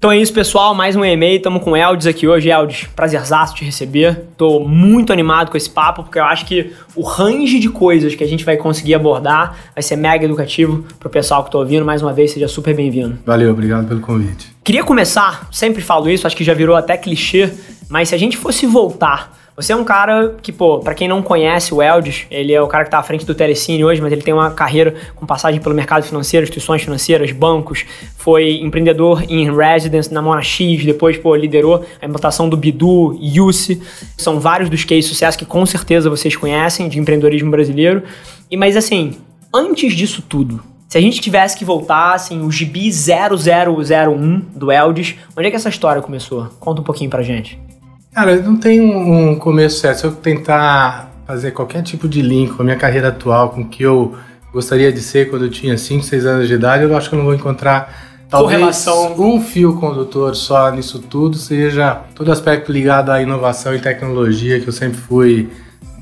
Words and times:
Então 0.00 0.10
é 0.10 0.16
isso, 0.16 0.32
pessoal. 0.32 0.74
Mais 0.74 0.96
um 0.96 1.04
e-mail. 1.04 1.36
Estamos 1.36 1.62
com 1.62 1.72
o 1.72 1.76
Eldes 1.76 2.06
aqui 2.06 2.26
hoje. 2.26 2.48
Eldes, 2.48 2.88
prazerzaço 2.96 3.54
te 3.54 3.66
receber. 3.66 4.28
Tô 4.34 4.60
muito 4.60 5.12
animado 5.12 5.50
com 5.50 5.58
esse 5.58 5.68
papo, 5.68 6.04
porque 6.04 6.18
eu 6.18 6.24
acho 6.24 6.46
que 6.46 6.72
o 6.96 7.02
range 7.02 7.58
de 7.58 7.68
coisas 7.68 8.14
que 8.14 8.24
a 8.24 8.26
gente 8.26 8.42
vai 8.42 8.56
conseguir 8.56 8.94
abordar 8.94 9.58
vai 9.74 9.82
ser 9.82 9.96
mega 9.96 10.24
educativo 10.24 10.86
pro 10.98 11.10
pessoal 11.10 11.44
que 11.44 11.50
tá 11.52 11.58
ouvindo. 11.58 11.84
Mais 11.84 12.00
uma 12.00 12.14
vez, 12.14 12.30
seja 12.30 12.48
super 12.48 12.74
bem-vindo. 12.74 13.18
Valeu, 13.26 13.50
obrigado 13.50 13.86
pelo 13.86 14.00
convite. 14.00 14.50
Queria 14.64 14.82
começar, 14.82 15.46
sempre 15.52 15.82
falo 15.82 16.08
isso, 16.08 16.26
acho 16.26 16.34
que 16.34 16.44
já 16.44 16.54
virou 16.54 16.76
até 16.76 16.96
clichê, 16.96 17.52
mas 17.86 18.08
se 18.08 18.14
a 18.14 18.18
gente 18.18 18.38
fosse 18.38 18.64
voltar 18.64 19.38
você 19.60 19.74
é 19.74 19.76
um 19.76 19.84
cara 19.84 20.36
que, 20.40 20.50
pô, 20.50 20.78
pra 20.78 20.94
quem 20.94 21.06
não 21.06 21.22
conhece 21.22 21.74
o 21.74 21.82
Eldis, 21.82 22.26
ele 22.30 22.52
é 22.52 22.62
o 22.62 22.66
cara 22.66 22.84
que 22.84 22.90
tá 22.90 22.98
à 22.98 23.02
frente 23.02 23.26
do 23.26 23.34
Telecine 23.34 23.84
hoje, 23.84 24.00
mas 24.00 24.10
ele 24.10 24.22
tem 24.22 24.32
uma 24.32 24.50
carreira 24.50 24.94
com 25.14 25.26
passagem 25.26 25.60
pelo 25.60 25.74
mercado 25.74 26.02
financeiro, 26.02 26.44
instituições 26.44 26.82
financeiras, 26.82 27.30
bancos, 27.30 27.84
foi 28.16 28.60
empreendedor 28.62 29.22
em 29.28 29.54
residence 29.54 30.12
na 30.12 30.22
Mona 30.22 30.40
X, 30.40 30.82
depois, 30.84 31.18
pô, 31.18 31.36
liderou 31.36 31.84
a 32.00 32.06
implantação 32.06 32.48
do 32.48 32.56
Bidu, 32.56 33.18
Yusi. 33.20 33.82
São 34.16 34.40
vários 34.40 34.70
dos 34.70 34.82
cases 34.82 35.04
de 35.04 35.10
sucesso 35.10 35.36
que 35.36 35.44
com 35.44 35.66
certeza 35.66 36.08
vocês 36.08 36.34
conhecem 36.34 36.88
de 36.88 36.98
empreendedorismo 36.98 37.50
brasileiro. 37.50 38.02
E, 38.50 38.56
mas 38.56 38.78
assim, 38.78 39.18
antes 39.52 39.94
disso 39.94 40.22
tudo, 40.26 40.62
se 40.88 40.96
a 40.96 41.00
gente 41.00 41.20
tivesse 41.20 41.56
que 41.56 41.64
voltar, 41.64 42.14
assim, 42.14 42.42
o 42.42 42.50
gibi 42.50 42.90
0001 42.90 44.40
do 44.56 44.72
Eldis, 44.72 45.16
onde 45.36 45.48
é 45.48 45.50
que 45.50 45.56
essa 45.56 45.68
história 45.68 46.00
começou? 46.00 46.46
Conta 46.58 46.80
um 46.80 46.84
pouquinho 46.84 47.10
pra 47.10 47.22
gente. 47.22 47.58
Cara, 48.14 48.36
não 48.40 48.56
tem 48.56 48.80
um, 48.80 49.30
um 49.30 49.36
começo 49.36 49.80
certo. 49.80 49.98
Se 49.98 50.04
eu 50.04 50.12
tentar 50.12 51.10
fazer 51.26 51.52
qualquer 51.52 51.82
tipo 51.82 52.08
de 52.08 52.22
link 52.22 52.52
com 52.52 52.62
a 52.62 52.64
minha 52.64 52.76
carreira 52.76 53.08
atual, 53.08 53.50
com 53.50 53.60
o 53.62 53.68
que 53.68 53.82
eu 53.84 54.14
gostaria 54.52 54.92
de 54.92 55.00
ser 55.00 55.30
quando 55.30 55.44
eu 55.44 55.50
tinha 55.50 55.78
5, 55.78 56.02
6 56.02 56.26
anos 56.26 56.48
de 56.48 56.54
idade, 56.54 56.82
eu 56.82 56.96
acho 56.96 57.08
que 57.08 57.14
eu 57.14 57.18
não 57.18 57.24
vou 57.26 57.34
encontrar 57.34 58.10
talvez 58.28 58.58
Correlação. 58.58 59.14
um 59.20 59.40
fio 59.40 59.76
condutor 59.76 60.34
só 60.34 60.70
nisso 60.72 60.98
tudo, 60.98 61.36
seja 61.36 62.00
todo 62.14 62.32
aspecto 62.32 62.72
ligado 62.72 63.10
à 63.10 63.22
inovação 63.22 63.74
e 63.74 63.78
tecnologia, 63.78 64.58
que 64.60 64.66
eu 64.66 64.72
sempre 64.72 64.98
fui 64.98 65.48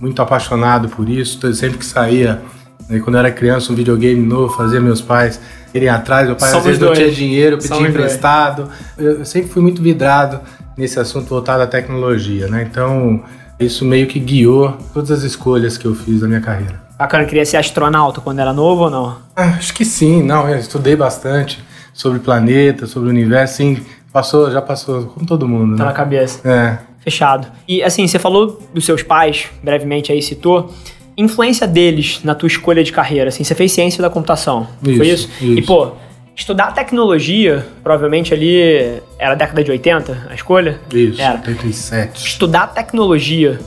muito 0.01 0.20
apaixonado 0.23 0.89
por 0.89 1.09
isso, 1.11 1.53
sempre 1.55 1.77
que 1.77 1.84
saía, 1.84 2.41
né, 2.89 3.01
quando 3.01 3.17
eu 3.17 3.20
era 3.20 3.31
criança, 3.31 3.70
um 3.70 3.77
videogame 3.77 4.25
novo, 4.25 4.55
fazia 4.55 4.81
meus 4.81 5.03
pais 5.03 5.39
irem 5.75 5.89
atrás, 5.91 6.27
meu 6.27 6.36
pai 6.36 6.48
Somos 6.48 6.61
às 6.61 6.64
vezes 6.64 6.81
não 6.81 6.89
dois. 6.89 6.98
tinha 6.98 7.11
dinheiro, 7.11 7.59
pedia 7.59 7.77
dois. 7.77 7.91
emprestado, 7.91 8.70
eu 8.97 9.19
eu 9.19 9.25
sempre 9.27 9.51
fui 9.51 9.61
muito 9.61 9.83
vidrado 9.83 10.41
nesse 10.79 10.98
assunto 11.01 11.27
voltado 11.29 11.62
à 11.62 11.67
tecnologia, 11.67 12.47
né? 12.47 12.67
Então, 12.71 13.23
isso 13.59 13.84
meio 13.84 14.07
que 14.07 14.19
guiou 14.21 14.79
todas 14.95 15.11
as 15.11 15.23
escolhas 15.25 15.77
que 15.77 15.85
eu 15.85 15.95
fiz 15.95 16.23
na 16.23 16.29
minha 16.29 16.41
carreira. 16.41 16.81
Bacana, 16.97 17.25
queria 17.25 17.45
ser 17.45 17.57
astronauta 17.57 18.20
quando 18.20 18.39
era 18.39 18.53
novo 18.53 18.85
ou 18.85 18.91
não? 18.91 19.19
Ah, 19.37 19.55
acho 19.59 19.75
que 19.75 19.85
sim, 19.85 20.23
não, 20.23 20.48
eu 20.48 20.57
estudei 20.59 20.95
bastante 20.97 21.62
sobre 21.93 22.20
planeta, 22.20 22.87
sobre 22.87 23.09
o 23.09 23.11
universo, 23.11 23.57
sim, 23.57 23.81
passou, 24.12 24.51
já 24.51 24.62
passou, 24.62 25.07
como 25.07 25.27
todo 25.27 25.47
mundo, 25.48 25.77
Tá 25.77 25.85
na 25.85 25.91
né? 25.91 25.97
cabeça. 25.97 26.48
É. 26.48 26.79
Fechado. 27.03 27.48
E 27.67 27.83
assim, 27.83 28.07
você 28.07 28.19
falou 28.19 28.61
dos 28.73 28.85
seus 28.85 29.03
pais, 29.03 29.47
brevemente 29.63 30.13
aí 30.13 30.23
citou. 30.23 30.73
Influência 31.17 31.67
deles 31.67 32.20
na 32.23 32.35
tua 32.35 32.47
escolha 32.47 32.85
de 32.85 32.92
carreira, 32.92 33.29
assim, 33.29 33.42
você 33.42 33.55
fez 33.55 33.73
ciência 33.73 34.01
da 34.01 34.09
computação, 34.11 34.69
não 34.81 34.95
foi 34.97 35.09
isso? 35.09 35.29
Isso, 35.41 35.45
E 35.45 35.59
isso. 35.59 35.67
pô, 35.67 35.92
estudar 36.39 36.72
tecnologia, 36.72 37.67
provavelmente 37.83 38.33
ali 38.33 39.03
era 39.19 39.33
a 39.33 39.34
década 39.34 39.64
de 39.64 39.72
80, 39.72 40.28
a 40.31 40.34
escolha? 40.34 40.78
Isso, 40.95 41.20
Era. 41.20 41.34
87. 41.34 42.27
Estudar 42.27 42.69
tecnologia 42.69 43.58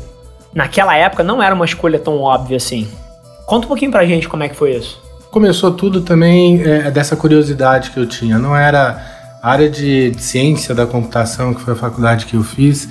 naquela 0.56 0.96
época 0.96 1.22
não 1.22 1.44
era 1.44 1.54
uma 1.54 1.66
escolha 1.66 2.00
tão 2.00 2.20
óbvia 2.20 2.56
assim. 2.56 2.88
Conta 3.46 3.66
um 3.66 3.68
pouquinho 3.68 3.92
pra 3.92 4.06
gente 4.06 4.30
como 4.30 4.44
é 4.44 4.50
que 4.50 4.56
foi 4.56 4.74
isso. 4.74 5.02
Começou 5.30 5.72
tudo 5.72 6.02
também 6.02 6.64
é, 6.64 6.90
dessa 6.90 7.16
curiosidade 7.16 7.92
que 7.92 7.98
eu 7.98 8.08
tinha. 8.08 8.40
Não 8.40 8.56
era 8.56 9.38
a 9.44 9.52
área 9.52 9.70
de, 9.70 10.14
ciência 10.18 10.74
da 10.74 10.86
computação, 10.86 11.54
que 11.54 11.60
foi 11.62 11.74
a 11.74 11.78
faculdade 11.78 12.26
que 12.26 12.36
eu 12.36 12.44
fiz, 12.44 12.88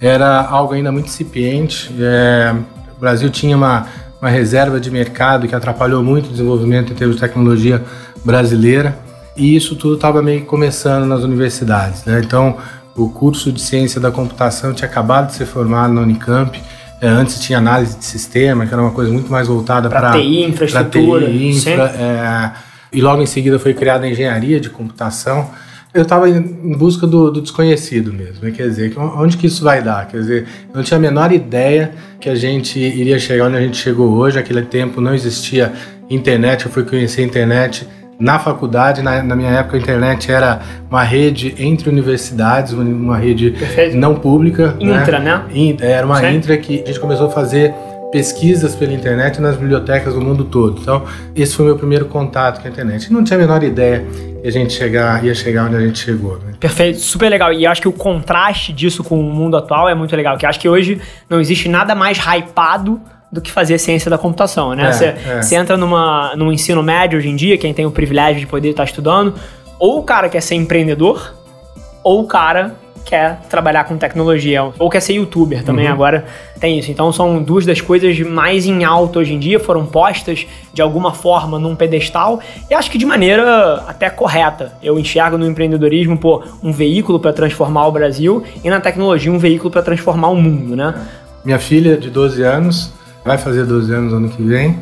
era 0.00 0.42
algo 0.42 0.74
ainda 0.74 0.92
muito 0.92 1.06
incipiente. 1.06 1.92
É, 1.98 2.54
o 2.96 3.00
Brasil 3.00 3.28
tinha 3.30 3.56
uma, 3.56 3.86
uma 4.20 4.30
reserva 4.30 4.78
de 4.78 4.92
mercado 4.92 5.48
que 5.48 5.54
atrapalhou 5.54 6.04
muito 6.04 6.26
o 6.26 6.30
desenvolvimento 6.30 6.92
em 6.92 6.94
termos 6.94 7.16
de 7.16 7.20
tecnologia 7.20 7.82
brasileira. 8.24 8.96
E 9.36 9.56
isso 9.56 9.74
tudo 9.76 9.94
estava 9.94 10.22
meio 10.22 10.40
que 10.40 10.46
começando 10.46 11.06
nas 11.06 11.22
universidades. 11.22 12.04
Né? 12.04 12.20
Então, 12.24 12.56
o 12.96 13.08
curso 13.08 13.50
de 13.50 13.60
ciência 13.60 14.00
da 14.00 14.10
computação 14.10 14.72
tinha 14.72 14.88
acabado 14.88 15.28
de 15.28 15.34
ser 15.34 15.46
formado 15.46 15.92
na 15.92 16.02
Unicamp. 16.02 16.60
É, 17.00 17.08
antes 17.08 17.40
tinha 17.40 17.58
análise 17.58 17.98
de 17.98 18.04
sistema, 18.04 18.66
que 18.66 18.72
era 18.72 18.80
uma 18.80 18.92
coisa 18.92 19.12
muito 19.12 19.30
mais 19.30 19.48
voltada 19.48 19.88
para 19.88 20.12
TI, 20.12 20.44
infraestrutura, 20.44 21.26
TI, 21.26 21.48
infra, 21.48 21.90
é, 21.90 22.52
e 22.92 23.02
logo 23.02 23.20
em 23.20 23.26
seguida 23.26 23.58
foi 23.58 23.74
criada 23.74 24.06
a 24.06 24.08
engenharia 24.08 24.60
de 24.60 24.70
computação. 24.70 25.50
Eu 25.92 26.02
estava 26.02 26.28
em 26.28 26.76
busca 26.76 27.06
do, 27.06 27.30
do 27.30 27.40
desconhecido 27.40 28.12
mesmo, 28.12 28.44
né? 28.44 28.50
quer 28.52 28.68
dizer, 28.68 28.92
onde 28.96 29.36
que 29.36 29.46
isso 29.46 29.62
vai 29.62 29.82
dar? 29.82 30.08
Quer 30.08 30.18
dizer, 30.18 30.46
eu 30.70 30.76
não 30.76 30.82
tinha 30.82 30.98
a 30.98 31.00
menor 31.00 31.30
ideia 31.30 31.92
que 32.20 32.28
a 32.28 32.34
gente 32.34 32.78
iria 32.78 33.18
chegar 33.18 33.46
onde 33.46 33.56
a 33.56 33.60
gente 33.60 33.76
chegou 33.76 34.10
hoje. 34.12 34.36
Naquele 34.36 34.62
tempo 34.62 35.00
não 35.00 35.14
existia 35.14 35.72
internet, 36.08 36.66
eu 36.66 36.72
fui 36.72 36.84
conhecer 36.84 37.22
a 37.22 37.24
internet 37.24 37.86
na 38.18 38.38
faculdade. 38.38 39.02
Na, 39.02 39.22
na 39.22 39.36
minha 39.36 39.50
época, 39.50 39.76
a 39.76 39.80
internet 39.80 40.30
era 40.30 40.60
uma 40.90 41.02
rede 41.02 41.54
entre 41.58 41.88
universidades, 41.88 42.72
uma, 42.72 43.16
rede 43.16 43.50
Perfeito. 43.52 43.96
não 43.96 44.14
pública. 44.14 44.74
Intra, 44.80 45.18
né? 45.18 45.42
In- 45.52 45.76
Era 45.80 46.06
uma 46.06 46.20
Sim. 46.20 46.34
intra 46.36 46.56
que 46.56 46.82
a 46.82 46.86
gente 46.86 47.00
começou 47.00 47.26
a 47.26 47.30
fazer 47.30 47.74
pesquisas 48.12 48.76
pela 48.76 48.92
internet 48.92 49.40
nas 49.40 49.56
bibliotecas 49.56 50.14
do 50.14 50.20
mundo 50.20 50.44
todo. 50.44 50.80
Então, 50.80 51.02
esse 51.34 51.56
foi 51.56 51.64
o 51.64 51.68
meu 51.68 51.76
primeiro 51.76 52.04
contato 52.04 52.60
com 52.60 52.68
a 52.68 52.70
internet. 52.70 53.12
Não 53.12 53.24
tinha 53.24 53.36
a 53.36 53.40
menor 53.40 53.60
ideia 53.64 54.06
que 54.40 54.46
a 54.46 54.50
gente 54.52 54.72
chegar, 54.72 55.24
ia 55.24 55.34
chegar 55.34 55.64
onde 55.66 55.74
a 55.76 55.80
gente 55.80 55.98
chegou. 55.98 56.34
Né? 56.38 56.52
Perfeito, 56.60 57.00
super 57.00 57.28
legal. 57.28 57.52
E 57.52 57.66
acho 57.66 57.80
que 57.82 57.88
o 57.88 57.92
contraste 57.92 58.72
disso 58.72 59.02
com 59.02 59.18
o 59.18 59.22
mundo 59.24 59.56
atual 59.56 59.88
é 59.88 59.96
muito 59.96 60.14
legal. 60.14 60.38
Que 60.38 60.46
acho 60.46 60.60
que 60.60 60.68
hoje 60.68 61.00
não 61.28 61.40
existe 61.40 61.68
nada 61.68 61.92
mais 61.96 62.16
hypado 62.18 63.00
do 63.34 63.40
que 63.40 63.50
fazer 63.50 63.76
ciência 63.78 64.08
da 64.08 64.16
computação, 64.16 64.74
né? 64.74 64.88
É, 64.88 64.92
Você 64.92 65.04
é. 65.06 65.42
você 65.42 65.56
entra 65.56 65.76
numa, 65.76 66.34
num 66.36 66.52
ensino 66.52 66.82
médio 66.82 67.18
hoje 67.18 67.28
em 67.28 67.34
dia, 67.36 67.58
quem 67.58 67.74
tem 67.74 67.84
o 67.84 67.90
privilégio 67.90 68.38
de 68.40 68.46
poder 68.46 68.70
estar 68.70 68.84
estudando, 68.84 69.34
ou 69.78 69.98
o 69.98 70.02
cara 70.04 70.28
quer 70.28 70.40
ser 70.40 70.54
empreendedor, 70.54 71.34
ou 72.04 72.22
o 72.22 72.26
cara 72.26 72.76
quer 73.04 73.40
trabalhar 73.50 73.84
com 73.84 73.98
tecnologia, 73.98 74.62
ou 74.78 74.88
quer 74.88 75.00
ser 75.00 75.12
youtuber 75.14 75.62
também, 75.62 75.86
Uhum. 75.88 75.92
agora 75.92 76.24
tem 76.58 76.78
isso. 76.78 76.90
Então 76.90 77.12
são 77.12 77.42
duas 77.42 77.66
das 77.66 77.78
coisas 77.80 78.18
mais 78.20 78.64
em 78.66 78.82
alta 78.82 79.18
hoje 79.18 79.34
em 79.34 79.38
dia, 79.38 79.60
foram 79.60 79.84
postas 79.84 80.46
de 80.72 80.80
alguma 80.80 81.12
forma 81.12 81.58
num 81.58 81.76
pedestal, 81.76 82.40
e 82.70 82.72
acho 82.74 82.90
que 82.90 82.96
de 82.96 83.04
maneira 83.04 83.82
até 83.86 84.08
correta. 84.08 84.72
Eu 84.82 84.98
enxergo 84.98 85.36
no 85.36 85.44
empreendedorismo, 85.46 86.16
pô, 86.16 86.42
um 86.62 86.72
veículo 86.72 87.20
para 87.20 87.32
transformar 87.32 87.86
o 87.88 87.92
Brasil, 87.92 88.42
e 88.64 88.70
na 88.70 88.80
tecnologia 88.80 89.30
um 89.30 89.38
veículo 89.38 89.70
para 89.70 89.82
transformar 89.82 90.28
o 90.28 90.36
mundo, 90.36 90.74
né? 90.74 90.94
Minha 91.44 91.58
filha, 91.58 91.98
de 91.98 92.08
12 92.08 92.42
anos, 92.42 92.90
vai 93.24 93.38
fazer 93.38 93.64
12 93.64 93.92
anos 93.92 94.12
ano 94.12 94.28
que 94.28 94.42
vem, 94.42 94.78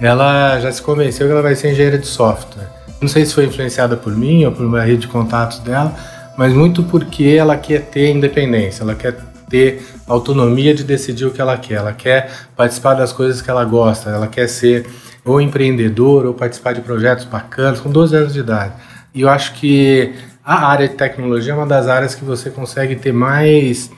ela 0.00 0.60
já 0.60 0.70
se 0.70 0.82
convenceu 0.82 1.26
que 1.26 1.32
ela 1.32 1.42
vai 1.42 1.54
ser 1.54 1.72
engenheira 1.72 1.98
de 1.98 2.06
software. 2.06 2.68
Não 3.00 3.08
sei 3.08 3.24
se 3.24 3.34
foi 3.34 3.46
influenciada 3.46 3.96
por 3.96 4.14
mim 4.14 4.44
ou 4.44 4.52
por 4.52 4.64
uma 4.64 4.82
rede 4.82 5.02
de 5.02 5.08
contatos 5.08 5.58
dela, 5.60 5.94
mas 6.36 6.52
muito 6.52 6.82
porque 6.82 7.36
ela 7.38 7.56
quer 7.56 7.82
ter 7.82 8.10
independência, 8.10 8.82
ela 8.82 8.94
quer 8.94 9.16
ter 9.48 9.86
autonomia 10.06 10.74
de 10.74 10.84
decidir 10.84 11.24
o 11.24 11.30
que 11.30 11.40
ela 11.40 11.56
quer, 11.56 11.74
ela 11.74 11.92
quer 11.92 12.30
participar 12.54 12.94
das 12.94 13.12
coisas 13.12 13.40
que 13.40 13.50
ela 13.50 13.64
gosta, 13.64 14.10
ela 14.10 14.26
quer 14.26 14.48
ser 14.48 14.86
ou 15.24 15.40
empreendedor 15.40 16.26
ou 16.26 16.34
participar 16.34 16.72
de 16.72 16.80
projetos 16.80 17.24
bacanas 17.24 17.80
com 17.80 17.90
12 17.90 18.16
anos 18.16 18.32
de 18.32 18.40
idade. 18.40 18.74
E 19.14 19.22
eu 19.22 19.28
acho 19.28 19.54
que 19.54 20.14
a 20.44 20.66
área 20.66 20.88
de 20.88 20.94
tecnologia 20.94 21.52
é 21.52 21.56
uma 21.56 21.66
das 21.66 21.88
áreas 21.88 22.14
que 22.14 22.24
você 22.24 22.50
consegue 22.50 22.94
ter 22.96 23.12
mais 23.12 23.90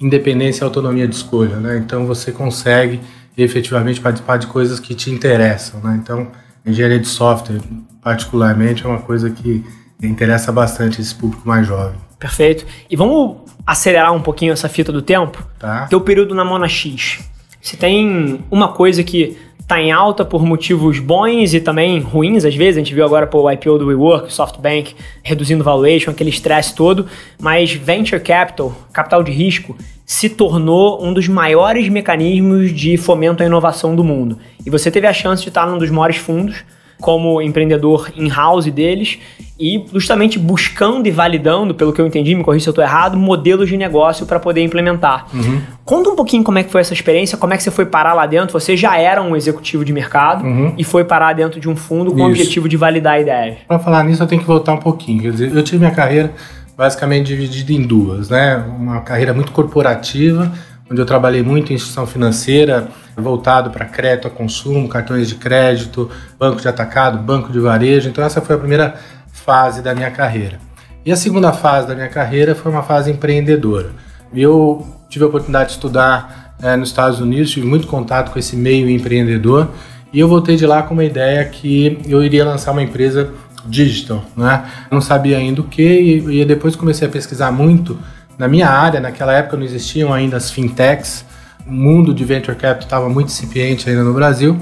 independência 0.00 0.62
e 0.62 0.64
autonomia 0.64 1.06
de 1.06 1.14
escolha, 1.14 1.56
né? 1.56 1.76
Então 1.76 2.06
você 2.06 2.32
consegue 2.32 3.00
efetivamente 3.42 4.00
participar 4.00 4.36
de 4.36 4.46
coisas 4.46 4.80
que 4.80 4.94
te 4.94 5.10
interessam, 5.10 5.80
né? 5.80 5.98
Então, 6.02 6.28
engenharia 6.64 6.98
de 6.98 7.08
software, 7.08 7.60
particularmente, 8.02 8.84
é 8.84 8.88
uma 8.88 9.00
coisa 9.00 9.30
que 9.30 9.64
interessa 10.02 10.50
bastante 10.50 11.00
esse 11.00 11.14
público 11.14 11.46
mais 11.46 11.66
jovem, 11.66 11.98
Perfeito. 12.20 12.66
E 12.90 12.94
vamos 12.94 13.38
acelerar 13.66 14.12
um 14.12 14.20
pouquinho 14.20 14.52
essa 14.52 14.68
fita 14.68 14.92
do 14.92 15.00
tempo? 15.00 15.42
tá? 15.58 15.86
Teu 15.88 16.02
período 16.02 16.34
na 16.34 16.44
Mona 16.44 16.68
X. 16.68 17.18
Se 17.62 17.78
tem 17.78 18.44
uma 18.50 18.68
coisa 18.68 19.02
que 19.02 19.38
tá 19.66 19.80
em 19.80 19.90
alta 19.90 20.24
por 20.24 20.44
motivos 20.44 20.98
bons 20.98 21.54
e 21.54 21.60
também 21.60 22.00
ruins, 22.00 22.44
às 22.44 22.54
vezes, 22.54 22.76
a 22.76 22.80
gente 22.80 22.94
viu 22.94 23.04
agora 23.04 23.26
pô, 23.26 23.42
o 23.42 23.50
IPO 23.50 23.78
do 23.78 23.86
WeWork, 23.86 24.30
SoftBank, 24.32 24.94
reduzindo 25.22 25.64
valuation, 25.64 26.10
aquele 26.10 26.28
estresse 26.28 26.74
todo, 26.74 27.06
mas 27.40 27.72
Venture 27.72 28.20
Capital, 28.20 28.74
capital 28.92 29.22
de 29.22 29.30
risco, 29.32 29.76
se 30.10 30.28
tornou 30.28 31.00
um 31.06 31.12
dos 31.12 31.28
maiores 31.28 31.88
mecanismos 31.88 32.72
de 32.72 32.96
fomento 32.96 33.44
à 33.44 33.46
inovação 33.46 33.94
do 33.94 34.02
mundo. 34.02 34.38
E 34.66 34.68
você 34.68 34.90
teve 34.90 35.06
a 35.06 35.12
chance 35.12 35.40
de 35.40 35.50
estar 35.50 35.64
num 35.68 35.78
dos 35.78 35.88
maiores 35.88 36.16
fundos, 36.16 36.64
como 37.00 37.40
empreendedor 37.40 38.10
in-house 38.16 38.66
deles 38.72 39.18
e 39.58 39.84
justamente 39.94 40.36
buscando 40.36 41.06
e 41.06 41.12
validando, 41.12 41.76
pelo 41.76 41.92
que 41.92 42.00
eu 42.00 42.06
entendi, 42.08 42.34
me 42.34 42.42
corrija 42.42 42.64
se 42.64 42.68
eu 42.68 42.72
estou 42.72 42.82
errado, 42.82 43.16
modelos 43.16 43.68
de 43.68 43.76
negócio 43.76 44.26
para 44.26 44.40
poder 44.40 44.62
implementar. 44.62 45.26
Uhum. 45.32 45.60
Conta 45.84 46.10
um 46.10 46.16
pouquinho 46.16 46.42
como 46.42 46.58
é 46.58 46.64
que 46.64 46.72
foi 46.72 46.80
essa 46.80 46.92
experiência, 46.92 47.38
como 47.38 47.54
é 47.54 47.56
que 47.56 47.62
você 47.62 47.70
foi 47.70 47.86
parar 47.86 48.12
lá 48.12 48.26
dentro. 48.26 48.58
Você 48.58 48.76
já 48.76 48.98
era 48.98 49.22
um 49.22 49.36
executivo 49.36 49.84
de 49.84 49.92
mercado 49.92 50.44
Uhum. 50.44 50.74
e 50.76 50.82
foi 50.82 51.04
parar 51.04 51.34
dentro 51.34 51.60
de 51.60 51.68
um 51.68 51.76
fundo 51.76 52.10
com 52.10 52.16
o 52.16 52.20
Isso. 52.22 52.30
objetivo 52.30 52.68
de 52.68 52.76
validar 52.76 53.20
ideias. 53.20 53.58
Para 53.68 53.78
falar 53.78 54.02
nisso, 54.02 54.22
eu 54.22 54.26
tenho 54.26 54.40
que 54.40 54.46
voltar 54.46 54.72
um 54.72 54.78
pouquinho. 54.78 55.22
Quer 55.22 55.30
dizer, 55.30 55.56
eu 55.56 55.62
tive 55.62 55.78
minha 55.78 55.92
carreira 55.92 56.32
basicamente 56.80 57.26
dividida 57.26 57.74
em 57.74 57.82
duas, 57.82 58.30
né? 58.30 58.56
Uma 58.56 59.02
carreira 59.02 59.34
muito 59.34 59.52
corporativa, 59.52 60.50
onde 60.90 60.98
eu 60.98 61.04
trabalhei 61.04 61.42
muito 61.42 61.70
em 61.70 61.74
instituição 61.74 62.06
financeira, 62.06 62.88
voltado 63.14 63.68
para 63.68 63.84
crédito 63.84 64.28
a 64.28 64.30
consumo, 64.30 64.88
cartões 64.88 65.28
de 65.28 65.34
crédito, 65.34 66.10
banco 66.38 66.58
de 66.58 66.66
atacado, 66.66 67.18
banco 67.18 67.52
de 67.52 67.60
varejo. 67.60 68.08
Então 68.08 68.24
essa 68.24 68.40
foi 68.40 68.56
a 68.56 68.58
primeira 68.58 68.94
fase 69.30 69.82
da 69.82 69.94
minha 69.94 70.10
carreira. 70.10 70.58
E 71.04 71.12
a 71.12 71.16
segunda 71.16 71.52
fase 71.52 71.86
da 71.86 71.94
minha 71.94 72.08
carreira 72.08 72.54
foi 72.54 72.72
uma 72.72 72.82
fase 72.82 73.10
empreendedora. 73.10 73.90
Eu 74.34 74.86
tive 75.10 75.26
a 75.26 75.28
oportunidade 75.28 75.66
de 75.66 75.74
estudar 75.74 76.54
é, 76.62 76.76
nos 76.76 76.88
Estados 76.88 77.20
Unidos, 77.20 77.50
tive 77.50 77.66
muito 77.66 77.86
contato 77.88 78.32
com 78.32 78.38
esse 78.38 78.56
meio 78.56 78.88
empreendedor 78.88 79.68
e 80.14 80.18
eu 80.18 80.26
voltei 80.26 80.56
de 80.56 80.64
lá 80.66 80.82
com 80.82 80.94
uma 80.94 81.04
ideia 81.04 81.44
que 81.44 82.00
eu 82.08 82.24
iria 82.24 82.42
lançar 82.42 82.72
uma 82.72 82.82
empresa 82.82 83.34
digital, 83.66 84.24
né? 84.36 84.64
Não 84.90 85.00
sabia 85.00 85.38
ainda 85.38 85.60
o 85.60 85.64
que 85.64 85.82
e, 85.82 86.40
e 86.40 86.44
depois 86.44 86.76
comecei 86.76 87.06
a 87.06 87.10
pesquisar 87.10 87.50
muito 87.50 87.98
na 88.38 88.48
minha 88.48 88.68
área. 88.68 89.00
Naquela 89.00 89.32
época 89.32 89.56
não 89.56 89.64
existiam 89.64 90.12
ainda 90.12 90.36
as 90.36 90.50
fintechs, 90.50 91.24
o 91.66 91.72
mundo 91.72 92.14
de 92.14 92.24
venture 92.24 92.56
capital 92.56 92.84
estava 92.84 93.08
muito 93.08 93.28
incipiente 93.28 93.88
ainda 93.88 94.02
no 94.02 94.14
Brasil. 94.14 94.58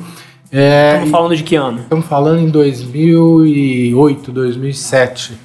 É, 0.50 0.92
estamos 0.94 1.10
falando 1.10 1.36
de 1.36 1.42
que 1.42 1.56
ano? 1.56 1.80
Estamos 1.80 2.06
falando 2.06 2.40
em 2.40 2.48
2008, 2.48 4.32
2007. 4.32 5.38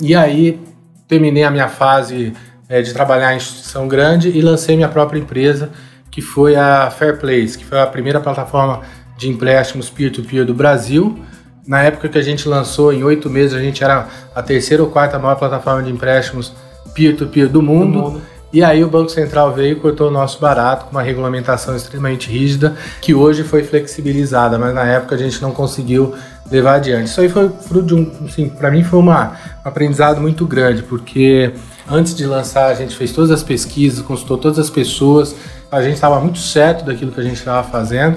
E 0.00 0.14
aí 0.14 0.58
terminei 1.06 1.44
a 1.44 1.50
minha 1.50 1.68
fase 1.68 2.32
é, 2.68 2.82
de 2.82 2.92
trabalhar 2.92 3.32
em 3.32 3.36
instituição 3.36 3.86
grande 3.86 4.30
e 4.30 4.40
lancei 4.40 4.76
minha 4.76 4.88
própria 4.88 5.18
empresa, 5.18 5.70
que 6.10 6.20
foi 6.20 6.56
a 6.56 6.90
Fairplace, 6.90 7.56
que 7.56 7.64
foi 7.64 7.78
a 7.78 7.86
primeira 7.86 8.20
plataforma 8.20 8.80
de 9.16 9.28
empréstimos 9.28 9.88
peer-to-peer 9.88 10.42
-peer 10.42 10.46
do 10.46 10.54
Brasil. 10.54 11.18
Na 11.66 11.82
época 11.82 12.08
que 12.08 12.18
a 12.18 12.22
gente 12.22 12.48
lançou, 12.48 12.92
em 12.92 13.02
oito 13.02 13.28
meses, 13.28 13.54
a 13.54 13.60
gente 13.60 13.82
era 13.82 14.06
a 14.34 14.42
terceira 14.42 14.82
ou 14.82 14.88
quarta 14.88 15.18
maior 15.18 15.34
plataforma 15.34 15.82
de 15.82 15.90
empréstimos 15.90 16.52
peer-to-peer 16.94 17.46
-peer 17.46 17.52
do 17.52 17.60
mundo. 17.60 18.02
Do 18.02 18.10
mundo. 18.10 18.22
E 18.52 18.62
aí 18.62 18.84
o 18.84 18.88
Banco 18.88 19.10
Central 19.10 19.52
veio 19.52 19.72
e 19.72 19.80
cortou 19.80 20.08
o 20.08 20.10
nosso 20.10 20.40
barato 20.40 20.86
com 20.86 20.92
uma 20.92 21.02
regulamentação 21.02 21.76
extremamente 21.76 22.30
rígida, 22.30 22.74
que 23.02 23.12
hoje 23.12 23.42
foi 23.42 23.64
flexibilizada, 23.64 24.56
mas 24.56 24.72
na 24.72 24.84
época 24.84 25.14
a 25.14 25.18
gente 25.18 25.42
não 25.42 25.50
conseguiu 25.50 26.14
levar 26.50 26.76
adiante. 26.76 27.08
Isso 27.08 27.20
aí 27.20 27.28
foi 27.28 27.48
fruto 27.48 27.86
de 27.86 27.94
um, 27.94 28.10
assim, 28.24 28.48
para 28.48 28.70
mim 28.70 28.84
foi 28.84 29.00
uma, 29.00 29.32
um 29.64 29.68
aprendizado 29.68 30.20
muito 30.20 30.46
grande, 30.46 30.82
porque 30.84 31.52
antes 31.90 32.14
de 32.14 32.24
lançar 32.24 32.66
a 32.70 32.74
gente 32.74 32.96
fez 32.96 33.12
todas 33.12 33.32
as 33.32 33.42
pesquisas, 33.42 34.00
consultou 34.00 34.38
todas 34.38 34.58
as 34.58 34.70
pessoas, 34.70 35.34
a 35.70 35.82
gente 35.82 35.94
estava 35.94 36.20
muito 36.20 36.38
certo 36.38 36.84
daquilo 36.84 37.10
que 37.10 37.20
a 37.20 37.24
gente 37.24 37.36
estava 37.36 37.68
fazendo, 37.68 38.16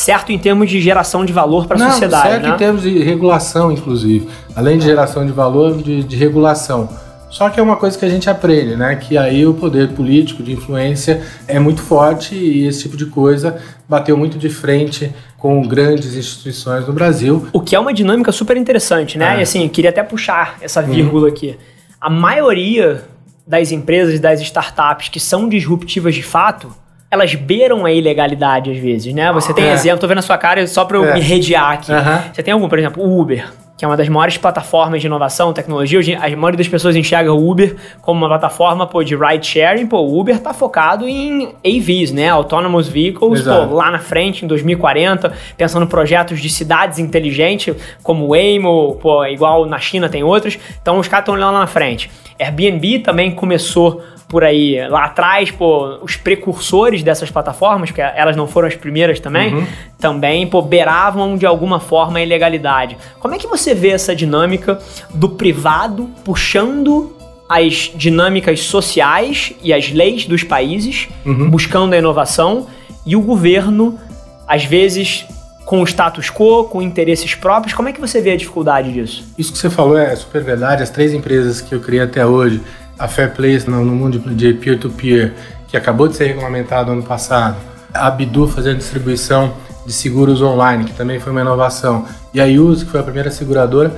certo 0.00 0.32
em 0.32 0.38
termos 0.38 0.68
de 0.70 0.80
geração 0.80 1.24
de 1.24 1.32
valor 1.32 1.66
para 1.66 1.76
a 1.76 1.90
sociedade. 1.90 2.28
Certo 2.28 2.42
né? 2.42 2.54
em 2.54 2.56
termos 2.56 2.82
de 2.82 2.98
regulação, 3.02 3.70
inclusive. 3.70 4.28
Além 4.56 4.78
de 4.78 4.84
geração 4.84 5.24
de 5.26 5.32
valor, 5.32 5.76
de, 5.76 6.02
de, 6.02 6.16
regulação. 6.16 6.88
Só 7.28 7.48
que 7.48 7.60
é 7.60 7.62
uma 7.62 7.76
coisa 7.76 7.96
que 7.96 8.04
a 8.04 8.08
gente 8.08 8.28
aprende, 8.28 8.76
né? 8.76 8.96
Que 8.96 9.16
aí 9.16 9.46
o 9.46 9.54
poder 9.54 9.90
político 9.90 10.42
de 10.42 10.52
influência 10.52 11.22
é 11.46 11.58
muito 11.60 11.80
forte 11.80 12.34
e 12.34 12.66
esse 12.66 12.82
tipo 12.82 12.96
de 12.96 13.06
coisa 13.06 13.60
bateu 13.88 14.16
muito 14.16 14.36
de 14.36 14.48
frente 14.48 15.14
com 15.38 15.62
grandes 15.62 16.14
instituições 16.16 16.86
no 16.86 16.92
Brasil. 16.92 17.46
O 17.52 17.60
que 17.60 17.76
é 17.76 17.78
uma 17.78 17.94
dinâmica 17.94 18.32
super 18.32 18.56
interessante, 18.56 19.16
né? 19.16 19.36
É. 19.36 19.38
E 19.40 19.42
assim, 19.42 19.68
queria 19.68 19.90
até 19.90 20.02
puxar 20.02 20.56
essa 20.60 20.82
vírgula 20.82 21.28
uhum. 21.28 21.32
aqui. 21.32 21.56
A 22.00 22.10
maioria 22.10 23.04
das 23.46 23.70
empresas, 23.70 24.18
das 24.18 24.40
startups 24.40 25.08
que 25.08 25.20
são 25.20 25.48
disruptivas 25.48 26.14
de 26.14 26.22
fato, 26.22 26.74
elas 27.10 27.34
beiram 27.34 27.84
a 27.84 27.92
ilegalidade 27.92 28.70
às 28.70 28.78
vezes, 28.78 29.12
né? 29.12 29.32
Você 29.32 29.52
tem 29.52 29.64
é. 29.64 29.72
exemplo, 29.72 29.98
tô 29.98 30.06
vendo 30.06 30.18
a 30.18 30.22
sua 30.22 30.38
cara 30.38 30.64
só 30.66 30.84
para 30.84 30.96
eu 30.96 31.04
é. 31.04 31.14
me 31.14 31.20
redear 31.20 31.72
aqui. 31.72 31.90
Uhum. 31.90 32.32
Você 32.32 32.42
tem 32.42 32.52
algum, 32.52 32.68
por 32.68 32.78
exemplo, 32.78 33.02
o 33.02 33.20
Uber, 33.20 33.50
que 33.80 33.84
é 33.86 33.88
uma 33.88 33.96
das 33.96 34.10
maiores 34.10 34.36
plataformas 34.36 35.00
de 35.00 35.06
inovação, 35.06 35.54
tecnologia. 35.54 36.18
A 36.18 36.28
maioria 36.36 36.58
das 36.58 36.68
pessoas 36.68 36.94
enxerga 36.94 37.32
o 37.32 37.50
Uber 37.50 37.74
como 38.02 38.20
uma 38.20 38.28
plataforma 38.28 38.86
pô, 38.86 39.02
de 39.02 39.16
ride 39.16 39.46
sharing. 39.46 39.86
Pô, 39.86 40.00
o 40.00 40.20
Uber 40.20 40.38
tá 40.38 40.52
focado 40.52 41.08
em 41.08 41.54
AVs, 41.64 42.12
né? 42.12 42.28
Autonomous 42.28 42.88
Vehicles, 42.88 43.40
pô, 43.40 43.74
lá 43.74 43.90
na 43.90 43.98
frente, 43.98 44.44
em 44.44 44.48
2040, 44.48 45.32
pensando 45.56 45.84
em 45.84 45.88
projetos 45.88 46.42
de 46.42 46.50
cidades 46.50 46.98
inteligentes, 46.98 47.74
como 48.02 48.26
o 48.26 48.28
Waymo, 48.28 48.98
pô, 49.00 49.24
igual 49.24 49.64
na 49.64 49.78
China 49.78 50.10
tem 50.10 50.22
outros. 50.22 50.58
Então 50.82 50.98
os 50.98 51.08
caras 51.08 51.22
estão 51.22 51.34
olhando 51.34 51.54
lá 51.54 51.60
na 51.60 51.66
frente. 51.66 52.10
Airbnb 52.38 52.98
também 52.98 53.30
começou 53.30 54.02
por 54.30 54.44
aí 54.44 54.78
lá 54.88 55.06
atrás, 55.06 55.50
pô, 55.50 55.98
os 56.02 56.16
precursores 56.16 57.02
dessas 57.02 57.32
plataformas, 57.32 57.90
porque 57.90 58.00
elas 58.00 58.36
não 58.36 58.46
foram 58.46 58.68
as 58.68 58.76
primeiras 58.76 59.18
também, 59.18 59.52
uhum. 59.52 59.66
também, 59.98 60.46
pô, 60.46 60.62
beiravam 60.62 61.36
de 61.36 61.44
alguma 61.44 61.80
forma 61.80 62.20
a 62.20 62.22
ilegalidade. 62.22 62.96
Como 63.18 63.34
é 63.34 63.38
que 63.38 63.48
você 63.48 63.69
vê 63.74 63.88
essa 63.88 64.14
dinâmica 64.14 64.78
do 65.14 65.28
privado 65.30 66.10
puxando 66.24 67.16
as 67.48 67.90
dinâmicas 67.94 68.60
sociais 68.60 69.52
e 69.62 69.72
as 69.72 69.90
leis 69.90 70.24
dos 70.24 70.44
países, 70.44 71.08
uhum. 71.26 71.50
buscando 71.50 71.94
a 71.94 71.98
inovação, 71.98 72.68
e 73.04 73.16
o 73.16 73.20
governo, 73.20 73.98
às 74.46 74.64
vezes, 74.64 75.26
com 75.64 75.82
o 75.82 75.84
status 75.84 76.30
quo, 76.30 76.64
com 76.64 76.80
interesses 76.80 77.34
próprios. 77.34 77.74
Como 77.74 77.88
é 77.88 77.92
que 77.92 78.00
você 78.00 78.20
vê 78.20 78.32
a 78.32 78.36
dificuldade 78.36 78.92
disso? 78.92 79.24
Isso 79.36 79.52
que 79.52 79.58
você 79.58 79.68
falou 79.68 79.98
é 79.98 80.14
super 80.14 80.44
verdade. 80.44 80.82
As 80.82 80.90
três 80.90 81.12
empresas 81.12 81.60
que 81.60 81.74
eu 81.74 81.80
criei 81.80 82.02
até 82.02 82.24
hoje, 82.24 82.60
a 82.98 83.08
Fair 83.08 83.32
Place 83.32 83.68
no, 83.68 83.84
mundo 83.84 84.18
de 84.18 84.52
peer-to-peer, 84.52 85.32
que 85.66 85.76
acabou 85.76 86.06
de 86.06 86.16
ser 86.16 86.26
regulamentado 86.26 86.92
ano 86.92 87.02
passado, 87.02 87.56
a 87.92 88.10
Bidu 88.10 88.46
fazendo 88.46 88.78
distribuição 88.78 89.54
de 89.86 89.92
seguros 89.92 90.42
online, 90.42 90.84
que 90.84 90.92
também 90.92 91.18
foi 91.18 91.32
uma 91.32 91.40
inovação, 91.40 92.04
e 92.32 92.40
a 92.40 92.46
Use, 92.46 92.84
que 92.84 92.90
foi 92.90 93.00
a 93.00 93.04
primeira 93.04 93.30
seguradora, 93.30 93.96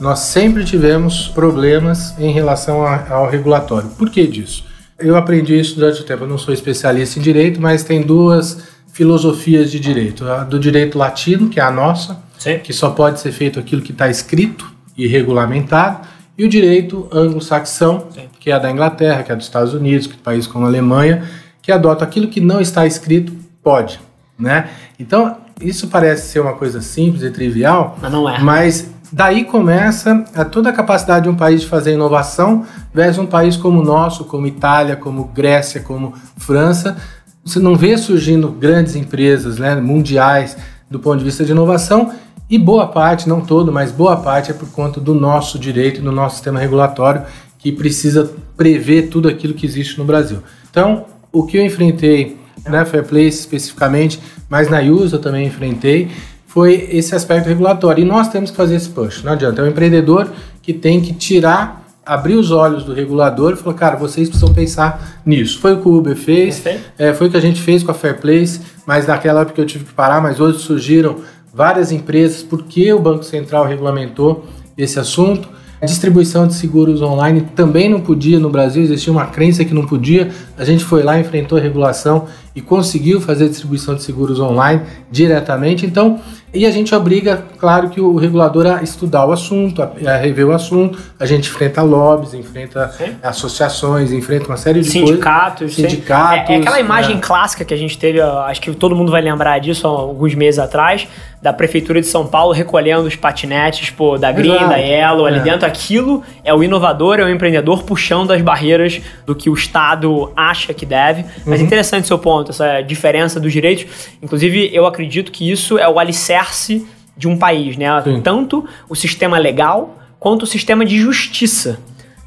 nós 0.00 0.20
sempre 0.20 0.64
tivemos 0.64 1.28
problemas 1.28 2.18
em 2.18 2.32
relação 2.32 2.84
ao 3.10 3.28
regulatório. 3.28 3.88
Por 3.90 4.10
que 4.10 4.26
disso? 4.26 4.64
Eu 4.98 5.16
aprendi 5.16 5.58
isso 5.58 5.76
durante 5.76 6.00
o 6.00 6.04
tempo, 6.04 6.24
eu 6.24 6.28
não 6.28 6.38
sou 6.38 6.52
especialista 6.52 7.18
em 7.18 7.22
direito, 7.22 7.60
mas 7.60 7.84
tem 7.84 8.02
duas 8.02 8.62
filosofias 8.92 9.70
de 9.70 9.78
direito. 9.78 10.26
A 10.26 10.44
do 10.44 10.58
direito 10.58 10.98
latino, 10.98 11.48
que 11.48 11.60
é 11.60 11.62
a 11.62 11.70
nossa, 11.70 12.18
Sim. 12.38 12.58
que 12.58 12.72
só 12.72 12.90
pode 12.90 13.20
ser 13.20 13.32
feito 13.32 13.58
aquilo 13.58 13.82
que 13.82 13.92
está 13.92 14.08
escrito 14.08 14.70
e 14.96 15.06
regulamentado, 15.06 16.06
e 16.36 16.44
o 16.44 16.48
direito 16.48 17.06
anglo-saxão, 17.12 18.08
que 18.38 18.50
é 18.50 18.54
a 18.54 18.58
da 18.58 18.70
Inglaterra, 18.70 19.22
que 19.22 19.30
é 19.30 19.36
dos 19.36 19.44
Estados 19.44 19.74
Unidos, 19.74 20.06
que 20.06 20.14
é 20.14 20.18
países 20.22 20.46
como 20.46 20.64
a 20.64 20.68
Alemanha, 20.68 21.24
que 21.60 21.70
adota 21.70 22.04
aquilo 22.04 22.28
que 22.28 22.40
não 22.40 22.60
está 22.60 22.86
escrito, 22.86 23.32
pode. 23.62 24.00
Né? 24.38 24.70
Então, 25.00 25.38
isso 25.62 25.88
parece 25.88 26.28
ser 26.28 26.40
uma 26.40 26.52
coisa 26.52 26.82
simples 26.82 27.22
e 27.22 27.30
trivial, 27.30 27.96
mas 28.00 28.12
não 28.12 28.28
é. 28.28 28.38
Mas 28.38 28.90
daí 29.10 29.44
começa 29.44 30.24
a 30.34 30.44
toda 30.44 30.68
a 30.68 30.72
capacidade 30.72 31.24
de 31.24 31.30
um 31.30 31.34
país 31.34 31.62
de 31.62 31.66
fazer 31.66 31.94
inovação 31.94 32.66
versus 32.92 33.18
um 33.18 33.26
país 33.26 33.56
como 33.56 33.80
o 33.80 33.84
nosso, 33.84 34.26
como 34.26 34.46
Itália, 34.46 34.96
como 34.96 35.24
Grécia, 35.34 35.80
como 35.80 36.12
França. 36.36 36.98
Você 37.42 37.58
não 37.58 37.74
vê 37.76 37.96
surgindo 37.96 38.50
grandes 38.50 38.94
empresas 38.94 39.58
né, 39.58 39.74
mundiais 39.76 40.56
do 40.90 41.00
ponto 41.00 41.18
de 41.18 41.24
vista 41.24 41.44
de 41.44 41.52
inovação 41.52 42.12
e 42.48 42.58
boa 42.58 42.88
parte, 42.88 43.28
não 43.28 43.40
todo, 43.40 43.72
mas 43.72 43.90
boa 43.90 44.18
parte 44.18 44.50
é 44.50 44.54
por 44.54 44.68
conta 44.70 45.00
do 45.00 45.14
nosso 45.14 45.58
direito 45.58 46.00
e 46.00 46.02
do 46.02 46.12
nosso 46.12 46.34
sistema 46.34 46.58
regulatório 46.60 47.22
que 47.58 47.72
precisa 47.72 48.30
prever 48.56 49.08
tudo 49.08 49.28
aquilo 49.28 49.54
que 49.54 49.64
existe 49.64 49.96
no 49.98 50.04
Brasil. 50.04 50.38
Então, 50.70 51.06
o 51.32 51.44
que 51.44 51.56
eu 51.56 51.64
enfrentei 51.64 52.39
na 52.68 52.84
Fairplace 52.84 53.40
especificamente, 53.40 54.20
mas 54.48 54.68
na 54.68 54.80
IUSA 54.80 55.16
eu 55.16 55.20
também 55.20 55.46
enfrentei, 55.46 56.10
foi 56.46 56.88
esse 56.90 57.14
aspecto 57.14 57.48
regulatório. 57.48 58.02
E 58.02 58.04
nós 58.04 58.28
temos 58.28 58.50
que 58.50 58.56
fazer 58.56 58.74
esse 58.74 58.88
push, 58.88 59.22
não 59.22 59.32
adianta. 59.32 59.62
É 59.62 59.64
o 59.64 59.68
empreendedor 59.68 60.28
que 60.60 60.72
tem 60.72 61.00
que 61.00 61.12
tirar, 61.12 61.84
abrir 62.04 62.34
os 62.34 62.50
olhos 62.50 62.82
do 62.82 62.92
regulador 62.92 63.52
e 63.52 63.56
falar, 63.56 63.74
cara, 63.74 63.96
vocês 63.96 64.28
precisam 64.28 64.52
pensar 64.52 65.20
nisso. 65.24 65.60
Foi 65.60 65.74
o 65.74 65.80
que 65.80 65.88
o 65.88 65.94
Uber 65.94 66.16
fez, 66.16 66.60
é, 66.98 67.14
foi 67.14 67.28
o 67.28 67.30
que 67.30 67.36
a 67.36 67.40
gente 67.40 67.60
fez 67.60 67.84
com 67.84 67.92
a 67.92 67.94
Fairplace, 67.94 68.60
mas 68.84 69.06
naquela 69.06 69.42
época 69.42 69.60
eu 69.60 69.66
tive 69.66 69.84
que 69.84 69.92
parar, 69.92 70.20
mas 70.20 70.40
hoje 70.40 70.58
surgiram 70.58 71.18
várias 71.54 71.92
empresas, 71.92 72.42
porque 72.42 72.92
o 72.92 72.98
Banco 72.98 73.24
Central 73.24 73.64
regulamentou 73.64 74.44
esse 74.76 74.98
assunto. 74.98 75.48
A 75.80 75.86
distribuição 75.86 76.46
de 76.46 76.54
seguros 76.54 77.00
online 77.00 77.42
também 77.56 77.88
não 77.88 78.00
podia 78.00 78.38
no 78.38 78.50
Brasil, 78.50 78.82
existia 78.82 79.12
uma 79.12 79.26
crença 79.26 79.64
que 79.64 79.72
não 79.72 79.86
podia. 79.86 80.30
A 80.58 80.64
gente 80.64 80.84
foi 80.84 81.02
lá, 81.02 81.18
enfrentou 81.18 81.56
a 81.56 81.60
regulação 81.60 82.26
e 82.54 82.60
conseguiu 82.60 83.20
fazer 83.20 83.44
a 83.44 83.48
distribuição 83.48 83.94
de 83.94 84.02
seguros 84.02 84.40
online 84.40 84.82
diretamente. 85.10 85.86
Então, 85.86 86.20
e 86.52 86.66
a 86.66 86.70
gente 86.70 86.92
obriga, 86.92 87.44
claro, 87.58 87.90
que 87.90 88.00
o 88.00 88.16
regulador 88.16 88.66
a 88.66 88.82
estudar 88.82 89.24
o 89.24 89.30
assunto, 89.30 89.82
a, 89.82 90.16
rever 90.16 90.46
o 90.46 90.52
assunto. 90.52 90.98
A 91.18 91.24
gente 91.24 91.48
enfrenta 91.48 91.80
lobbies, 91.80 92.34
enfrenta 92.34 92.88
sim. 92.88 93.16
associações, 93.22 94.10
enfrenta 94.10 94.46
uma 94.46 94.56
série 94.56 94.80
de 94.80 94.90
sindicatos, 94.90 95.74
coisas. 95.74 95.92
Sindicatos. 95.92 96.50
É, 96.50 96.54
é, 96.54 96.56
aquela 96.56 96.80
imagem 96.80 97.18
é. 97.18 97.20
clássica 97.20 97.64
que 97.64 97.72
a 97.72 97.76
gente 97.76 97.96
teve, 97.96 98.20
acho 98.20 98.60
que 98.60 98.74
todo 98.74 98.96
mundo 98.96 99.12
vai 99.12 99.22
lembrar 99.22 99.60
disso 99.60 99.86
há 99.86 99.90
alguns 99.90 100.34
meses 100.34 100.58
atrás, 100.58 101.06
da 101.40 101.52
Prefeitura 101.52 102.00
de 102.00 102.06
São 102.06 102.26
Paulo 102.26 102.52
recolhendo 102.52 103.06
os 103.06 103.16
patinetes 103.16 103.90
pô, 103.90 104.18
da 104.18 104.30
Green, 104.30 104.50
Exato. 104.50 104.68
da 104.68 104.76
Yellow, 104.76 105.26
ali 105.26 105.38
é. 105.38 105.42
dentro. 105.42 105.66
Aquilo 105.66 106.22
é 106.44 106.52
o 106.52 106.62
inovador, 106.62 107.20
é 107.20 107.24
o 107.24 107.30
empreendedor 107.30 107.84
puxando 107.84 108.32
as 108.32 108.42
barreiras 108.42 109.00
do 109.24 109.34
que 109.34 109.48
o 109.48 109.54
Estado 109.54 110.32
acha 110.36 110.74
que 110.74 110.84
deve. 110.84 111.24
Mas 111.46 111.60
uhum. 111.60 111.66
interessante 111.66 112.04
o 112.04 112.08
seu 112.08 112.18
ponto, 112.18 112.39
essa 112.48 112.80
diferença 112.80 113.38
dos 113.38 113.52
direitos. 113.52 113.84
Inclusive, 114.22 114.70
eu 114.72 114.86
acredito 114.86 115.30
que 115.30 115.50
isso 115.50 115.78
é 115.78 115.86
o 115.86 115.98
alicerce 115.98 116.86
de 117.14 117.28
um 117.28 117.36
país, 117.36 117.76
né? 117.76 117.86
Sim. 118.02 118.22
Tanto 118.22 118.64
o 118.88 118.94
sistema 118.94 119.36
legal 119.38 119.98
quanto 120.18 120.44
o 120.44 120.46
sistema 120.46 120.84
de 120.86 120.98
justiça. 120.98 121.78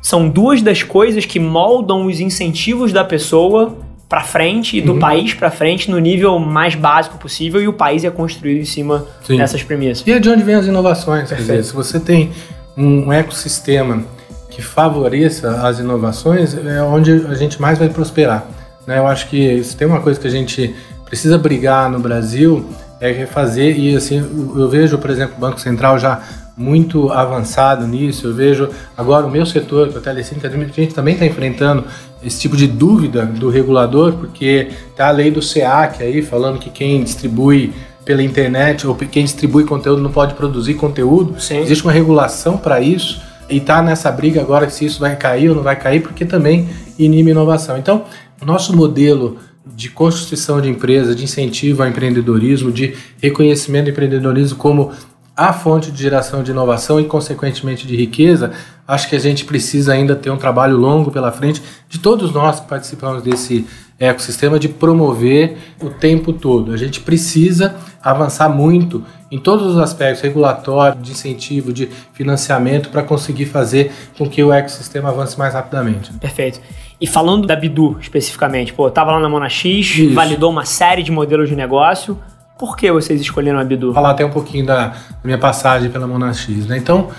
são 0.02 0.28
duas 0.30 0.62
das 0.62 0.84
coisas 0.84 1.26
que 1.26 1.40
moldam 1.40 2.06
os 2.06 2.20
incentivos 2.20 2.92
da 2.92 3.06
pessoa 3.06 3.78
para 4.10 4.22
frente 4.22 4.78
e 4.78 4.82
do 4.82 4.92
Uhum. 4.94 5.00
país 5.00 5.34
para 5.34 5.50
frente 5.50 5.90
no 5.90 5.98
nível 5.98 6.38
mais 6.38 6.76
básico 6.76 7.18
possível 7.18 7.62
e 7.62 7.68
o 7.70 7.74
país 7.74 8.04
é 8.04 8.12
construído 8.12 8.60
em 8.60 8.66
cima 8.66 9.08
Sim. 9.26 9.38
dessas 9.38 9.64
premissas. 9.64 10.06
E 10.06 10.12
é 10.12 10.20
de 10.20 10.30
onde 10.30 10.44
vem 10.44 10.56
as 10.56 10.66
inovações. 10.68 11.30
Quer 11.30 11.36
dizer, 11.36 11.48
Perfeito. 11.54 11.68
se 11.68 11.74
você 11.74 12.00
tem 12.02 12.32
um 12.78 13.14
ecossistema 13.14 14.04
que 14.52 14.62
favoreça 14.62 15.62
as 15.66 15.80
inovações, 15.80 16.54
é 16.54 16.84
onde 16.84 17.26
a 17.28 17.34
gente 17.36 17.62
mais 17.62 17.80
vai 17.80 17.88
prosperar. 17.88 18.46
Né? 18.88 18.98
Eu 19.00 19.08
acho 19.08 19.28
que 19.30 19.64
se 19.64 19.76
tem 19.76 19.88
uma 19.88 20.02
coisa 20.02 20.20
que 20.20 20.28
a 20.28 20.32
gente 20.32 20.76
precisa 21.06 21.38
brigar 21.38 21.90
no 21.90 22.00
Brasil 22.00 22.66
é 23.00 23.12
refazer 23.12 23.78
e 23.78 23.96
assim 23.96 24.18
eu- 24.56 24.70
vejo, 24.70 24.98
por 24.98 25.10
exemplo, 25.10 25.36
o 25.38 25.40
Banco 25.40 25.60
Central 25.60 26.00
já 26.00 26.22
muito 26.56 27.12
avançado 27.12 27.86
nisso. 27.88 28.28
Eu 28.28 28.34
vejo 28.34 28.70
agora 28.98 29.26
o 29.26 29.30
meu 29.30 29.46
setor, 29.46 29.90
que 29.90 29.96
é 29.96 29.98
o 29.98 30.02
Telecine, 30.02 30.40
que 30.40 30.48
a 30.48 30.50
gente 30.84 30.94
também 30.94 31.16
está 31.16 31.26
enfrentando 31.26 31.84
esse 32.24 32.40
tipo 32.40 32.56
de 32.56 32.68
dúvida 32.68 33.26
do 33.26 33.50
regulador, 33.50 34.14
porque 34.14 34.70
tá 34.96 35.08
a 35.08 35.12
lei 35.12 35.32
do 35.32 35.42
SEAC 35.42 36.02
aí 36.04 36.22
falando 36.22 36.60
que 36.60 36.70
quem 36.70 37.04
distribui 37.04 37.74
pela 38.06 38.22
internet 38.22 38.86
ou 38.86 38.94
quem 38.96 39.24
distribui 39.24 39.64
conteúdo 39.64 40.02
não 40.02 40.12
pode 40.12 40.34
produzir 40.36 40.76
conteúdo. 40.76 41.40
Sim. 41.40 41.60
Existe 41.60 41.84
uma 41.84 41.92
regulação 41.94 42.58
para 42.58 42.80
isso 42.80 43.22
e 43.50 43.60
tá 43.60 43.82
nessa 43.82 44.12
briga 44.12 44.42
agora 44.42 44.70
se 44.70 44.86
isso 44.86 45.00
vai 45.00 45.16
cair 45.16 45.50
ou 45.50 45.56
não 45.56 45.64
vai 45.64 45.76
cair, 45.76 46.02
porque 46.02 46.24
também 46.26 46.70
inibe 47.00 47.32
inovação. 47.32 47.78
Então, 47.78 48.04
nosso 48.46 48.76
modelo 48.76 49.38
de 49.66 49.90
constituição 49.90 50.60
de 50.60 50.70
empresa, 50.70 51.16
de 51.16 51.24
incentivo 51.24 51.84
ao 51.84 51.90
empreendedorismo, 51.90 52.72
de 52.72 52.96
reconhecimento 53.22 53.86
do 53.86 53.92
empreendedorismo 53.92 54.58
como 54.58 54.92
a 55.36 55.52
fonte 55.52 55.92
de 55.92 56.02
geração 56.02 56.44
de 56.44 56.52
inovação 56.52 57.00
e, 57.00 57.06
consequentemente, 57.06 57.88
de 57.88 57.96
riqueza, 57.96 58.52
acho 58.88 59.10
que 59.10 59.16
a 59.16 59.20
gente 59.20 59.46
precisa 59.46 59.94
ainda 59.94 60.16
ter 60.16 60.30
um 60.30 60.38
trabalho 60.38 60.78
longo 60.78 61.10
pela 61.10 61.32
frente 61.32 61.62
de 61.90 61.98
todos 61.98 62.32
nós 62.32 62.60
que 62.60 62.68
participamos 62.68 63.24
desse 63.24 63.66
ecossistema 63.98 64.60
de 64.60 64.68
promover 64.68 65.58
o 65.82 65.90
tempo 65.90 66.34
todo. 66.34 66.72
A 66.72 66.78
gente 66.78 67.00
precisa 67.00 67.76
avançar 68.02 68.50
muito 68.50 69.04
em 69.34 69.40
todos 69.40 69.66
os 69.66 69.80
aspectos 69.80 70.22
regulatório, 70.22 71.02
de 71.02 71.12
incentivo, 71.12 71.74
de 71.74 71.88
financiamento 72.14 72.90
para 72.90 73.02
conseguir 73.02 73.48
fazer 73.48 73.92
com 74.16 74.30
que 74.30 74.44
o 74.44 74.54
ecossistema 74.54 75.10
avance 75.10 75.40
mais 75.40 75.56
rapidamente. 75.56 76.14
Perfeito. 76.14 76.62
E 77.02 77.08
falando 77.08 77.48
da 77.48 77.56
Bidu 77.56 77.98
especificamente, 78.00 78.72
pô, 78.72 78.92
tava 78.92 79.12
lá 79.12 79.20
na 79.20 79.28
Mona 79.28 79.50
X, 79.50 79.98
Isso. 79.98 80.14
validou 80.14 80.52
uma 80.52 80.66
série 80.66 81.02
de 81.02 81.12
modelos 81.12 81.50
de 81.50 81.56
negócio. 81.56 82.16
Por 82.60 82.78
que 82.78 82.92
vocês 82.92 83.20
escolheram 83.20 83.58
a 83.58 83.64
Bidu? 83.64 83.88
Vou 83.88 83.96
falar 83.96 84.12
até 84.12 84.24
um 84.24 84.30
pouquinho 84.30 84.68
da, 84.68 84.94
minha 85.24 85.40
passagem 85.40 85.90
pela 85.90 86.06
Monax. 86.06 86.48
Né? 86.68 86.78
Então, 86.78 87.10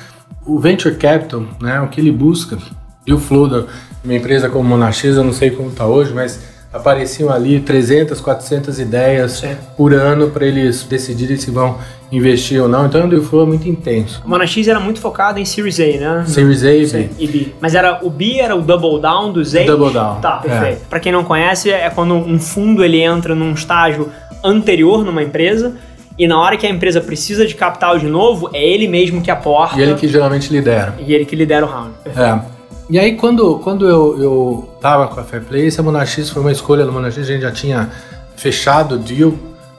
o 0.46 0.60
Venture 0.60 0.94
Capital, 0.94 1.42
né, 1.60 1.80
o 1.80 1.88
que 1.88 2.00
ele 2.00 2.12
busca, 2.12 2.56
e 3.04 3.12
o 3.12 3.18
flow 3.18 3.48
da 3.48 3.64
uma 4.04 4.14
empresa 4.14 4.48
como 4.48 4.68
Monax, 4.68 5.02
eu 5.02 5.24
não 5.24 5.32
sei 5.32 5.50
como 5.50 5.70
está 5.70 5.84
hoje, 5.84 6.12
mas 6.14 6.53
apareciam 6.74 7.30
ali 7.32 7.60
300, 7.60 8.20
400 8.20 8.80
ideias 8.80 9.32
Sim. 9.32 9.56
por 9.76 9.94
ano 9.94 10.30
para 10.30 10.44
eles 10.44 10.82
decidirem 10.82 11.36
se 11.36 11.50
vão 11.50 11.78
investir 12.10 12.60
ou 12.60 12.68
não. 12.68 12.86
Então, 12.86 13.08
o 13.08 13.22
flow 13.22 13.44
é 13.44 13.46
muito 13.46 13.68
intenso. 13.68 14.20
A 14.24 14.28
Mona 14.28 14.46
X 14.46 14.66
era 14.66 14.80
muito 14.80 15.00
focada 15.00 15.38
em 15.40 15.44
Series 15.44 15.78
A, 15.78 15.84
né? 15.84 16.24
Series 16.26 16.64
A 16.64 16.72
e 16.74 16.86
B. 16.86 17.08
e 17.18 17.26
B. 17.28 17.46
Mas 17.60 17.74
era 17.74 18.00
o 18.02 18.10
B 18.10 18.38
era 18.38 18.56
o 18.56 18.60
double 18.60 19.00
down 19.00 19.32
dos 19.32 19.54
A. 19.54 19.62
Double 19.64 19.92
down, 19.92 20.20
Tá, 20.20 20.38
perfeito. 20.38 20.82
Pra 20.90 20.98
quem 20.98 21.12
não 21.12 21.22
conhece, 21.24 21.70
é 21.70 21.88
quando 21.90 22.14
um 22.14 22.38
fundo 22.38 22.84
ele 22.84 23.00
entra 23.00 23.34
num 23.34 23.52
estágio 23.52 24.10
anterior 24.42 25.04
numa 25.04 25.22
empresa 25.22 25.74
e 26.18 26.28
na 26.28 26.38
hora 26.40 26.56
que 26.56 26.66
a 26.66 26.70
empresa 26.70 27.00
precisa 27.00 27.46
de 27.46 27.54
capital 27.54 27.98
de 27.98 28.06
novo, 28.06 28.50
é 28.52 28.62
ele 28.64 28.86
mesmo 28.86 29.20
que 29.22 29.30
aporta 29.30 29.78
E 29.78 29.82
ele 29.82 29.94
que 29.94 30.06
geralmente 30.06 30.52
lidera. 30.52 30.94
e 31.04 31.12
ele 31.14 31.24
que 31.24 31.34
lidera 31.34 31.64
o 31.66 31.68
round. 31.68 31.90
É. 32.06 32.53
E 32.90 32.98
aí, 32.98 33.16
quando, 33.16 33.58
quando 33.60 33.88
eu, 33.88 34.22
eu 34.22 34.68
tava 34.80 35.08
com 35.08 35.18
a 35.18 35.24
Fair 35.24 35.42
Play, 35.42 35.66
esse 35.66 35.80
Monax 35.80 36.28
foi 36.28 36.42
uma 36.42 36.52
escolha 36.52 36.84
do 36.84 36.92
Monax, 36.92 37.16
a 37.18 37.22
gente 37.22 37.40
já 37.40 37.50
tinha 37.50 37.90
fechado 38.36 38.96
o 38.96 38.98
deal 38.98 39.32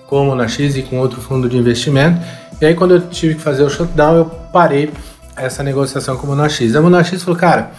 com 0.08 0.22
o 0.24 0.26
Monax 0.26 0.58
e 0.60 0.82
com 0.82 1.00
outro 1.00 1.22
fundo 1.22 1.48
de 1.48 1.56
investimento. 1.58 2.20
E 2.60 2.66
aí, 2.66 2.74
quando 2.74 2.96
eu 2.96 3.02
tive 3.08 3.36
que 3.36 3.42
fazer 3.42 3.64
o 3.64 3.70
shutdown, 3.70 4.16
eu 4.16 4.26
parei 4.26 4.90
essa 5.36 5.62
negociação 5.62 6.18
com 6.18 6.26
o 6.26 6.30
Monax. 6.32 6.76
A 6.76 6.82
Monax 6.82 7.22
falou, 7.22 7.40
cara, 7.40 7.72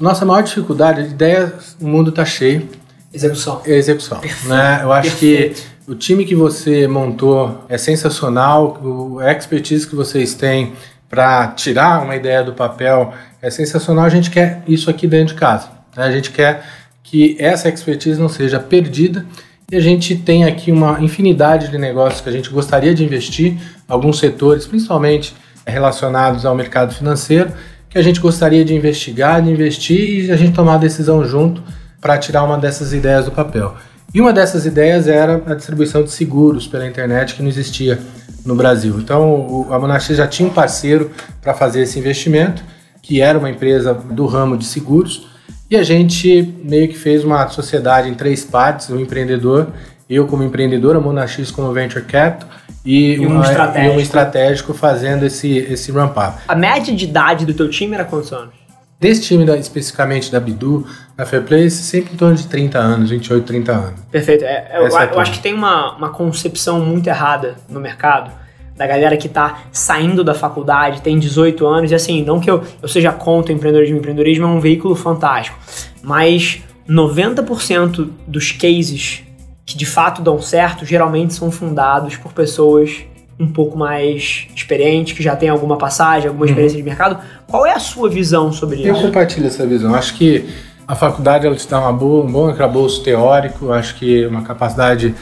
nossa 0.00 0.24
maior 0.24 0.42
dificuldade, 0.42 1.00
a 1.02 1.04
ideia, 1.04 1.52
o 1.80 1.86
mundo 1.86 2.10
tá 2.10 2.24
cheio, 2.24 2.68
Execução. 3.12 3.60
é 3.66 3.76
execução. 3.76 4.20
Né? 4.44 4.80
Eu 4.82 4.92
acho 4.92 5.10
Perfeito. 5.10 5.62
que 5.86 5.92
o 5.92 5.94
time 5.94 6.24
que 6.24 6.34
você 6.34 6.88
montou 6.88 7.64
é 7.68 7.76
sensacional, 7.76 8.80
o 8.82 9.20
expertise 9.20 9.86
que 9.86 9.94
vocês 9.94 10.34
têm 10.34 10.72
para 11.14 11.46
tirar 11.46 12.02
uma 12.02 12.16
ideia 12.16 12.42
do 12.42 12.52
papel 12.52 13.14
é 13.40 13.48
sensacional. 13.48 14.04
A 14.04 14.08
gente 14.08 14.32
quer 14.32 14.62
isso 14.66 14.90
aqui 14.90 15.06
dentro 15.06 15.34
de 15.34 15.40
casa. 15.40 15.68
né? 15.96 16.02
A 16.02 16.10
gente 16.10 16.32
quer 16.32 16.64
que 17.04 17.36
essa 17.38 17.68
expertise 17.68 18.20
não 18.20 18.28
seja 18.28 18.58
perdida 18.58 19.24
e 19.70 19.76
a 19.76 19.80
gente 19.80 20.16
tem 20.16 20.44
aqui 20.44 20.72
uma 20.72 21.00
infinidade 21.00 21.68
de 21.68 21.78
negócios 21.78 22.20
que 22.20 22.28
a 22.28 22.32
gente 22.32 22.50
gostaria 22.50 22.92
de 22.92 23.04
investir, 23.04 23.56
alguns 23.86 24.18
setores, 24.18 24.66
principalmente 24.66 25.36
relacionados 25.64 26.44
ao 26.44 26.52
mercado 26.52 26.92
financeiro, 26.92 27.52
que 27.88 27.96
a 27.96 28.02
gente 28.02 28.18
gostaria 28.18 28.64
de 28.64 28.74
investigar, 28.74 29.40
de 29.40 29.50
investir 29.50 30.24
e 30.24 30.32
a 30.32 30.36
gente 30.36 30.52
tomar 30.52 30.74
a 30.74 30.78
decisão 30.78 31.24
junto 31.24 31.62
para 32.00 32.18
tirar 32.18 32.42
uma 32.42 32.58
dessas 32.58 32.92
ideias 32.92 33.26
do 33.26 33.30
papel. 33.30 33.76
E 34.12 34.20
uma 34.20 34.32
dessas 34.32 34.66
ideias 34.66 35.06
era 35.06 35.40
a 35.46 35.54
distribuição 35.54 36.02
de 36.02 36.10
seguros 36.10 36.66
pela 36.66 36.84
internet 36.84 37.36
que 37.36 37.42
não 37.42 37.48
existia 37.48 38.00
no 38.44 38.54
Brasil. 38.54 38.98
Então 38.98 39.30
o- 39.68 39.72
a 39.72 39.78
Monax 39.78 40.06
já 40.08 40.26
tinha 40.26 40.48
um 40.48 40.52
parceiro 40.52 41.10
para 41.40 41.54
fazer 41.54 41.82
esse 41.82 41.98
investimento, 41.98 42.62
que 43.02 43.20
era 43.20 43.38
uma 43.38 43.50
empresa 43.50 43.92
do 43.94 44.26
ramo 44.26 44.56
de 44.56 44.64
seguros, 44.64 45.28
e 45.70 45.76
a 45.76 45.82
gente 45.82 46.54
meio 46.62 46.88
que 46.88 46.96
fez 46.96 47.24
uma 47.24 47.48
sociedade 47.48 48.08
em 48.08 48.14
três 48.14 48.44
partes, 48.44 48.88
o 48.90 48.98
empreendedor, 49.00 49.68
eu 50.08 50.26
como 50.26 50.42
empreendedor, 50.42 50.94
a 50.96 51.00
Monax 51.00 51.50
como 51.50 51.72
Venture 51.72 52.04
Capital 52.04 52.48
e, 52.84 53.14
E 53.14 53.26
um 53.26 53.30
uma- 53.36 53.44
estratégico. 53.44 53.92
e 53.94 53.96
um 53.96 54.00
estratégico 54.00 54.74
fazendo 54.74 55.24
esse, 55.24 55.48
esse 55.56 55.90
ramp-up. 55.90 56.38
A 56.46 56.54
média 56.54 56.94
de 56.94 57.04
idade 57.04 57.46
do 57.46 57.54
teu 57.54 57.68
time 57.70 57.94
era 57.94 58.04
quantos 58.04 58.30
anos? 58.32 58.52
Desse 59.00 59.22
time, 59.22 59.44
da- 59.44 59.56
especificamente 59.56 60.30
da 60.30 60.38
Bidu, 60.38 60.86
da 61.16 61.24
Fairplay, 61.24 61.70
sempre 61.70 62.14
em 62.14 62.16
torno 62.16 62.34
de 62.34 62.46
30 62.46 62.78
anos, 62.78 63.10
28, 63.10 63.44
30 63.44 63.72
anos. 63.72 64.00
Perfeito. 64.10 64.44
É, 64.44 64.72
eu, 64.74 64.86
Essa 64.86 65.04
é 65.04 65.10
a 65.10 65.12
eu 65.12 65.20
acho 65.20 65.32
que 65.32 65.40
tem 65.40 65.54
uma, 65.54 65.96
uma 65.96 66.10
concepção 66.10 66.80
muito 66.80 67.06
errada 67.06 67.54
no 67.68 67.80
mercado 67.80 68.30
da 68.76 68.86
galera 68.86 69.16
que 69.16 69.28
tá 69.28 69.62
saindo 69.70 70.24
da 70.24 70.34
faculdade, 70.34 71.00
tem 71.00 71.16
18 71.18 71.64
anos, 71.66 71.92
e 71.92 71.94
assim, 71.94 72.24
não 72.24 72.40
que 72.40 72.50
eu, 72.50 72.62
eu 72.82 72.88
seja 72.88 73.12
contra 73.12 73.52
o 73.52 73.56
empreendedorismo, 73.56 73.96
o 73.96 73.98
empreendedorismo 74.00 74.44
é 74.46 74.48
um 74.48 74.58
veículo 74.58 74.96
fantástico, 74.96 75.56
mas 76.02 76.60
90% 76.88 78.10
dos 78.26 78.50
cases 78.50 79.22
que 79.64 79.78
de 79.78 79.86
fato 79.86 80.20
dão 80.20 80.42
certo 80.42 80.84
geralmente 80.84 81.32
são 81.32 81.50
fundados 81.50 82.16
por 82.16 82.32
pessoas 82.32 83.04
um 83.38 83.46
pouco 83.46 83.76
mais 83.76 84.46
experientes, 84.54 85.16
que 85.16 85.22
já 85.22 85.34
têm 85.34 85.48
alguma 85.48 85.76
passagem, 85.76 86.28
alguma 86.28 86.46
experiência 86.46 86.76
de 86.76 86.82
mercado. 86.82 87.18
Qual 87.48 87.66
é 87.66 87.72
a 87.72 87.80
sua 87.80 88.08
visão 88.08 88.52
sobre 88.52 88.86
Eu 88.86 88.94
isso? 88.94 89.02
compartilho 89.02 89.46
essa 89.46 89.66
visão. 89.66 89.94
Acho 89.94 90.14
que 90.14 90.48
a 90.86 90.94
faculdade 90.94 91.46
ela 91.46 91.56
te 91.56 91.68
dá 91.68 91.80
uma 91.80 91.92
boa, 91.92 92.24
um 92.24 92.30
bom 92.30 92.48
arcabouço 92.48 93.02
teórico, 93.02 93.72
acho 93.72 93.94
que 93.96 94.26
uma 94.26 94.42
capacidade, 94.42 95.14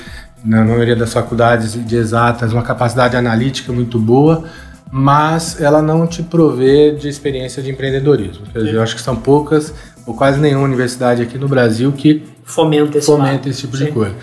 na 0.45 0.65
maioria 0.65 0.97
das 0.97 1.13
faculdades 1.13 1.73
de 1.73 1.97
exatas, 1.97 2.53
uma 2.53 2.63
capacidade 2.63 3.17
analítica 3.17 3.73
muito 3.73 3.99
boa, 3.99 4.45
mas 4.91 5.61
ela 5.61 5.81
não 5.81 6.07
te 6.07 6.23
provê 6.23 6.93
de 6.93 7.09
experiência 7.09 7.63
de 7.63 7.71
empreendedorismo. 7.71 8.45
Quer 8.53 8.59
dizer, 8.59 8.75
eu 8.75 8.83
acho 8.83 8.95
que 8.95 9.01
são 9.01 9.17
poucas 9.17 9.73
ou 10.05 10.15
quase 10.15 10.41
nenhuma 10.41 10.65
universidade 10.65 11.23
aqui 11.23 11.39
no 11.39 11.49
Brasil 11.49 11.93
que 11.93 12.25
Fomenta 12.45 12.99
esse 12.99 13.07
fomenta 13.07 13.49
esse 13.49 13.61
tipo 13.63 13.77
Sim. 13.77 13.87
de 13.87 13.93
coisa. 13.93 14.15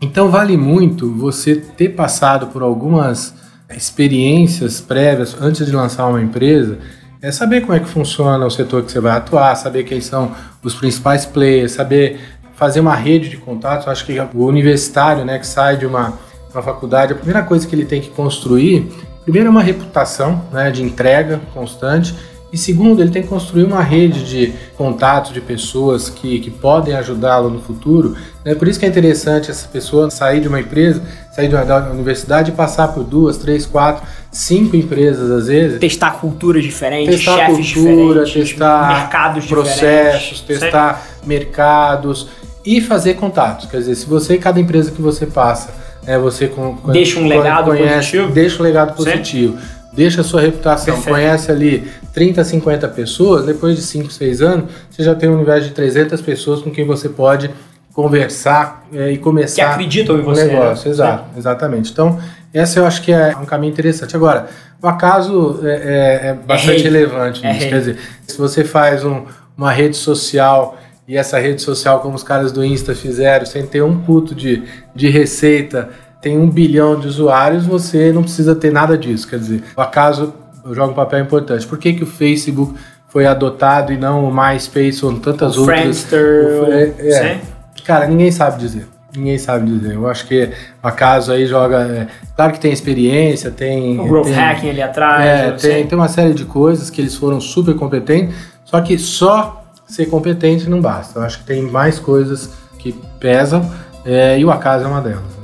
Então 0.00 0.28
vale 0.30 0.56
muito 0.56 1.12
você 1.14 1.56
ter 1.56 1.90
passado 1.90 2.48
por 2.48 2.62
algumas 2.62 3.34
experiências 3.74 4.80
prévias 4.80 5.36
antes 5.40 5.66
de 5.66 5.72
lançar 5.72 6.06
uma 6.08 6.20
empresa, 6.20 6.78
é 7.20 7.32
saber 7.32 7.62
como 7.62 7.74
é 7.74 7.80
que 7.80 7.88
funciona 7.88 8.44
o 8.46 8.50
setor 8.50 8.84
que 8.84 8.92
você 8.92 9.00
vai 9.00 9.16
atuar, 9.16 9.54
saber 9.56 9.84
quem 9.84 10.00
são 10.00 10.32
os 10.62 10.74
principais 10.74 11.26
players, 11.26 11.72
saber 11.72 12.20
fazer 12.54 12.80
uma 12.80 12.94
rede 12.94 13.28
de 13.28 13.36
contatos. 13.36 13.88
Acho 13.88 14.04
que 14.04 14.18
o 14.20 14.44
universitário, 14.46 15.24
né, 15.24 15.38
que 15.38 15.46
sai 15.46 15.76
de 15.76 15.86
uma, 15.86 16.14
uma 16.52 16.62
faculdade, 16.62 17.12
a 17.12 17.16
primeira 17.16 17.42
coisa 17.42 17.66
que 17.66 17.74
ele 17.74 17.84
tem 17.84 18.00
que 18.00 18.10
construir, 18.10 18.90
primeiro 19.22 19.48
é 19.48 19.50
uma 19.50 19.62
reputação, 19.62 20.44
né, 20.52 20.70
de 20.70 20.82
entrega 20.82 21.40
constante. 21.52 22.14
E 22.50 22.56
segundo, 22.56 23.02
ele 23.02 23.10
tem 23.10 23.22
que 23.22 23.28
construir 23.28 23.64
uma 23.64 23.82
rede 23.82 24.24
de 24.24 24.54
contatos 24.76 25.32
de 25.32 25.40
pessoas 25.40 26.08
que, 26.08 26.38
que 26.40 26.50
podem 26.50 26.94
ajudá-lo 26.94 27.50
no 27.50 27.60
futuro. 27.60 28.16
É 28.44 28.54
por 28.54 28.66
isso 28.66 28.78
que 28.80 28.86
é 28.86 28.88
interessante 28.88 29.50
essa 29.50 29.68
pessoa 29.68 30.10
sair 30.10 30.40
de 30.40 30.48
uma 30.48 30.58
empresa, 30.58 31.02
sair 31.30 31.48
de 31.48 31.54
uma, 31.54 31.64
da 31.64 31.90
universidade 31.90 32.50
e 32.50 32.54
passar 32.54 32.88
por 32.88 33.04
duas, 33.04 33.36
três, 33.36 33.66
quatro, 33.66 34.06
cinco 34.32 34.76
empresas 34.76 35.30
às 35.30 35.48
vezes. 35.48 35.78
testar 35.78 36.12
culturas 36.12 36.62
diferentes, 36.62 37.16
Testar 37.16 37.48
chefes 37.48 37.72
cultura, 37.72 38.24
diferentes, 38.24 38.50
testar 38.52 38.88
mercados 38.88 39.46
processos, 39.46 40.38
diferentes. 40.38 40.60
testar 40.60 41.06
mercados 41.26 42.28
e 42.64 42.80
fazer 42.80 43.14
contatos. 43.14 43.70
Quer 43.70 43.78
dizer, 43.78 43.94
se 43.94 44.06
você, 44.06 44.38
cada 44.38 44.58
empresa 44.58 44.90
que 44.90 45.02
você 45.02 45.26
passa, 45.26 45.74
né, 46.02 46.18
você 46.18 46.48
com, 46.48 46.76
Deixa 46.90 47.20
um 47.20 47.26
legado 47.26 47.70
positivo. 47.76 48.32
Deixa 48.32 48.60
um 48.60 48.64
legado 48.64 48.94
positivo. 48.94 49.58
Deixa 49.98 50.20
a 50.20 50.24
sua 50.24 50.40
reputação, 50.40 50.94
Perfeito. 50.94 51.14
conhece 51.14 51.50
ali 51.50 51.88
30, 52.14 52.44
50 52.44 52.86
pessoas, 52.88 53.44
depois 53.44 53.74
de 53.76 53.82
5, 53.82 54.10
6 54.12 54.40
anos, 54.40 54.70
você 54.88 55.02
já 55.02 55.12
tem 55.14 55.28
um 55.28 55.34
universo 55.34 55.66
de 55.68 55.74
300 55.74 56.20
pessoas 56.22 56.62
com 56.62 56.70
quem 56.70 56.86
você 56.86 57.08
pode 57.08 57.50
conversar 57.92 58.86
é, 58.92 59.10
e 59.10 59.18
começar 59.18 59.54
Que 59.56 59.60
acreditam 59.72 60.16
em 60.16 60.20
um 60.20 60.24
você, 60.24 60.44
negócio. 60.44 60.84
né? 60.86 60.94
Exato, 60.94 61.24
exatamente. 61.36 61.90
Então, 61.90 62.18
essa 62.54 62.78
eu 62.78 62.86
acho 62.86 63.02
que 63.02 63.12
é 63.12 63.36
um 63.36 63.44
caminho 63.44 63.72
interessante. 63.72 64.14
Agora, 64.14 64.46
o 64.80 64.86
acaso 64.86 65.58
é, 65.64 65.68
é- 65.72 66.26
é 66.28 66.34
bastante 66.34 66.82
rei. 66.82 66.82
relevante 66.84 67.44
É 67.44 67.52
nisso. 67.52 67.68
Quer 67.68 67.78
dizer, 67.80 67.98
se 68.26 68.38
você 68.38 68.62
faz 68.62 69.04
um- 69.04 69.24
uma 69.56 69.72
rede 69.72 69.96
social 69.96 70.78
e 71.08 71.16
essa 71.16 71.40
rede 71.40 71.60
social, 71.60 71.98
como 71.98 72.14
os 72.14 72.22
caras 72.22 72.52
do 72.52 72.64
Insta 72.64 72.94
fizeram, 72.94 73.44
sem 73.44 73.66
ter 73.66 73.82
um 73.82 73.98
puto 73.98 74.32
de, 74.32 74.62
de 74.94 75.08
receita, 75.08 75.88
tem 76.20 76.36
um 76.38 76.48
bilhão 76.48 76.98
de 76.98 77.06
usuários, 77.06 77.64
você 77.64 78.12
não 78.12 78.22
precisa 78.22 78.54
ter 78.54 78.72
nada 78.72 78.96
disso. 78.98 79.28
Quer 79.28 79.38
dizer, 79.38 79.62
o 79.76 79.80
acaso 79.80 80.34
joga 80.72 80.92
um 80.92 80.94
papel 80.94 81.20
importante. 81.20 81.66
Por 81.66 81.78
que, 81.78 81.92
que 81.92 82.02
o 82.02 82.06
Facebook 82.06 82.74
foi 83.08 83.26
adotado 83.26 83.92
e 83.92 83.96
não 83.96 84.24
o 84.24 84.34
MySpace 84.34 85.04
ou 85.04 85.18
tantas 85.18 85.56
O 85.56 85.60
outras? 85.60 85.78
Friendster, 85.80 86.62
O- 86.62 86.72
é- 86.72 86.82
é. 87.08 87.40
Cara, 87.84 88.06
ninguém 88.06 88.30
sabe 88.30 88.58
dizer. 88.58 88.86
Ninguém 89.16 89.38
sabe 89.38 89.70
dizer. 89.70 89.94
Eu 89.94 90.06
acho 90.06 90.26
que 90.26 90.50
o 90.82 90.86
acaso 90.86 91.32
aí 91.32 91.46
joga. 91.46 91.78
é, 91.80 92.06
claro 92.36 92.52
que 92.52 92.60
tem 92.60 92.70
experiência, 92.72 93.50
tem. 93.50 93.98
O 93.98 94.06
growth 94.06 94.26
tem, 94.26 94.34
hacking 94.34 94.68
ali 94.70 94.82
atrás. 94.82 95.24
É, 95.24 95.50
tem, 95.52 95.86
tem 95.86 95.98
uma 95.98 96.08
série 96.08 96.34
de 96.34 96.44
coisas 96.44 96.90
que 96.90 97.00
eles 97.00 97.14
foram 97.16 97.40
super 97.40 97.74
competentes, 97.74 98.34
só 98.64 98.80
que 98.82 98.98
só 98.98 99.64
ser 99.86 100.06
competente 100.06 100.68
não 100.68 100.82
basta. 100.82 101.18
Eu 101.20 101.22
acho 101.24 101.38
que 101.38 101.44
tem 101.46 101.62
mais 101.62 101.98
coisas 101.98 102.50
que 102.78 102.92
pesam 103.18 103.68
é, 104.04 104.38
e 104.38 104.44
o 104.44 104.50
acaso 104.50 104.84
é 104.84 104.88
uma 104.88 105.00
delas. 105.00 105.37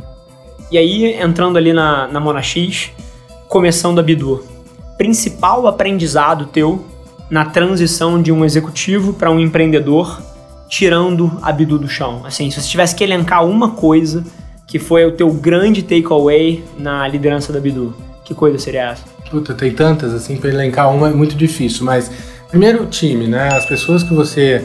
E 0.70 0.78
aí, 0.78 1.14
entrando 1.20 1.56
ali 1.56 1.72
na, 1.72 2.08
na 2.08 2.20
Mona 2.20 2.42
X, 2.42 2.90
começando 3.48 3.98
a 3.98 4.02
Bidu. 4.02 4.44
Principal 4.96 5.66
aprendizado 5.66 6.46
teu 6.46 6.84
na 7.30 7.44
transição 7.44 8.20
de 8.20 8.32
um 8.32 8.44
executivo 8.44 9.12
para 9.12 9.30
um 9.30 9.38
empreendedor, 9.40 10.22
tirando 10.68 11.38
a 11.42 11.52
Bidu 11.52 11.78
do 11.78 11.88
chão. 11.88 12.22
Assim, 12.24 12.50
se 12.50 12.60
você 12.60 12.68
tivesse 12.68 12.94
que 12.94 13.04
elencar 13.04 13.44
uma 13.44 13.70
coisa 13.70 14.24
que 14.66 14.78
foi 14.78 15.04
o 15.04 15.12
teu 15.12 15.32
grande 15.32 15.82
takeaway 15.82 16.64
na 16.78 17.06
liderança 17.06 17.52
da 17.52 17.60
Bidu, 17.60 17.94
que 18.24 18.34
coisa 18.34 18.58
seria 18.58 18.90
essa? 18.90 19.04
Puta, 19.30 19.54
tem 19.54 19.72
tantas, 19.72 20.12
assim, 20.12 20.36
para 20.36 20.50
elencar 20.50 20.92
uma 20.94 21.08
é 21.08 21.12
muito 21.12 21.36
difícil, 21.36 21.84
mas 21.84 22.10
primeiro 22.48 22.84
o 22.84 22.86
time, 22.86 23.26
né? 23.26 23.48
As 23.52 23.66
pessoas 23.66 24.02
que 24.02 24.14
você 24.14 24.64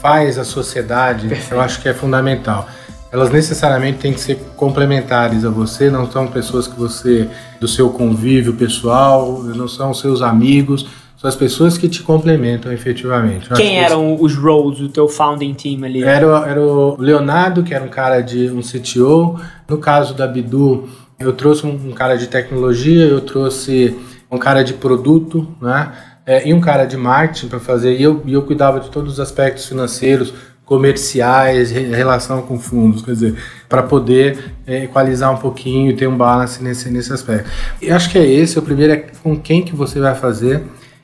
faz 0.00 0.38
a 0.38 0.44
sociedade, 0.44 1.28
eu 1.50 1.60
acho 1.60 1.80
que 1.80 1.88
é 1.88 1.94
fundamental. 1.94 2.68
Elas 3.14 3.30
necessariamente 3.30 3.98
têm 3.98 4.12
que 4.12 4.20
ser 4.20 4.34
complementares 4.56 5.44
a 5.44 5.48
você, 5.48 5.88
não 5.88 6.10
são 6.10 6.26
pessoas 6.26 6.66
que 6.66 6.76
você, 6.76 7.28
do 7.60 7.68
seu 7.68 7.90
convívio 7.90 8.54
pessoal, 8.54 9.40
não 9.40 9.68
são 9.68 9.94
seus 9.94 10.20
amigos, 10.20 10.84
são 11.16 11.28
as 11.28 11.36
pessoas 11.36 11.78
que 11.78 11.88
te 11.88 12.02
complementam 12.02 12.72
efetivamente. 12.72 13.48
Eu 13.48 13.56
Quem 13.56 13.68
que 13.70 13.76
eram 13.76 14.20
os 14.20 14.34
roles 14.34 14.80
do 14.80 14.88
teu 14.88 15.06
founding 15.08 15.54
team 15.54 15.84
ali? 15.84 16.02
era, 16.02 16.26
o- 16.26 16.44
era 16.44 16.60
o 16.60 16.96
Leonardo, 17.00 17.62
que 17.62 17.72
era 17.72 17.84
um 17.84 17.88
cara 17.88 18.20
de 18.20 18.50
um 18.50 18.60
CTO. 18.60 19.38
No 19.68 19.78
caso 19.78 20.12
da 20.12 20.26
Bidu, 20.26 20.88
eu 21.20 21.32
trouxe 21.32 21.64
um, 21.64 21.70
um 21.70 21.92
cara 21.92 22.16
de 22.16 22.26
tecnologia, 22.26 23.04
eu 23.06 23.20
trouxe 23.20 23.96
um 24.28 24.38
cara 24.38 24.64
de 24.64 24.72
produto, 24.74 25.46
né? 25.62 25.92
É, 26.26 26.48
e 26.48 26.52
um 26.52 26.60
cara 26.60 26.84
de 26.84 26.96
marketing 26.96 27.46
para 27.46 27.60
fazer. 27.60 27.96
E 27.96 28.02
eu, 28.02 28.22
e 28.26 28.32
eu 28.32 28.42
cuidava 28.42 28.80
de 28.80 28.90
todos 28.90 29.12
os 29.12 29.20
aspectos 29.20 29.66
financeiros, 29.66 30.34
comerciais, 30.64 31.70
re- 31.70 31.94
relação 31.94 32.42
com 32.42 32.58
fundos, 32.58 33.02
quer 33.02 33.12
dizer, 33.12 33.34
para 33.68 33.82
poder 33.82 34.52
é, 34.66 34.84
equalizar 34.84 35.32
um 35.32 35.36
pouquinho 35.36 35.90
e 35.90 35.94
ter 35.94 36.06
um 36.06 36.16
balance 36.16 36.62
nesse, 36.62 36.90
nesse 36.90 37.12
aspecto. 37.12 37.50
E 37.82 37.90
acho 37.90 38.10
que 38.10 38.18
é 38.18 38.26
esse. 38.26 38.58
O 38.58 38.62
primeiro 38.62 38.92
é 38.92 38.96
com 39.22 39.36
quem 39.36 39.62
que 39.62 39.74
você 39.74 40.00
vai 40.00 40.14
fazer. 40.14 40.62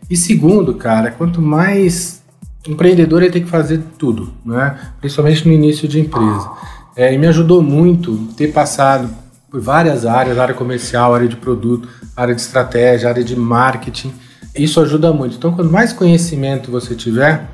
E 0.08 0.16
segundo, 0.16 0.74
cara, 0.74 1.10
quanto 1.10 1.40
mais 1.42 2.22
empreendedor 2.66 3.22
ele 3.22 3.30
tem 3.32 3.42
que 3.42 3.50
fazer 3.50 3.80
tudo, 3.98 4.32
né? 4.44 4.78
principalmente 5.00 5.46
no 5.46 5.52
início 5.52 5.86
de 5.88 6.00
empresa. 6.00 6.50
É, 6.96 7.14
e 7.14 7.18
me 7.18 7.26
ajudou 7.26 7.62
muito 7.62 8.16
ter 8.36 8.52
passado 8.52 9.08
por 9.50 9.60
várias 9.60 10.04
áreas, 10.06 10.38
área 10.38 10.54
comercial, 10.54 11.14
área 11.14 11.28
de 11.28 11.36
produto, 11.36 11.88
área 12.16 12.34
de 12.34 12.40
estratégia, 12.40 13.08
área 13.08 13.22
de 13.24 13.36
marketing. 13.36 14.12
Isso 14.56 14.80
ajuda 14.80 15.12
muito. 15.12 15.36
Então, 15.36 15.52
quanto 15.52 15.70
mais 15.70 15.92
conhecimento 15.92 16.70
você 16.70 16.94
tiver, 16.94 17.48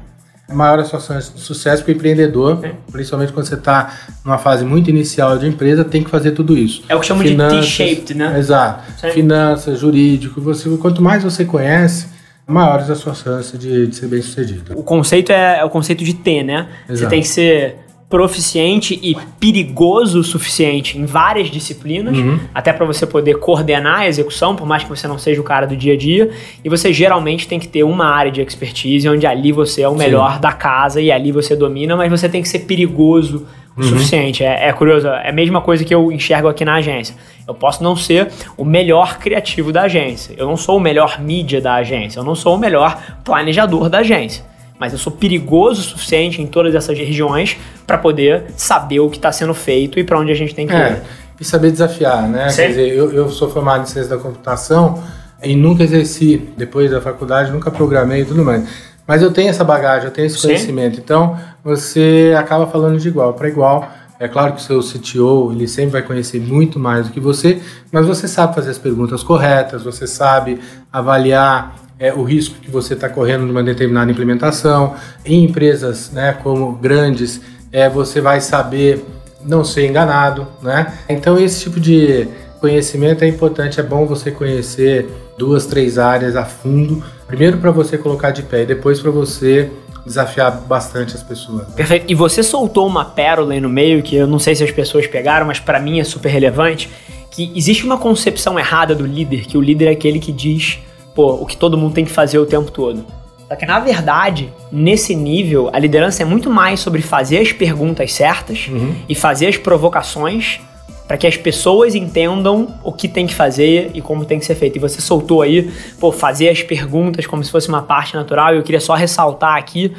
maior 0.49 0.79
a 0.79 0.85
sua 0.85 1.01
chance 1.01 1.33
de 1.33 1.41
sucesso 1.41 1.83
para 1.83 1.93
o 1.93 1.95
empreendedor, 1.95 2.61
principalmente 2.91 3.33
quando 3.33 3.47
você 3.47 3.55
está 3.55 3.93
numa 4.25 4.39
fase 4.39 4.65
muito 4.65 4.89
inicial 4.91 5.39
de 5.39 5.47
empresa, 5.47 5.85
tem 5.85 6.05
que 6.05 6.11
fazer 6.11 6.33
tudo 6.33 6.57
isso. 6.57 6.85
É 6.89 6.95
o 6.95 7.01
que 7.01 7.07
chamam 7.07 7.25
de 7.25 7.37
T-shaped, 7.37 8.15
né? 8.15 8.39
Exato. 8.39 8.85
Sim. 9.01 9.11
Finanças, 9.11 9.79
jurídico, 9.79 10.41
você, 10.41 10.69
quanto 10.77 11.03
mais 11.03 11.25
você 11.25 11.45
conhece, 11.45 12.07
maiores 12.47 12.89
as 12.89 12.99
suas 12.99 13.19
chances 13.19 13.59
de, 13.59 13.89
de 13.89 13.97
ser 13.97 14.07
bem 14.07 14.23
sucedido. 14.23 14.79
O 14.79 14.83
conceito 14.83 15.33
é, 15.33 15.59
é 15.59 15.65
o 15.65 15.71
conceito 15.71 16.05
de 16.05 16.15
T, 16.15 16.43
né? 16.43 16.69
Você 16.87 16.93
Exato. 16.93 17.11
tem 17.11 17.21
que 17.23 17.29
ser 17.29 17.77
proficiente 18.09 18.99
e 19.03 19.17
perigoso 19.41 20.21
o 20.21 20.25
suficiente 20.25 20.97
em 20.97 21.05
várias 21.05 21.51
disciplinas, 21.51 22.17
Uhum. 22.17 22.39
até 22.55 22.73
para 22.73 22.87
você 22.87 23.05
poder 23.05 23.39
coordenar 23.41 24.01
a 24.01 24.07
execução, 24.07 24.55
por 24.55 24.67
mais 24.67 24.85
que 24.85 24.89
você 24.89 25.09
não 25.09 25.19
seja 25.19 25.41
o 25.41 25.45
cara 25.45 25.67
do 25.67 25.77
dia 25.77 25.95
a 25.95 25.97
dia, 25.97 26.31
e 26.65 26.69
você 26.69 26.93
geralmente 26.93 27.49
tem 27.49 27.59
que 27.59 27.67
ter 27.67 27.83
uma 27.83 28.07
área 28.07 28.31
de 28.31 28.41
expertise 28.41 29.09
onde 29.09 29.27
ali 29.27 29.51
você 29.51 29.83
é 29.83 29.89
o 29.89 29.97
melhor 29.97 30.39
da 30.39 30.53
casa 30.53 31.01
e 31.01 31.11
ali 31.11 31.33
você 31.33 31.57
domina, 31.57 31.97
mas 31.97 32.09
você 32.11 32.29
tem 32.29 32.41
que 32.43 32.49
ser 32.49 32.61
perigoso 32.61 33.47
o 33.77 33.81
Uhum. 33.83 33.89
suficiente. 33.89 34.43
É, 34.45 34.69
é 34.69 34.73
curioso, 34.73 35.09
é 35.09 35.29
a 35.29 35.33
mesma 35.33 35.61
coisa 35.61 35.85
que 35.85 35.95
eu 35.95 36.11
enxergo 36.13 36.49
aqui 36.49 36.65
na 36.65 36.77
agência. 36.77 37.15
Eu 37.47 37.55
posso 37.55 37.83
não 37.83 37.95
ser 37.97 38.29
o 38.57 38.65
melhor 38.65 39.19
criativo 39.19 39.73
da 39.73 39.83
agência, 39.83 40.33
eu 40.39 40.47
não 40.47 40.57
sou 40.57 40.77
o 40.77 40.81
melhor 40.81 41.21
mídia 41.21 41.61
da 41.61 41.75
agência, 41.75 42.21
eu 42.21 42.25
não 42.25 42.35
sou 42.37 42.55
o 42.55 42.59
melhor 42.59 42.99
planejador 43.25 43.89
da 43.91 43.99
agência 43.99 44.45
mas 44.79 44.93
eu 44.93 44.99
sou 44.99 45.13
perigoso 45.13 45.81
o 45.81 45.85
suficiente 45.85 46.41
em 46.43 46.47
todas 46.47 46.75
essas 46.75 46.97
regiões 46.99 47.57
para 47.87 47.97
poder 47.99 48.45
saber 48.57 49.01
o 49.01 49.09
que 49.09 49.17
está 49.17 49.33
sendo 49.33 49.55
feito 49.55 49.99
e 49.99 50.05
para 50.05 50.19
onde 50.19 50.31
a 50.33 50.35
gente 50.35 50.55
tem 50.55 50.67
que 50.67 50.75
É, 50.75 50.91
ir. 50.93 51.03
e 51.41 51.45
saber 51.45 51.71
desafiar, 51.71 52.29
né? 52.29 52.49
Sim. 52.51 52.57
Quer 52.63 52.69
dizer, 52.69 52.89
eu, 52.95 53.13
eu 53.13 53.29
sou 53.31 53.51
formado 53.51 53.83
em 53.83 53.87
ciência 53.87 54.17
da 54.17 54.23
computação 54.23 55.03
e 55.43 55.55
nunca 55.57 55.83
exerci, 55.83 56.43
depois 56.57 56.91
da 56.91 57.01
faculdade, 57.01 57.51
nunca 57.53 57.71
programei 57.71 58.23
e 58.23 58.25
tudo 58.25 58.45
mais. 58.45 58.65
Mas 59.07 59.23
eu 59.23 59.31
tenho 59.33 59.49
essa 59.51 59.63
bagagem, 59.63 60.07
eu 60.09 60.13
tenho 60.13 60.27
esse 60.27 60.37
Sim. 60.39 60.49
conhecimento. 60.49 60.99
Então, 60.99 61.39
você 61.63 62.35
acaba 62.37 62.67
falando 62.67 62.99
de 62.99 63.07
igual 63.07 63.35
para 63.35 63.49
igual. 63.49 63.89
É 64.19 64.27
claro 64.27 64.55
que 64.55 64.61
o 64.61 64.63
seu 64.63 64.81
CTO, 64.81 65.53
ele 65.53 65.69
sempre 65.69 65.91
vai 65.93 66.03
conhecer 66.03 66.41
muito 66.41 66.79
mais 66.79 67.07
do 67.07 67.13
que 67.13 67.21
você, 67.21 67.61
mas 67.93 68.07
você 68.07 68.27
sabe 68.27 68.55
fazer 68.55 68.71
as 68.71 68.79
perguntas 68.79 69.23
corretas, 69.23 69.83
você 69.83 70.07
sabe 70.07 70.59
avaliar 70.91 71.77
é, 71.99 72.13
o 72.13 72.23
risco 72.23 72.57
que 72.61 72.71
você 72.71 72.95
está 72.95 73.09
correndo 73.09 73.47
numa 73.47 73.63
determinada 73.63 74.11
implementação. 74.11 74.95
Em 75.25 75.45
empresas 75.45 76.11
né, 76.11 76.37
como 76.43 76.73
grandes, 76.73 77.41
é, 77.73 77.89
você 77.89 78.21
vai 78.21 78.41
saber 78.41 79.05
não 79.45 79.65
ser 79.65 79.87
enganado, 79.89 80.47
né? 80.63 80.93
Então 81.09 81.39
esse 81.39 81.63
tipo 81.63 81.79
de 81.79 82.27
conhecimento 82.61 83.23
é 83.23 83.29
importante, 83.29 83.79
é 83.79 83.83
bom 83.83 84.07
você 84.07 84.31
conhecer 84.31 85.09
duas, 85.39 85.67
três 85.67 85.99
áreas 85.99 86.35
a 86.35 86.45
fundo, 86.45 87.05
primeiro 87.27 87.59
para 87.59 87.71
você 87.71 87.97
colocar 87.97 88.31
de 88.31 88.43
pé 88.43 88.63
e 88.63 88.67
depois 88.67 89.01
para 89.01 89.11
você 89.11 89.71
desafiar 90.05 90.53
bastante 90.53 91.15
as 91.15 91.23
pessoas. 91.23 91.67
Perfeito. 91.75 92.07
E 92.09 92.15
você 92.15 92.43
soltou 92.43 92.87
uma 92.87 93.05
pérola 93.05 93.53
aí 93.53 93.61
no 93.61 93.69
meio 93.69 94.03
que 94.03 94.17
eu 94.17 94.27
não 94.27 94.39
sei 94.39 94.55
se 94.55 94.65
as 94.65 94.71
pessoas 94.71 95.07
pegaram, 95.07 95.47
mas 95.47 95.59
para 95.59 95.81
mim 95.81 96.01
é 96.01 96.05
super 96.05 96.29
relevante, 96.29 96.89
que 97.31 97.53
existe 97.55 97.85
uma 97.85 97.99
concepção 97.99 98.59
errada 98.59 98.95
do 98.95 99.05
líder, 99.05 99.47
que 99.47 99.59
o 99.59 99.61
líder 99.61 99.87
é 99.87 99.91
aquele 99.91 100.19
que 100.19 100.33
diz, 100.33 100.79
pô, 101.17 101.33
o 101.33 101.47
que 101.47 101.57
todo 101.57 101.77
mundo 101.77 101.95
tem 101.95 102.05
que 102.05 102.13
fazer 102.13 102.39
o 102.39 102.47
tempo 102.47 102.71
todo. 102.71 103.05
Só 103.49 103.57
que 103.57 103.65
na 103.67 103.81
verdade, 103.81 104.53
nesse 104.71 105.15
nível, 105.17 105.71
a 105.73 105.79
liderança 105.79 106.23
é 106.23 106.27
muito 106.27 106.51
mais 106.51 106.79
sobre 106.79 107.01
fazer 107.03 107.39
as 107.39 107.51
perguntas 107.53 108.13
certas 108.13 108.69
Uhum. 108.69 108.95
e 109.09 109.15
fazer 109.15 109.47
as 109.49 109.57
provocações 109.57 110.61
para 111.09 111.17
que 111.17 111.27
as 111.27 111.37
pessoas 111.37 111.95
entendam 111.95 112.75
o 112.83 112.93
que 112.93 113.07
tem 113.07 113.27
que 113.29 113.35
fazer 113.35 113.93
e 113.95 114.01
como 114.01 114.25
tem 114.25 114.41
que 114.41 114.45
ser 114.45 114.57
feito. 114.57 114.77
E 114.77 114.81
você 114.81 115.01
soltou 115.01 115.41
aí, 115.43 115.71
pô, 116.01 116.11
fazer 116.11 116.49
as 116.49 116.63
perguntas 116.63 117.27
como 117.27 117.43
se 117.45 117.51
fosse 117.51 117.69
uma 117.69 117.81
parte 117.83 118.15
natural. 118.17 118.53
E 118.53 118.57
eu 118.59 118.63
queria 118.65 118.81
só 118.81 118.95
ressaltar 118.95 119.57
aqui 119.57 119.93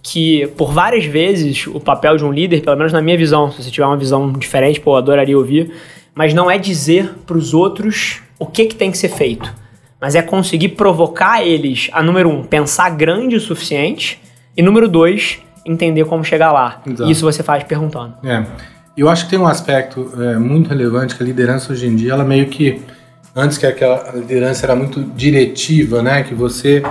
que 0.00 0.46
por 0.56 0.72
várias 0.72 1.04
vezes 1.06 1.66
o 1.66 1.80
papel 1.80 2.16
de 2.16 2.24
um 2.24 2.30
líder, 2.30 2.60
pelo 2.62 2.76
menos 2.76 2.92
na 2.92 3.02
minha 3.02 3.16
visão, 3.18 3.50
se 3.50 3.60
você 3.62 3.70
tiver 3.70 3.86
uma 3.86 3.96
visão 3.96 4.32
diferente, 4.32 4.78
pô, 4.78 4.92
eu 4.92 4.96
adoraria 4.98 5.36
ouvir, 5.36 5.72
mas 6.14 6.32
não 6.32 6.48
é 6.48 6.56
dizer 6.58 7.12
para 7.26 7.36
os 7.36 7.52
outros 7.54 8.20
o 8.38 8.46
que, 8.46 8.66
que 8.66 8.76
tem 8.76 8.90
que 8.92 8.98
ser 8.98 9.08
feito, 9.08 9.52
mas 10.04 10.14
é 10.14 10.20
conseguir 10.20 10.68
provocar 10.68 11.42
eles 11.42 11.88
a 11.90 12.02
número 12.02 12.28
um, 12.28 12.44
pensar 12.44 12.90
grande 12.90 13.36
o 13.36 13.40
suficiente 13.40 14.20
e 14.54 14.60
número 14.60 14.86
dois, 14.86 15.38
entender 15.64 16.04
como 16.04 16.22
chegar 16.22 16.52
lá. 16.52 16.82
Exato. 16.86 17.10
Isso 17.10 17.24
você 17.24 17.42
faz 17.42 17.64
perguntando. 17.64 18.12
É. 18.22 18.44
Eu 18.94 19.08
acho 19.08 19.24
que 19.24 19.30
tem 19.30 19.38
um 19.38 19.46
aspecto 19.46 20.12
é, 20.20 20.36
muito 20.36 20.68
relevante 20.68 21.16
que 21.16 21.22
a 21.22 21.26
liderança 21.26 21.72
hoje 21.72 21.86
em 21.86 21.96
dia, 21.96 22.12
ela 22.12 22.22
meio 22.22 22.48
que 22.48 22.82
antes 23.34 23.56
que 23.56 23.64
aquela 23.64 24.12
liderança 24.14 24.66
era 24.66 24.76
muito 24.76 25.00
diretiva, 25.00 26.02
né, 26.02 26.22
que 26.22 26.34
você 26.34 26.82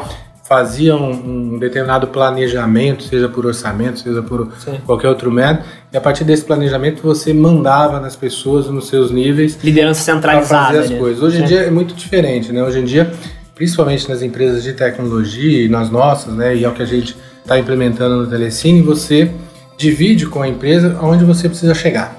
fazia 0.54 0.96
um, 0.96 1.56
um, 1.56 1.58
determinado 1.58 2.06
planejamento, 2.08 3.04
seja 3.04 3.28
por 3.28 3.44
orçamento, 3.44 4.00
seja 4.00 4.22
por 4.22 4.52
Sim. 4.64 4.80
qualquer 4.86 5.10
outro 5.10 5.32
método, 5.32 5.68
e 5.92 5.98
a 5.98 6.02
partir 6.02 6.24
desse 6.24 6.46
planejamento 6.46 7.02
você 7.02 7.34
mandava 7.34 8.00
nas 8.00 8.16
pessoas 8.16 8.68
nos 8.68 8.88
seus 8.88 9.10
níveis. 9.10 9.58
Liderança 9.64 10.02
centralizada. 10.04 10.68
fazer 10.68 10.80
as 10.80 10.90
né? 10.92 11.00
coisas. 11.00 11.24
Hoje 11.24 11.42
em 11.42 11.46
dia 11.46 11.62
é 11.62 11.72
muito 11.72 11.96
diferente, 11.96 12.52
né? 12.52 12.64
Hoje 12.64 12.80
em 12.80 12.86
dia, 12.86 13.12
principalmente 13.56 14.08
nas 14.08 14.22
empresas 14.22 14.62
de 14.62 14.74
tecnologia 14.74 15.66
e 15.66 15.68
nas 15.68 15.90
nossas, 15.90 16.36
né? 16.36 16.56
E 16.56 16.64
é 16.64 16.70
o 16.70 16.72
que 16.72 16.84
a 16.84 16.88
gente 16.88 17.18
está 17.42 17.58
implementando 17.58 18.18
no 18.18 18.28
Telecine, 18.28 18.84
você 18.84 19.32
divide 19.76 20.28
com 20.28 20.44
a 20.44 20.48
empresa 20.48 21.00
onde 21.02 21.26
você 21.26 21.50
precisa 21.50 21.74
chegar. 21.74 22.16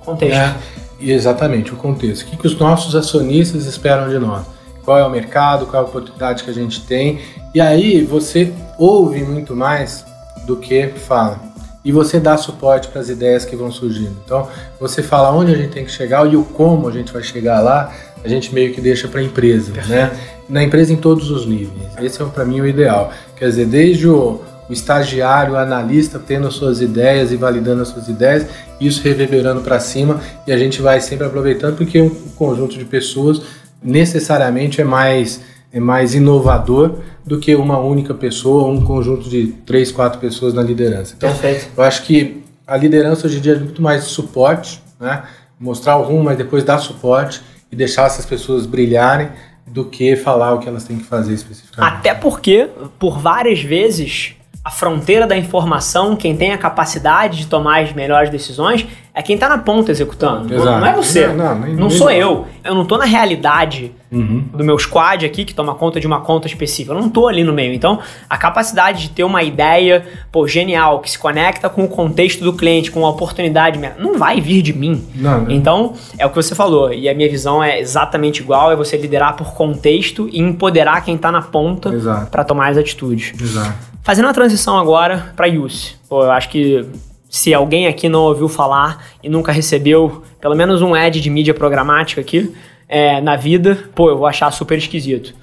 Contexto. 0.00 0.38
Né? 0.38 0.54
Exatamente, 0.98 1.74
o 1.74 1.76
contexto. 1.76 2.22
O 2.22 2.30
que, 2.30 2.36
que 2.38 2.46
os 2.46 2.58
nossos 2.58 2.96
acionistas 2.96 3.66
esperam 3.66 4.08
de 4.08 4.18
nós? 4.18 4.53
Qual 4.84 4.98
é 4.98 5.04
o 5.04 5.10
mercado, 5.10 5.66
qual 5.66 5.82
é 5.82 5.86
a 5.86 5.88
oportunidade 5.88 6.44
que 6.44 6.50
a 6.50 6.54
gente 6.54 6.82
tem. 6.82 7.20
E 7.54 7.60
aí 7.60 8.02
você 8.02 8.52
ouve 8.78 9.22
muito 9.22 9.54
mais 9.54 10.04
do 10.46 10.56
que 10.56 10.88
fala. 10.88 11.40
E 11.84 11.92
você 11.92 12.18
dá 12.18 12.36
suporte 12.36 12.88
para 12.88 13.00
as 13.00 13.08
ideias 13.08 13.44
que 13.44 13.54
vão 13.54 13.70
surgindo. 13.70 14.16
Então, 14.24 14.48
você 14.80 15.02
fala 15.02 15.30
onde 15.30 15.52
a 15.52 15.56
gente 15.56 15.70
tem 15.70 15.84
que 15.84 15.90
chegar 15.90 16.26
e 16.32 16.36
o 16.36 16.42
como 16.42 16.88
a 16.88 16.92
gente 16.92 17.12
vai 17.12 17.22
chegar 17.22 17.60
lá, 17.60 17.92
a 18.24 18.28
gente 18.28 18.54
meio 18.54 18.72
que 18.72 18.80
deixa 18.80 19.06
para 19.06 19.20
a 19.20 19.22
empresa, 19.22 19.72
né? 19.86 20.10
Na 20.48 20.62
empresa 20.62 20.92
em 20.92 20.96
todos 20.96 21.30
os 21.30 21.46
níveis. 21.46 21.90
Esse 22.00 22.22
é 22.22 22.24
para 22.24 22.44
mim 22.44 22.60
o 22.60 22.66
ideal. 22.66 23.12
Quer 23.36 23.48
dizer, 23.48 23.66
desde 23.66 24.08
o 24.08 24.40
o 24.68 24.72
estagiário, 24.72 25.54
o 25.54 25.56
analista 25.56 26.18
tendo 26.18 26.46
as 26.46 26.54
suas 26.54 26.80
ideias 26.80 27.30
e 27.32 27.36
validando 27.36 27.82
as 27.82 27.88
suas 27.88 28.08
ideias, 28.08 28.46
isso 28.80 29.02
reverberando 29.02 29.60
para 29.60 29.78
cima 29.78 30.20
e 30.46 30.52
a 30.52 30.56
gente 30.56 30.80
vai 30.80 31.00
sempre 31.00 31.26
aproveitando 31.26 31.76
porque 31.76 32.00
um 32.00 32.10
conjunto 32.34 32.78
de 32.78 32.84
pessoas 32.84 33.42
necessariamente 33.84 34.80
é 34.80 34.84
mais 34.84 35.40
é 35.72 35.80
mais 35.80 36.14
inovador 36.14 37.00
do 37.26 37.40
que 37.40 37.52
uma 37.56 37.78
única 37.80 38.14
pessoa 38.14 38.64
ou 38.64 38.70
um 38.70 38.84
conjunto 38.84 39.28
de 39.28 39.48
três, 39.66 39.90
quatro 39.90 40.20
pessoas 40.20 40.54
na 40.54 40.62
liderança. 40.62 41.14
Então, 41.16 41.28
Perfeito. 41.30 41.68
eu 41.76 41.82
acho 41.82 42.04
que 42.04 42.44
a 42.64 42.76
liderança 42.76 43.26
hoje 43.26 43.38
em 43.38 43.40
dia 43.40 43.54
é 43.54 43.58
muito 43.58 43.82
mais 43.82 44.04
suporte, 44.04 44.80
né? 45.00 45.24
mostrar 45.58 45.96
o 45.96 46.04
rumo, 46.04 46.22
mas 46.24 46.38
depois 46.38 46.62
dar 46.62 46.78
suporte 46.78 47.42
e 47.72 47.76
deixar 47.76 48.06
essas 48.06 48.24
pessoas 48.24 48.66
brilharem 48.66 49.30
do 49.66 49.84
que 49.86 50.14
falar 50.14 50.54
o 50.54 50.60
que 50.60 50.68
elas 50.68 50.84
têm 50.84 50.98
que 50.98 51.04
fazer 51.04 51.34
especificamente. 51.34 51.98
Até 51.98 52.14
porque, 52.14 52.68
por 52.98 53.18
várias 53.18 53.60
vezes, 53.60 54.36
a 54.64 54.70
fronteira 54.70 55.26
da 55.26 55.36
informação, 55.36 56.16
quem 56.16 56.34
tem 56.34 56.52
a 56.52 56.56
capacidade 56.56 57.36
de 57.36 57.46
tomar 57.46 57.82
as 57.82 57.92
melhores 57.92 58.30
decisões, 58.30 58.86
é 59.12 59.20
quem 59.20 59.34
está 59.34 59.46
na 59.46 59.58
ponta 59.58 59.90
executando. 59.90 60.52
Exato. 60.52 60.80
Não 60.80 60.86
é 60.86 60.92
você. 60.94 61.26
Não, 61.26 61.36
não, 61.36 61.58
nem, 61.60 61.74
não 61.76 61.90
sou 61.90 62.08
nem 62.08 62.18
eu. 62.18 62.46
Eu 62.64 62.74
não 62.74 62.82
estou 62.82 62.96
na 62.96 63.04
realidade 63.04 63.92
uhum. 64.10 64.42
do 64.54 64.64
meu 64.64 64.78
squad 64.78 65.26
aqui, 65.26 65.44
que 65.44 65.54
toma 65.54 65.74
conta 65.74 66.00
de 66.00 66.06
uma 66.06 66.22
conta 66.22 66.46
específica. 66.46 66.94
Eu 66.94 66.98
não 66.98 67.08
estou 67.08 67.28
ali 67.28 67.44
no 67.44 67.52
meio. 67.52 67.74
Então, 67.74 68.00
a 68.28 68.38
capacidade 68.38 69.02
de 69.02 69.10
ter 69.10 69.22
uma 69.22 69.42
ideia 69.42 70.06
pô, 70.32 70.48
genial, 70.48 71.00
que 71.00 71.10
se 71.10 71.18
conecta 71.18 71.68
com 71.68 71.84
o 71.84 71.88
contexto 71.88 72.42
do 72.42 72.54
cliente, 72.54 72.90
com 72.90 73.04
a 73.04 73.10
oportunidade, 73.10 73.78
não 73.98 74.18
vai 74.18 74.40
vir 74.40 74.62
de 74.62 74.72
mim. 74.72 75.06
Não, 75.14 75.48
então, 75.50 75.92
é 76.18 76.24
o 76.24 76.30
que 76.30 76.36
você 76.36 76.54
falou. 76.54 76.90
E 76.90 77.06
a 77.06 77.14
minha 77.14 77.28
visão 77.28 77.62
é 77.62 77.78
exatamente 77.78 78.40
igual: 78.40 78.72
é 78.72 78.76
você 78.76 78.96
liderar 78.96 79.36
por 79.36 79.52
contexto 79.52 80.26
e 80.32 80.40
empoderar 80.40 81.04
quem 81.04 81.16
está 81.16 81.30
na 81.30 81.42
ponta 81.42 81.92
para 82.30 82.42
tomar 82.42 82.68
as 82.68 82.78
atitudes. 82.78 83.34
Exato. 83.38 83.93
Fazendo 84.04 84.28
a 84.28 84.34
transição 84.34 84.76
agora 84.76 85.32
para 85.34 85.46
Yus. 85.46 85.96
Pô, 86.06 86.24
eu 86.24 86.30
acho 86.30 86.50
que 86.50 86.84
se 87.26 87.54
alguém 87.54 87.86
aqui 87.86 88.06
não 88.06 88.20
ouviu 88.20 88.50
falar 88.50 89.02
e 89.22 89.30
nunca 89.30 89.50
recebeu 89.50 90.22
pelo 90.38 90.54
menos 90.54 90.82
um 90.82 90.94
ad 90.94 91.18
de 91.18 91.30
mídia 91.30 91.54
programática 91.54 92.20
aqui 92.20 92.52
é, 92.86 93.22
na 93.22 93.34
vida, 93.34 93.78
pô, 93.94 94.10
eu 94.10 94.18
vou 94.18 94.26
achar 94.26 94.50
super 94.50 94.76
esquisito. 94.76 95.34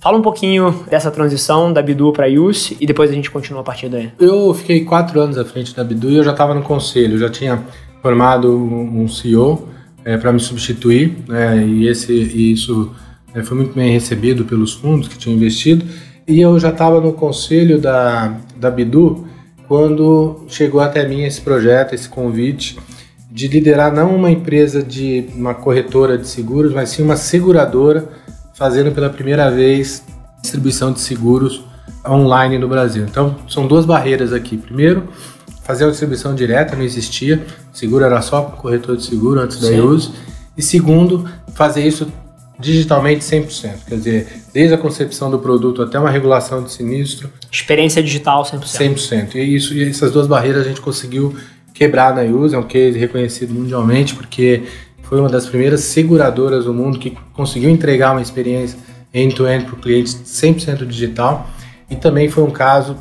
Fala 0.00 0.18
um 0.18 0.22
pouquinho 0.22 0.84
dessa 0.90 1.12
transição 1.12 1.72
da 1.72 1.80
Bidu 1.80 2.12
para 2.12 2.26
Yus 2.26 2.72
e 2.80 2.86
depois 2.86 3.08
a 3.08 3.14
gente 3.14 3.30
continua 3.30 3.60
a 3.60 3.64
partir 3.64 3.88
daí. 3.88 4.10
Eu 4.18 4.52
fiquei 4.52 4.84
quatro 4.84 5.20
anos 5.20 5.38
à 5.38 5.44
frente 5.44 5.72
da 5.72 5.84
Bidu 5.84 6.10
e 6.10 6.16
eu 6.16 6.24
já 6.24 6.32
estava 6.32 6.52
no 6.54 6.62
conselho, 6.62 7.14
eu 7.14 7.18
já 7.18 7.30
tinha 7.30 7.62
formado 8.02 8.52
um 8.52 9.06
CEO 9.06 9.68
é, 10.04 10.16
para 10.16 10.32
me 10.32 10.40
substituir 10.40 11.16
né, 11.28 11.64
e 11.64 11.86
esse, 11.86 12.12
isso 12.12 12.92
é, 13.32 13.44
foi 13.44 13.56
muito 13.56 13.74
bem 13.74 13.92
recebido 13.92 14.44
pelos 14.44 14.72
fundos 14.72 15.06
que 15.06 15.16
tinham 15.16 15.36
investido. 15.36 15.86
E 16.28 16.42
eu 16.42 16.58
já 16.58 16.68
estava 16.68 17.00
no 17.00 17.14
conselho 17.14 17.80
da, 17.80 18.36
da 18.54 18.70
Bidu 18.70 19.26
quando 19.66 20.44
chegou 20.46 20.78
até 20.78 21.08
mim 21.08 21.24
esse 21.24 21.40
projeto, 21.40 21.94
esse 21.94 22.06
convite 22.06 22.78
de 23.30 23.48
liderar 23.48 23.94
não 23.94 24.14
uma 24.14 24.30
empresa 24.30 24.82
de 24.82 25.26
uma 25.34 25.54
corretora 25.54 26.18
de 26.18 26.28
seguros, 26.28 26.74
mas 26.74 26.90
sim 26.90 27.02
uma 27.02 27.16
seguradora 27.16 28.10
fazendo 28.52 28.92
pela 28.92 29.08
primeira 29.08 29.50
vez 29.50 30.02
distribuição 30.42 30.92
de 30.92 31.00
seguros 31.00 31.64
online 32.06 32.58
no 32.58 32.68
Brasil. 32.68 33.04
Então, 33.04 33.36
são 33.48 33.66
duas 33.66 33.86
barreiras 33.86 34.32
aqui. 34.32 34.58
Primeiro, 34.58 35.08
fazer 35.62 35.84
a 35.84 35.90
distribuição 35.90 36.34
direta, 36.34 36.76
não 36.76 36.82
existia. 36.82 37.42
Seguro 37.72 38.04
era 38.04 38.20
só 38.20 38.42
para 38.42 38.56
corretor 38.56 38.96
de 38.96 39.04
seguro 39.04 39.40
antes 39.40 39.60
da 39.60 39.68
uso. 39.82 40.12
E 40.56 40.62
segundo, 40.62 41.26
fazer 41.54 41.86
isso 41.86 42.06
digitalmente 42.58 43.20
100%. 43.20 43.84
Quer 43.86 43.94
dizer, 43.94 44.26
desde 44.52 44.74
a 44.74 44.78
concepção 44.78 45.30
do 45.30 45.38
produto 45.38 45.82
até 45.82 45.98
uma 45.98 46.10
regulação 46.10 46.62
de 46.62 46.72
sinistro. 46.72 47.30
Experiência 47.50 48.02
digital 48.02 48.42
100%. 48.42 48.62
100%. 48.64 49.34
E, 49.36 49.54
isso, 49.54 49.74
e 49.74 49.88
essas 49.88 50.10
duas 50.10 50.26
barreiras 50.26 50.66
a 50.66 50.68
gente 50.68 50.80
conseguiu 50.80 51.36
quebrar 51.72 52.14
na 52.14 52.22
Use, 52.22 52.54
é 52.54 52.58
um 52.58 52.64
case 52.64 52.98
reconhecido 52.98 53.54
mundialmente, 53.54 54.14
porque 54.14 54.64
foi 55.02 55.20
uma 55.20 55.28
das 55.28 55.46
primeiras 55.46 55.80
seguradoras 55.82 56.64
do 56.64 56.74
mundo 56.74 56.98
que 56.98 57.16
conseguiu 57.32 57.70
entregar 57.70 58.12
uma 58.12 58.20
experiência 58.20 58.78
end-to-end 59.14 59.64
para 59.64 59.74
o 59.74 59.78
cliente 59.78 60.10
100% 60.10 60.84
digital. 60.84 61.48
E 61.88 61.96
também 61.96 62.28
foi 62.28 62.42
um 62.42 62.50
caso 62.50 62.96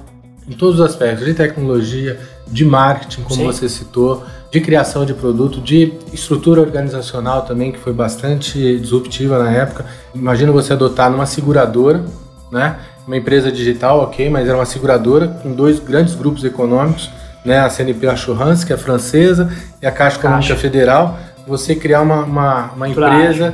em 0.47 0.53
todos 0.53 0.79
os 0.79 0.85
aspectos, 0.85 1.25
de 1.25 1.33
tecnologia, 1.33 2.19
de 2.47 2.65
marketing, 2.65 3.21
como 3.23 3.35
Sim. 3.35 3.45
você 3.45 3.69
citou, 3.69 4.23
de 4.51 4.61
criação 4.61 5.05
de 5.05 5.13
produto, 5.13 5.59
de 5.59 5.93
estrutura 6.13 6.61
organizacional 6.61 7.41
também, 7.43 7.71
que 7.71 7.79
foi 7.79 7.93
bastante 7.93 8.77
disruptiva 8.79 9.43
na 9.43 9.51
época. 9.51 9.85
Imagina 10.15 10.51
você 10.51 10.73
adotar 10.73 11.11
numa 11.11 11.25
seguradora, 11.25 12.03
né? 12.51 12.77
Uma 13.05 13.17
empresa 13.17 13.51
digital, 13.51 13.99
ok, 14.01 14.29
mas 14.29 14.47
era 14.47 14.57
uma 14.57 14.65
seguradora 14.65 15.27
com 15.27 15.53
dois 15.53 15.79
grandes 15.79 16.15
grupos 16.15 16.43
econômicos, 16.43 17.09
né? 17.43 17.59
A 17.59 17.69
CNP 17.69 18.07
Assurance, 18.07 18.65
que 18.65 18.73
é 18.73 18.77
francesa, 18.77 19.51
e 19.81 19.85
a 19.85 19.91
Caixa 19.91 20.17
Econômica 20.17 20.55
Federal. 20.55 21.17
Você 21.45 21.75
criar 21.75 22.01
uma, 22.01 22.23
uma, 22.23 22.71
uma 22.75 22.89
empresa 22.89 23.53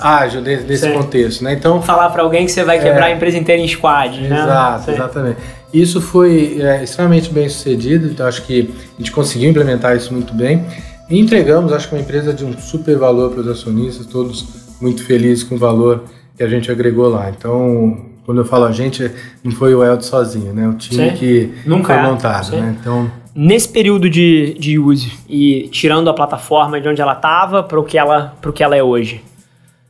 ágil 0.00 0.40
nesse 0.40 0.92
contexto, 0.92 1.42
né? 1.42 1.52
Então 1.52 1.80
falar 1.80 2.10
para 2.10 2.22
alguém 2.22 2.44
que 2.44 2.52
você 2.52 2.64
vai 2.64 2.78
quebrar 2.78 3.08
é, 3.08 3.12
a 3.12 3.16
empresa 3.16 3.38
inteira 3.38 3.62
em 3.62 3.68
squad, 3.68 4.20
né? 4.20 4.42
Exato, 4.42 4.90
exatamente. 4.90 5.36
Isso 5.72 6.00
foi 6.00 6.60
é, 6.60 6.82
extremamente 6.82 7.30
bem 7.32 7.48
sucedido, 7.48 8.06
então 8.06 8.26
acho 8.26 8.42
que 8.46 8.70
a 8.94 8.98
gente 8.98 9.12
conseguiu 9.12 9.50
implementar 9.50 9.96
isso 9.96 10.12
muito 10.12 10.32
bem. 10.32 10.64
E 11.10 11.18
entregamos, 11.18 11.72
acho 11.72 11.88
que 11.88 11.94
uma 11.94 12.00
empresa 12.00 12.32
de 12.32 12.44
um 12.44 12.58
super 12.58 12.96
valor 12.96 13.30
para 13.30 13.40
os 13.40 13.48
acionistas, 13.48 14.06
todos 14.06 14.46
muito 14.80 15.02
felizes 15.04 15.42
com 15.44 15.54
o 15.54 15.58
valor 15.58 16.04
que 16.36 16.42
a 16.42 16.48
gente 16.48 16.70
agregou 16.70 17.08
lá. 17.08 17.30
Então, 17.30 18.06
quando 18.24 18.38
eu 18.38 18.44
falo 18.44 18.64
a 18.64 18.72
gente, 18.72 19.10
não 19.42 19.52
foi 19.52 19.74
o 19.74 19.82
Eld 19.82 20.04
sozinho, 20.04 20.52
né? 20.52 20.68
O 20.68 20.74
time 20.74 21.10
Sim. 21.10 21.16
que 21.16 21.54
Nunca 21.66 21.94
foi 21.94 22.02
é. 22.02 22.06
montado, 22.06 22.56
né? 22.56 22.76
Então, 22.80 23.10
Nesse 23.40 23.68
período 23.68 24.10
de, 24.10 24.54
de 24.58 24.80
use 24.80 25.12
e 25.28 25.68
tirando 25.68 26.10
a 26.10 26.12
plataforma 26.12 26.80
de 26.80 26.88
onde 26.88 27.00
ela 27.00 27.12
estava 27.12 27.62
para 27.62 27.78
o 27.78 27.84
que 27.84 27.96
ela, 27.96 28.34
que 28.52 28.64
ela 28.64 28.74
é 28.74 28.82
hoje, 28.82 29.22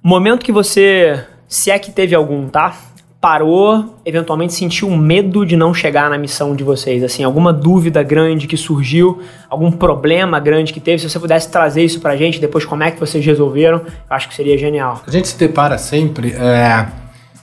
momento 0.02 0.44
que 0.44 0.52
você, 0.52 1.24
se 1.48 1.70
é 1.70 1.78
que 1.78 1.90
teve 1.90 2.14
algum, 2.14 2.46
tá? 2.46 2.76
Parou, 3.20 3.96
eventualmente 4.04 4.54
sentiu 4.54 4.88
medo 4.90 5.44
de 5.44 5.56
não 5.56 5.74
chegar 5.74 6.08
na 6.08 6.16
missão 6.16 6.54
de 6.54 6.62
vocês? 6.62 7.02
Assim, 7.02 7.24
alguma 7.24 7.52
dúvida 7.52 8.02
grande 8.02 8.46
que 8.46 8.56
surgiu, 8.56 9.20
algum 9.50 9.72
problema 9.72 10.38
grande 10.38 10.72
que 10.72 10.78
teve? 10.78 11.00
Se 11.00 11.10
você 11.10 11.18
pudesse 11.18 11.50
trazer 11.50 11.84
isso 11.84 12.00
pra 12.00 12.16
gente, 12.16 12.40
depois 12.40 12.64
como 12.64 12.84
é 12.84 12.90
que 12.90 13.00
vocês 13.00 13.24
resolveram, 13.24 13.78
eu 13.78 13.84
acho 14.16 14.28
que 14.28 14.34
seria 14.34 14.56
genial. 14.56 15.02
A 15.06 15.10
gente 15.10 15.26
se 15.26 15.38
depara 15.38 15.76
sempre, 15.78 16.32
é, 16.32 16.86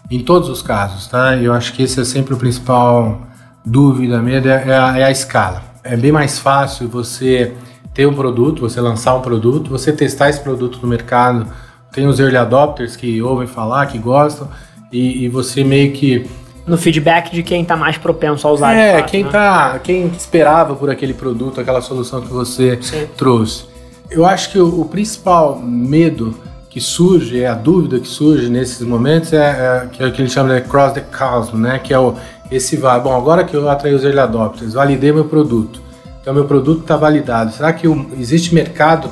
em 0.10 0.20
todos 0.20 0.48
os 0.48 0.62
casos, 0.62 1.08
tá? 1.08 1.36
Eu 1.36 1.54
acho 1.54 1.74
que 1.74 1.84
esse 1.84 2.00
é 2.00 2.06
sempre 2.06 2.34
o 2.34 2.38
principal 2.38 3.22
dúvida, 3.66 4.22
medo, 4.22 4.48
é, 4.48 4.70
é, 4.70 4.78
a, 4.78 4.98
é 5.00 5.04
a 5.04 5.12
escala. 5.12 5.62
É 5.84 5.98
bem 5.98 6.12
mais 6.12 6.40
fácil 6.40 6.88
você 6.88 7.54
ter 7.94 8.06
um 8.06 8.14
produto, 8.14 8.62
você 8.62 8.80
lançar 8.80 9.16
um 9.16 9.22
produto, 9.22 9.70
você 9.70 9.92
testar 9.92 10.30
esse 10.30 10.40
produto 10.40 10.80
no 10.82 10.88
mercado. 10.88 11.48
Tem 11.92 12.08
os 12.08 12.20
early 12.20 12.38
adopters 12.38 12.96
que 12.96 13.22
ouvem 13.22 13.48
falar, 13.48 13.86
que 13.88 13.98
gostam, 13.98 14.50
e, 14.92 15.26
e 15.26 15.30
você 15.30 15.64
meio 15.64 15.92
que 15.92 16.26
no 16.66 16.78
feedback 16.78 17.32
de 17.32 17.44
quem 17.44 17.62
está 17.62 17.78
mais 17.78 17.98
propenso 17.98 18.48
a 18.48 18.52
usar. 18.52 18.74
É, 18.74 19.00
fato, 19.00 19.12
quem 19.12 19.24
né? 19.24 19.30
tá, 19.30 19.80
quem 19.84 20.08
esperava 20.08 20.76
por 20.76 20.90
aquele 20.90 21.14
produto, 21.14 21.62
aquela 21.62 21.82
solução 21.82 22.22
que 22.22 22.32
você 22.32 22.80
Sim. 22.82 23.08
trouxe. 23.16 23.66
Eu 24.10 24.26
acho 24.26 24.52
que 24.52 24.60
o, 24.60 24.82
o, 24.82 24.86
principal 24.86 25.60
medo 25.60 26.36
que 26.70 26.82
surge, 26.82 27.42
é 27.42 27.48
a 27.48 27.54
dúvida 27.54 28.00
que 28.00 28.08
surge 28.08 28.50
nesses 28.50 28.82
momentos 28.82 29.32
é, 29.32 29.38
é 29.38 29.88
que 29.92 30.04
é 30.04 30.08
o 30.08 30.12
que 30.12 30.22
ele 30.22 30.30
chama 30.30 30.56
de 30.56 30.68
cross 30.68 30.94
the 30.94 31.04
chasm, 31.16 31.58
né? 31.58 31.80
Que 31.80 31.94
é 31.94 32.00
o 32.00 32.16
esse 32.52 32.78
vai, 32.78 33.00
bom, 33.00 33.16
agora 33.16 33.44
que 33.44 33.56
eu 33.56 33.68
atraí 33.68 33.94
os 33.94 34.04
early 34.04 34.20
adopters, 34.20 34.74
validei 34.74 35.12
meu 35.12 35.26
produto. 35.26 35.82
Então 36.22 36.34
meu 36.34 36.46
produto 36.46 36.82
está 36.82 36.96
validado. 36.96 37.52
Será 37.52 37.74
que 37.74 37.88
o, 37.88 38.08
existe 38.20 38.54
mercado 38.54 39.10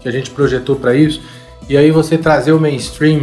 que 0.00 0.08
a 0.08 0.12
gente 0.12 0.30
projetou 0.30 0.76
para 0.76 0.94
isso? 0.94 1.20
E 1.68 1.76
aí 1.76 1.90
você 1.90 2.18
trazer 2.18 2.52
o 2.52 2.60
mainstream 2.60 3.22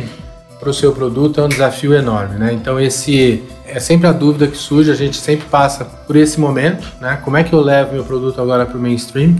para 0.60 0.70
o 0.70 0.74
seu 0.74 0.92
produto 0.92 1.40
é 1.40 1.44
um 1.44 1.48
desafio 1.48 1.94
enorme, 1.94 2.38
né? 2.38 2.52
Então 2.54 2.80
esse 2.80 3.42
é 3.66 3.80
sempre 3.80 4.08
a 4.08 4.12
dúvida 4.12 4.46
que 4.46 4.58
surge, 4.58 4.92
a 4.92 4.96
gente 4.96 5.16
sempre 5.16 5.48
passa 5.48 5.86
por 5.86 6.16
esse 6.16 6.40
momento, 6.40 6.86
né? 7.00 7.18
Como 7.24 7.38
é 7.38 7.44
que 7.44 7.54
eu 7.54 7.62
levo 7.62 7.94
meu 7.94 8.04
produto 8.04 8.42
agora 8.42 8.66
para 8.66 8.78
o 8.78 8.82
mainstream? 8.82 9.38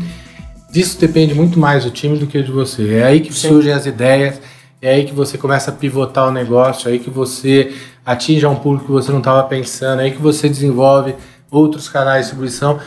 Disso 0.72 1.00
depende 1.00 1.34
muito 1.34 1.60
mais 1.60 1.84
do 1.84 1.92
time 1.92 2.18
do 2.18 2.26
que 2.26 2.42
de 2.42 2.52
você. 2.52 2.94
É 2.94 3.04
aí 3.04 3.20
que 3.20 3.34
Sim. 3.34 3.50
surgem 3.50 3.74
as 3.74 3.86
ideias, 3.86 4.40
é 4.82 4.94
aí 4.94 5.04
que 5.04 5.14
você 5.14 5.38
começa 5.38 5.72
a 5.72 5.74
pivotar 5.74 6.28
o 6.28 6.32
negócio, 6.32 6.88
é 6.88 6.94
aí 6.94 7.00
que 7.00 7.10
você 7.10 7.74
atinge 8.06 8.46
um 8.46 8.56
público 8.56 8.86
que 8.86 8.92
você 8.92 9.12
não 9.12 9.20
estava 9.20 9.44
pensando, 9.44 10.02
é 10.02 10.06
aí 10.06 10.12
que 10.12 10.22
você 10.22 10.48
desenvolve 10.48 11.16
outros 11.52 11.90
canais 11.90 12.18
de 12.18 12.24
distribuição. 12.24 12.80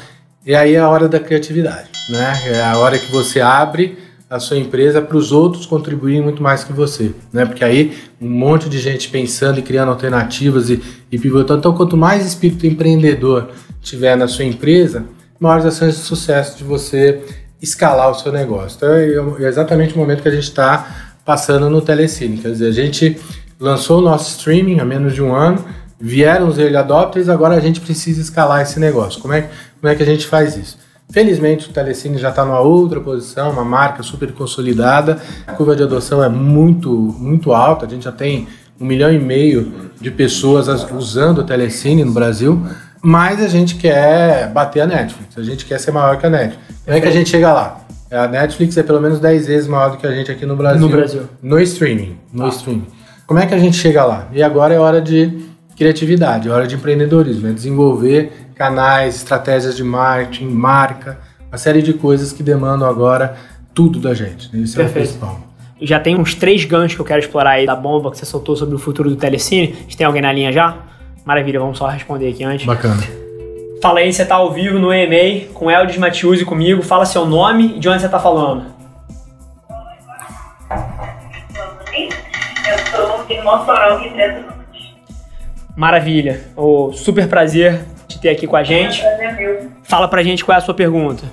E 0.47 0.55
aí 0.55 0.75
é 0.75 0.79
a 0.79 0.89
hora 0.89 1.07
da 1.07 1.21
criatividade, 1.21 1.91
né? 2.09 2.33
É 2.47 2.65
a 2.65 2.79
hora 2.79 2.99
que 2.99 3.13
você 3.13 3.41
abre 3.41 3.99
a 4.33 4.41
sua 4.41 4.57
empresa 4.57 5.03
para 5.03 5.15
os 5.15 5.31
outros 5.31 5.67
contribuírem 5.67 6.23
muito 6.23 6.43
mais 6.43 6.65
que 6.65 6.73
você, 6.73 7.15
né? 7.31 7.45
Porque 7.45 7.63
aí 7.63 7.99
um 8.19 8.31
monte 8.31 8.67
de 8.67 8.79
gente 8.79 9.11
pensando 9.11 9.59
e 9.59 9.63
criando 9.63 9.91
alternativas 9.91 10.71
e, 10.71 10.83
e 11.13 11.19
pivotando. 11.19 11.59
Então, 11.59 11.75
quanto 11.75 11.99
mais 11.99 12.25
espírito 12.25 12.67
empreendedor 12.67 13.51
tiver 13.83 14.17
na 14.17 14.27
sua 14.27 14.47
empresa, 14.47 15.05
maiores 15.39 15.67
as 15.67 15.77
chances 15.77 16.01
de 16.01 16.07
sucesso 16.07 16.57
de 16.57 16.65
você 16.65 17.21
escalar 17.61 18.11
o 18.11 18.15
seu 18.15 18.33
negócio. 18.33 18.77
Então, 18.79 18.89
é, 18.95 19.45
é 19.45 19.49
exatamente 19.49 19.93
o 19.93 19.99
momento 19.99 20.23
que 20.23 20.29
a 20.29 20.33
gente 20.33 20.45
está 20.45 21.13
passando 21.27 21.69
no 21.69 21.83
Telecine. 21.83 22.39
Quer 22.39 22.53
dizer, 22.53 22.69
a 22.69 22.73
gente 22.73 23.21
lançou 23.61 23.99
o 23.99 24.03
nosso 24.03 24.31
streaming 24.31 24.81
há 24.81 24.85
menos 24.87 25.15
de 25.15 25.23
um 25.23 25.35
ano, 25.35 25.63
vieram 26.01 26.49
os 26.49 26.59
early 26.59 26.79
adopters, 26.79 27.29
agora 27.29 27.55
a 27.55 27.61
gente 27.61 27.83
precisa 27.83 28.23
escalar 28.23 28.63
esse 28.63 28.81
negócio. 28.81 29.21
Como 29.21 29.35
é, 29.35 29.51
como 29.79 29.93
é 29.93 29.95
que 29.95 30.03
a 30.03 30.07
gente 30.07 30.27
faz 30.27 30.57
isso? 30.57 30.79
Felizmente 31.13 31.69
o 31.69 31.73
Telecine 31.73 32.17
já 32.17 32.31
está 32.31 32.43
numa 32.43 32.61
outra 32.61 32.99
posição, 32.99 33.51
uma 33.51 33.65
marca 33.65 34.03
super 34.03 34.33
consolidada. 34.33 35.21
A 35.47 35.53
curva 35.53 35.77
de 35.77 35.83
adoção 35.83 36.25
é 36.25 36.29
muito, 36.29 36.91
muito 36.91 37.53
alta. 37.53 37.85
A 37.85 37.89
gente 37.89 38.05
já 38.05 38.13
tem 38.13 38.49
um 38.81 38.87
milhão 38.87 39.13
e 39.13 39.19
meio 39.19 39.91
de 40.01 40.11
pessoas 40.11 40.69
usando 40.91 41.39
o 41.39 41.45
Telecine 41.45 42.03
no 42.03 42.13
Brasil. 42.13 42.67
Mas 43.03 43.43
a 43.43 43.49
gente 43.49 43.75
quer 43.75 44.49
bater 44.53 44.81
a 44.81 44.87
Netflix, 44.87 45.37
a 45.37 45.43
gente 45.43 45.67
quer 45.67 45.79
ser 45.79 45.91
maior 45.91 46.17
que 46.19 46.25
a 46.25 46.31
Netflix. 46.31 46.63
Como 46.85 46.97
é 46.97 47.01
que 47.01 47.09
a 47.09 47.11
gente 47.11 47.29
chega 47.29 47.53
lá? 47.53 47.81
A 48.11 48.29
Netflix 48.29 48.77
é 48.77 48.83
pelo 48.83 49.01
menos 49.01 49.21
10 49.21 49.47
vezes 49.47 49.69
maior 49.69 49.91
do 49.91 49.97
que 49.99 50.07
a 50.07 50.13
gente 50.13 50.31
aqui 50.31 50.47
no 50.47 50.57
Brasil. 50.57 50.81
No 50.81 50.89
Brasil. 50.89 51.23
No 51.43 51.61
streaming. 51.61 52.17
No 52.33 52.47
ah. 52.47 52.49
streaming. 52.49 52.87
Como 53.27 53.39
é 53.39 53.47
que 53.47 53.55
a 53.55 53.59
gente 53.59 53.77
chega 53.77 54.05
lá? 54.05 54.29
E 54.33 54.43
agora 54.43 54.73
é 54.73 54.79
hora 54.79 55.01
de 55.01 55.52
criatividade, 55.83 56.49
é 56.49 56.53
hora 56.53 56.65
de 56.65 56.77
empreendedorismo, 56.77 57.49
é 57.49 57.53
desenvolver 57.53 58.31
canais, 58.55 59.17
estratégias 59.17 59.77
de 59.77 59.83
marketing, 59.83 60.47
marca, 60.47 61.19
uma 61.49 61.59
série 61.59 61.83
de 61.83 61.93
coisas 61.93 62.33
que 62.33 62.41
demandam 62.41 62.89
agora 62.89 63.37
tudo 63.75 63.99
da 63.99 64.15
gente. 64.15 64.49
Né? 64.55 64.63
Isso 64.63 64.77
Perfeito. 64.77 64.99
é 64.99 65.01
o 65.01 65.05
principal. 65.05 65.41
Já 65.81 65.99
tem 65.99 66.17
uns 66.17 66.37
três 66.37 66.65
ganchos 66.65 66.95
que 66.95 67.01
eu 67.01 67.05
quero 67.05 67.19
explorar 67.19 67.53
aí 67.53 67.67
da 67.67 67.75
bomba 67.75 68.13
que 68.13 68.19
você 68.19 68.25
soltou 68.25 68.55
sobre 68.55 68.77
o 68.77 68.79
futuro 68.79 69.11
do 69.11 69.17
Telecine. 69.17 69.75
A 69.77 69.83
gente 69.83 69.97
tem 69.97 70.07
alguém 70.07 70.23
na 70.23 70.33
linha 70.33 70.53
já? 70.53 70.77
Maravilha, 71.25 71.59
vamos 71.59 71.79
só 71.79 71.89
responder 71.89 72.29
aqui 72.29 72.45
antes. 72.45 72.65
Bacana. 72.65 73.03
Fala 73.83 73.99
aí, 73.99 74.13
você 74.13 74.25
tá 74.25 74.37
ao 74.37 74.53
vivo 74.53 74.79
no 74.79 74.93
EMA 74.93 75.49
com 75.53 75.69
Eldis 75.69 75.99
Matiusi 75.99 76.45
comigo. 76.45 76.83
Fala 76.83 77.05
seu 77.05 77.27
nome 77.27 77.75
e 77.77 77.81
de 77.81 77.89
onde 77.89 78.01
você 78.01 78.09
tá 78.09 78.21
falando. 78.21 78.67
Eu 81.93 82.79
sou 82.93 83.25
de 83.27 83.41
Mossoró, 83.43 83.99
Rio 83.99 84.13
Grande 84.13 84.43
do 84.43 84.52
Maravilha. 85.77 86.41
O 86.57 86.93
super 86.93 87.29
prazer 87.29 87.81
te 88.07 88.21
ter 88.21 88.31
aqui 88.31 88.47
com 88.47 88.57
a 88.57 88.63
gente. 88.63 89.03
É 89.03 89.69
Fala 89.83 90.09
pra 90.09 90.23
gente 90.23 90.45
qual 90.45 90.55
é 90.55 90.59
a 90.59 90.65
sua 90.65 90.75
pergunta. 90.75 91.25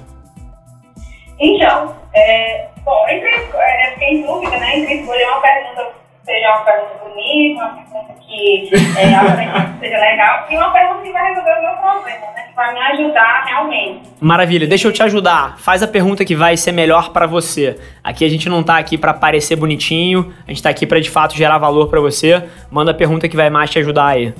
Então, 1.39 1.95
é, 2.13 2.67
bom, 2.83 3.07
entre, 3.09 3.29
é, 3.29 3.91
fiquei 3.93 4.09
em 4.09 4.25
dúvida, 4.25 4.57
né, 4.57 4.79
entre 4.79 4.95
escolher 4.95 5.25
uma 5.25 5.41
pergunta 5.41 5.98
seja 6.29 6.49
uma 6.49 6.59
pergunta 6.59 6.93
bonita, 7.03 7.63
uma 7.63 7.73
pergunta 7.73 8.13
que 8.21 8.69
é, 8.75 9.79
seja 9.79 9.97
legal, 9.97 10.45
e 10.47 10.55
uma 10.55 10.71
pergunta 10.71 11.01
que 11.01 11.11
vai 11.11 11.29
resolver 11.29 11.57
o 11.57 11.61
meu 11.61 11.71
problema, 11.77 12.27
né? 12.35 12.45
Que 12.49 12.55
vai 12.55 12.73
me 12.73 12.79
ajudar 12.79 13.45
realmente. 13.45 14.09
Maravilha, 14.21 14.67
deixa 14.67 14.87
eu 14.87 14.93
te 14.93 15.01
ajudar. 15.01 15.57
Faz 15.57 15.81
a 15.81 15.87
pergunta 15.87 16.23
que 16.23 16.35
vai 16.35 16.55
ser 16.55 16.71
melhor 16.71 17.11
para 17.11 17.25
você. 17.25 17.79
Aqui 18.03 18.23
a 18.23 18.29
gente 18.29 18.47
não 18.47 18.61
tá 18.61 18.77
aqui 18.77 18.95
para 18.95 19.11
parecer 19.11 19.55
bonitinho, 19.55 20.31
a 20.47 20.51
gente 20.51 20.61
tá 20.61 20.69
aqui 20.69 20.85
para 20.85 21.01
de 21.01 21.09
fato 21.09 21.35
gerar 21.35 21.57
valor 21.57 21.89
para 21.89 21.99
você. 21.99 22.47
Manda 22.69 22.91
a 22.91 22.93
pergunta 22.93 23.27
que 23.27 23.35
vai 23.35 23.49
mais 23.49 23.71
te 23.71 23.79
ajudar 23.79 24.07
aí. 24.09 24.33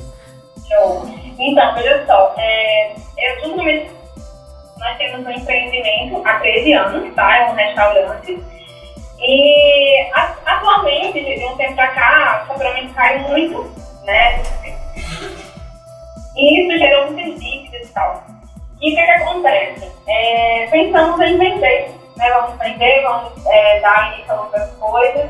Show. 0.68 1.10
Então, 1.40 1.74
veja 1.74 2.06
só, 2.06 2.36
é, 2.38 2.92
eu 3.18 3.40
nós 4.78 4.98
temos 4.98 5.26
um 5.26 5.32
empreendimento 5.32 6.22
há 6.26 6.34
13 6.40 6.74
anos, 6.74 7.14
tá? 7.16 7.38
É 7.38 7.50
um 7.50 7.56
restaurante 7.56 8.40
e 9.22 10.12
atualmente, 10.46 11.24
de 11.24 11.46
um 11.46 11.58
tempo 11.58 11.76
para 11.76 11.88
cá, 11.90 12.42
o 12.44 12.48
faturamento 12.48 12.94
cai 12.94 13.20
muito, 13.20 13.72
né? 14.06 14.42
E 16.36 16.62
isso 16.62 16.78
gerou 16.78 17.12
muitas 17.12 17.40
dívidas 17.40 17.90
e 17.90 17.94
tal. 17.94 18.24
E 18.82 18.94
o 18.94 18.96
que, 18.96 19.04
que 19.04 19.12
acontece? 19.12 19.92
É, 20.08 20.68
pensamos 20.72 21.20
em 21.20 21.38
vender, 21.38 21.92
né? 22.16 22.32
Vamos 22.32 22.58
vender, 22.58 23.02
vamos 23.04 23.46
é, 23.46 23.80
dar 23.82 24.14
início 24.14 24.32
a 24.32 24.42
outras 24.42 24.72
coisas. 24.78 25.30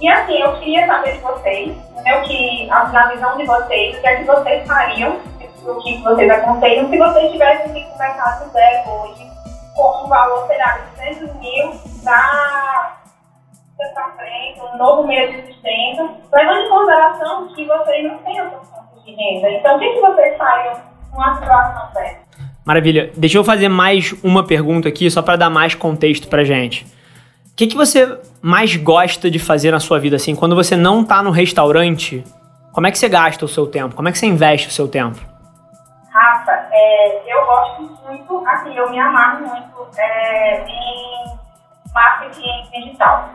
E 0.00 0.08
assim, 0.08 0.40
eu 0.40 0.56
queria 0.58 0.86
saber 0.86 1.12
de 1.14 1.18
vocês, 1.18 1.76
né, 2.04 2.16
o 2.18 2.22
que, 2.22 2.66
na 2.66 3.08
visão 3.08 3.36
de 3.36 3.44
vocês, 3.44 3.96
o 3.96 4.00
que 4.00 4.06
é 4.06 4.16
que 4.16 4.24
vocês 4.24 4.66
fariam, 4.66 5.20
o 5.66 5.74
que 5.82 5.98
vocês 6.02 6.30
aconselham, 6.30 6.88
se 6.88 6.96
vocês 6.96 7.32
tivessem 7.32 7.72
que 7.72 7.82
começar 7.90 8.38
do 8.38 8.50
zero 8.52 8.90
hoje, 8.90 9.28
com 9.74 10.04
um 10.04 10.08
valor, 10.08 10.46
sei 10.46 11.14
de 11.14 11.20
200 11.20 11.34
mil 11.40 11.72
para 12.04 12.97
para 13.78 14.10
frente, 14.16 14.60
um 14.60 14.76
novo 14.76 15.06
meio 15.06 15.30
de 15.30 15.52
sustento, 15.52 16.10
levando 16.32 16.66
em 16.66 16.68
consideração 16.68 17.48
que 17.54 17.64
vocês 17.64 18.04
não 18.04 18.18
têm 18.18 18.40
outras 18.40 18.68
fontes 18.70 19.04
de 19.04 19.14
renda. 19.14 19.50
Então, 19.50 19.76
o 19.76 19.78
que, 19.78 19.88
que 19.92 20.00
vocês 20.00 20.36
fariam 20.36 20.80
numa 21.12 21.34
situação 21.36 21.92
dessa? 21.94 22.18
Maravilha. 22.64 23.12
Deixa 23.16 23.38
eu 23.38 23.44
fazer 23.44 23.68
mais 23.68 24.12
uma 24.24 24.44
pergunta 24.44 24.88
aqui, 24.88 25.08
só 25.10 25.22
para 25.22 25.36
dar 25.36 25.48
mais 25.48 25.74
contexto 25.74 26.28
para 26.28 26.44
gente. 26.44 26.84
O 27.52 27.56
que, 27.56 27.68
que 27.68 27.76
você 27.76 28.20
mais 28.42 28.76
gosta 28.76 29.30
de 29.30 29.38
fazer 29.38 29.70
na 29.70 29.80
sua 29.80 29.98
vida, 29.98 30.16
assim, 30.16 30.34
quando 30.34 30.56
você 30.56 30.76
não 30.76 31.02
está 31.02 31.22
no 31.22 31.30
restaurante? 31.30 32.24
Como 32.72 32.86
é 32.86 32.90
que 32.90 32.98
você 32.98 33.08
gasta 33.08 33.44
o 33.44 33.48
seu 33.48 33.66
tempo? 33.66 33.94
Como 33.94 34.08
é 34.08 34.12
que 34.12 34.18
você 34.18 34.26
investe 34.26 34.68
o 34.68 34.70
seu 34.70 34.88
tempo? 34.88 35.18
Rafa, 36.10 36.68
é, 36.72 37.32
eu 37.32 37.46
gosto 37.46 37.82
muito, 38.06 38.46
assim, 38.46 38.76
eu 38.76 38.90
me 38.90 38.98
amarro 38.98 39.46
muito 39.46 39.88
é, 39.98 40.64
em 40.68 41.38
marketing 41.94 42.70
digital 42.72 43.30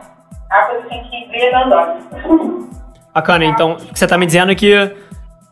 a 0.50 0.62
coisa 0.62 0.88
tem 0.88 1.04
que 1.04 1.28
brilha 1.28 1.64
nos 1.64 1.72
olhos. 1.72 2.68
Bacana, 3.14 3.44
então 3.44 3.76
você 3.92 4.04
está 4.04 4.18
me 4.18 4.26
dizendo 4.26 4.52
é 4.52 4.54
que 4.54 4.92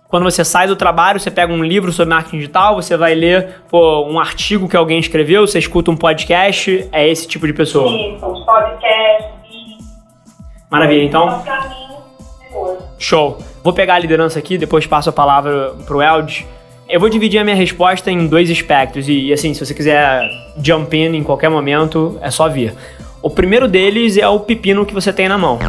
quando 0.08 0.24
você 0.24 0.44
sai 0.44 0.66
do 0.66 0.76
trabalho, 0.76 1.18
você 1.18 1.30
pega 1.30 1.50
um 1.50 1.64
livro 1.64 1.90
sobre 1.90 2.14
marketing 2.14 2.36
digital, 2.36 2.74
você 2.74 2.96
vai 2.98 3.14
ler 3.14 3.62
pô, 3.70 4.04
um 4.04 4.20
artigo 4.20 4.68
que 4.68 4.76
alguém 4.76 4.98
escreveu, 4.98 5.46
você 5.46 5.58
escuta 5.58 5.90
um 5.90 5.96
podcast, 5.96 6.86
é 6.92 7.08
esse 7.08 7.26
tipo 7.26 7.46
de 7.46 7.54
pessoa? 7.54 7.90
Isso, 7.90 8.26
os 8.26 8.44
podcasts. 8.44 9.32
Maravilha, 10.70 11.04
então. 11.04 11.42
Show. 12.98 13.38
Vou 13.62 13.72
pegar 13.72 13.94
a 13.94 13.98
liderança 13.98 14.38
aqui, 14.38 14.58
depois 14.58 14.86
passo 14.86 15.08
a 15.08 15.12
palavra 15.12 15.74
pro 15.86 16.02
Eld. 16.02 16.46
Eu 16.88 17.00
vou 17.00 17.08
dividir 17.08 17.38
a 17.38 17.44
minha 17.44 17.56
resposta 17.56 18.10
em 18.10 18.26
dois 18.26 18.50
aspectos 18.50 19.08
e, 19.08 19.28
e 19.28 19.32
assim, 19.32 19.54
se 19.54 19.64
você 19.64 19.72
quiser 19.72 20.28
jump 20.62 20.94
in 20.94 21.16
em 21.16 21.22
qualquer 21.22 21.48
momento, 21.48 22.18
é 22.20 22.30
só 22.30 22.48
vir. 22.50 22.74
O 23.22 23.30
primeiro 23.30 23.68
deles 23.68 24.16
é 24.16 24.26
o 24.26 24.40
pepino 24.40 24.84
que 24.84 24.92
você 24.92 25.12
tem 25.12 25.28
na 25.28 25.38
mão. 25.38 25.60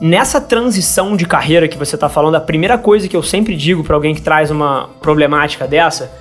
Nessa 0.00 0.40
transição 0.40 1.16
de 1.16 1.26
carreira 1.26 1.66
que 1.66 1.76
você 1.76 1.96
está 1.96 2.08
falando, 2.08 2.36
a 2.36 2.40
primeira 2.40 2.78
coisa 2.78 3.08
que 3.08 3.16
eu 3.16 3.24
sempre 3.24 3.56
digo 3.56 3.82
para 3.82 3.96
alguém 3.96 4.14
que 4.14 4.22
traz 4.22 4.52
uma 4.52 4.88
problemática 5.00 5.66
dessa, 5.66 6.12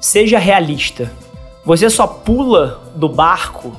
seja 0.00 0.38
realista. 0.38 1.12
Você 1.66 1.90
só 1.90 2.06
pula 2.06 2.80
do 2.94 3.10
barco 3.10 3.76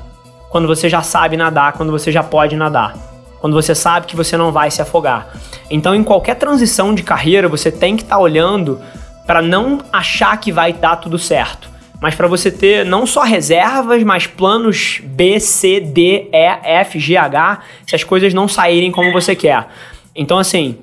quando 0.50 0.68
você 0.68 0.88
já 0.88 1.02
sabe 1.02 1.36
nadar, 1.36 1.74
quando 1.74 1.92
você 1.92 2.12
já 2.12 2.22
pode 2.22 2.56
nadar. 2.56 2.96
Quando 3.40 3.54
você 3.54 3.74
sabe 3.74 4.06
que 4.06 4.16
você 4.16 4.38
não 4.38 4.52
vai 4.52 4.70
se 4.70 4.82
afogar. 4.82 5.30
Então, 5.72 5.96
em 5.96 6.04
qualquer 6.04 6.36
transição 6.36 6.94
de 6.94 7.02
carreira, 7.02 7.48
você 7.48 7.72
tem 7.72 7.96
que 7.96 8.04
estar 8.04 8.18
tá 8.18 8.22
olhando 8.22 8.80
para 9.26 9.42
não 9.42 9.80
achar 9.92 10.38
que 10.38 10.52
vai 10.52 10.72
dar 10.72 10.98
tudo 10.98 11.18
certo 11.18 11.77
mas 12.02 12.16
para 12.16 12.28
você 12.28 12.52
ter 12.52 12.86
não 12.86 13.06
só 13.08 13.24
reservas, 13.24 14.04
mas 14.04 14.28
planos 14.28 15.02
B, 15.04 15.40
C, 15.40 15.80
D, 15.80 16.30
E, 16.32 16.60
F, 16.64 17.00
G, 17.00 17.18
H, 17.18 17.60
se 17.86 17.96
as 17.96 18.04
coisas 18.04 18.34
não 18.34 18.48
saírem 18.48 18.92
como 18.92 19.12
você 19.12 19.36
quer. 19.36 19.68
Então, 20.16 20.38
assim, 20.38 20.78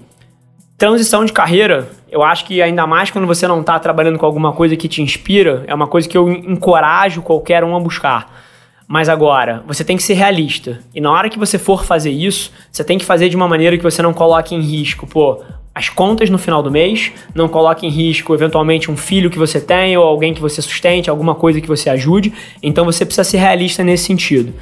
transição 0.76 1.24
de 1.24 1.32
carreira, 1.32 1.88
eu 2.10 2.22
acho 2.22 2.44
que 2.44 2.60
ainda 2.60 2.86
mais 2.86 3.10
quando 3.10 3.26
você 3.26 3.46
não 3.46 3.60
está 3.60 3.78
trabalhando 3.78 4.18
com 4.18 4.26
alguma 4.26 4.52
coisa 4.52 4.76
que 4.76 4.88
te 4.88 5.02
inspira, 5.02 5.64
é 5.66 5.74
uma 5.74 5.86
coisa 5.86 6.08
que 6.08 6.16
eu 6.16 6.30
encorajo 6.30 7.22
qualquer 7.22 7.64
um 7.64 7.76
a 7.76 7.80
buscar. 7.80 8.44
Mas 8.86 9.08
agora, 9.08 9.64
você 9.66 9.82
tem 9.82 9.96
que 9.96 10.02
ser 10.02 10.14
realista. 10.14 10.80
E 10.94 11.00
na 11.00 11.10
hora 11.10 11.30
que 11.30 11.38
você 11.38 11.58
for 11.58 11.84
fazer 11.84 12.10
isso, 12.10 12.52
você 12.70 12.84
tem 12.84 12.98
que 12.98 13.04
fazer 13.04 13.28
de 13.28 13.36
uma 13.36 13.48
maneira 13.48 13.76
que 13.76 13.82
você 13.82 14.02
não 14.02 14.12
coloque 14.12 14.54
em 14.54 14.60
risco, 14.60 15.06
pô, 15.06 15.42
as 15.74 15.88
contas 15.88 16.30
no 16.30 16.38
final 16.38 16.62
do 16.62 16.70
mês, 16.70 17.10
não 17.34 17.48
coloque 17.48 17.84
em 17.84 17.90
risco 17.90 18.32
eventualmente 18.32 18.90
um 18.90 18.96
filho 18.96 19.28
que 19.28 19.38
você 19.38 19.60
tem 19.60 19.96
ou 19.96 20.04
alguém 20.04 20.32
que 20.32 20.40
você 20.40 20.62
sustente, 20.62 21.10
alguma 21.10 21.34
coisa 21.34 21.60
que 21.60 21.66
você 21.66 21.90
ajude. 21.90 22.32
Então 22.62 22.84
você 22.84 23.04
precisa 23.04 23.24
ser 23.24 23.38
realista 23.38 23.82
nesse 23.82 24.04
sentido. 24.04 24.54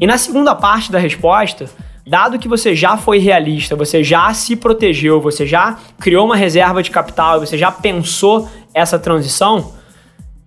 E 0.00 0.06
na 0.06 0.16
segunda 0.16 0.54
parte 0.54 0.90
da 0.90 0.98
resposta, 0.98 1.66
dado 2.06 2.38
que 2.38 2.48
você 2.48 2.74
já 2.74 2.96
foi 2.96 3.18
realista, 3.18 3.76
você 3.76 4.02
já 4.02 4.32
se 4.32 4.56
protegeu, 4.56 5.20
você 5.20 5.46
já 5.46 5.78
criou 6.00 6.24
uma 6.24 6.36
reserva 6.36 6.82
de 6.82 6.90
capital, 6.90 7.40
você 7.40 7.58
já 7.58 7.70
pensou 7.70 8.48
essa 8.72 8.98
transição, 8.98 9.72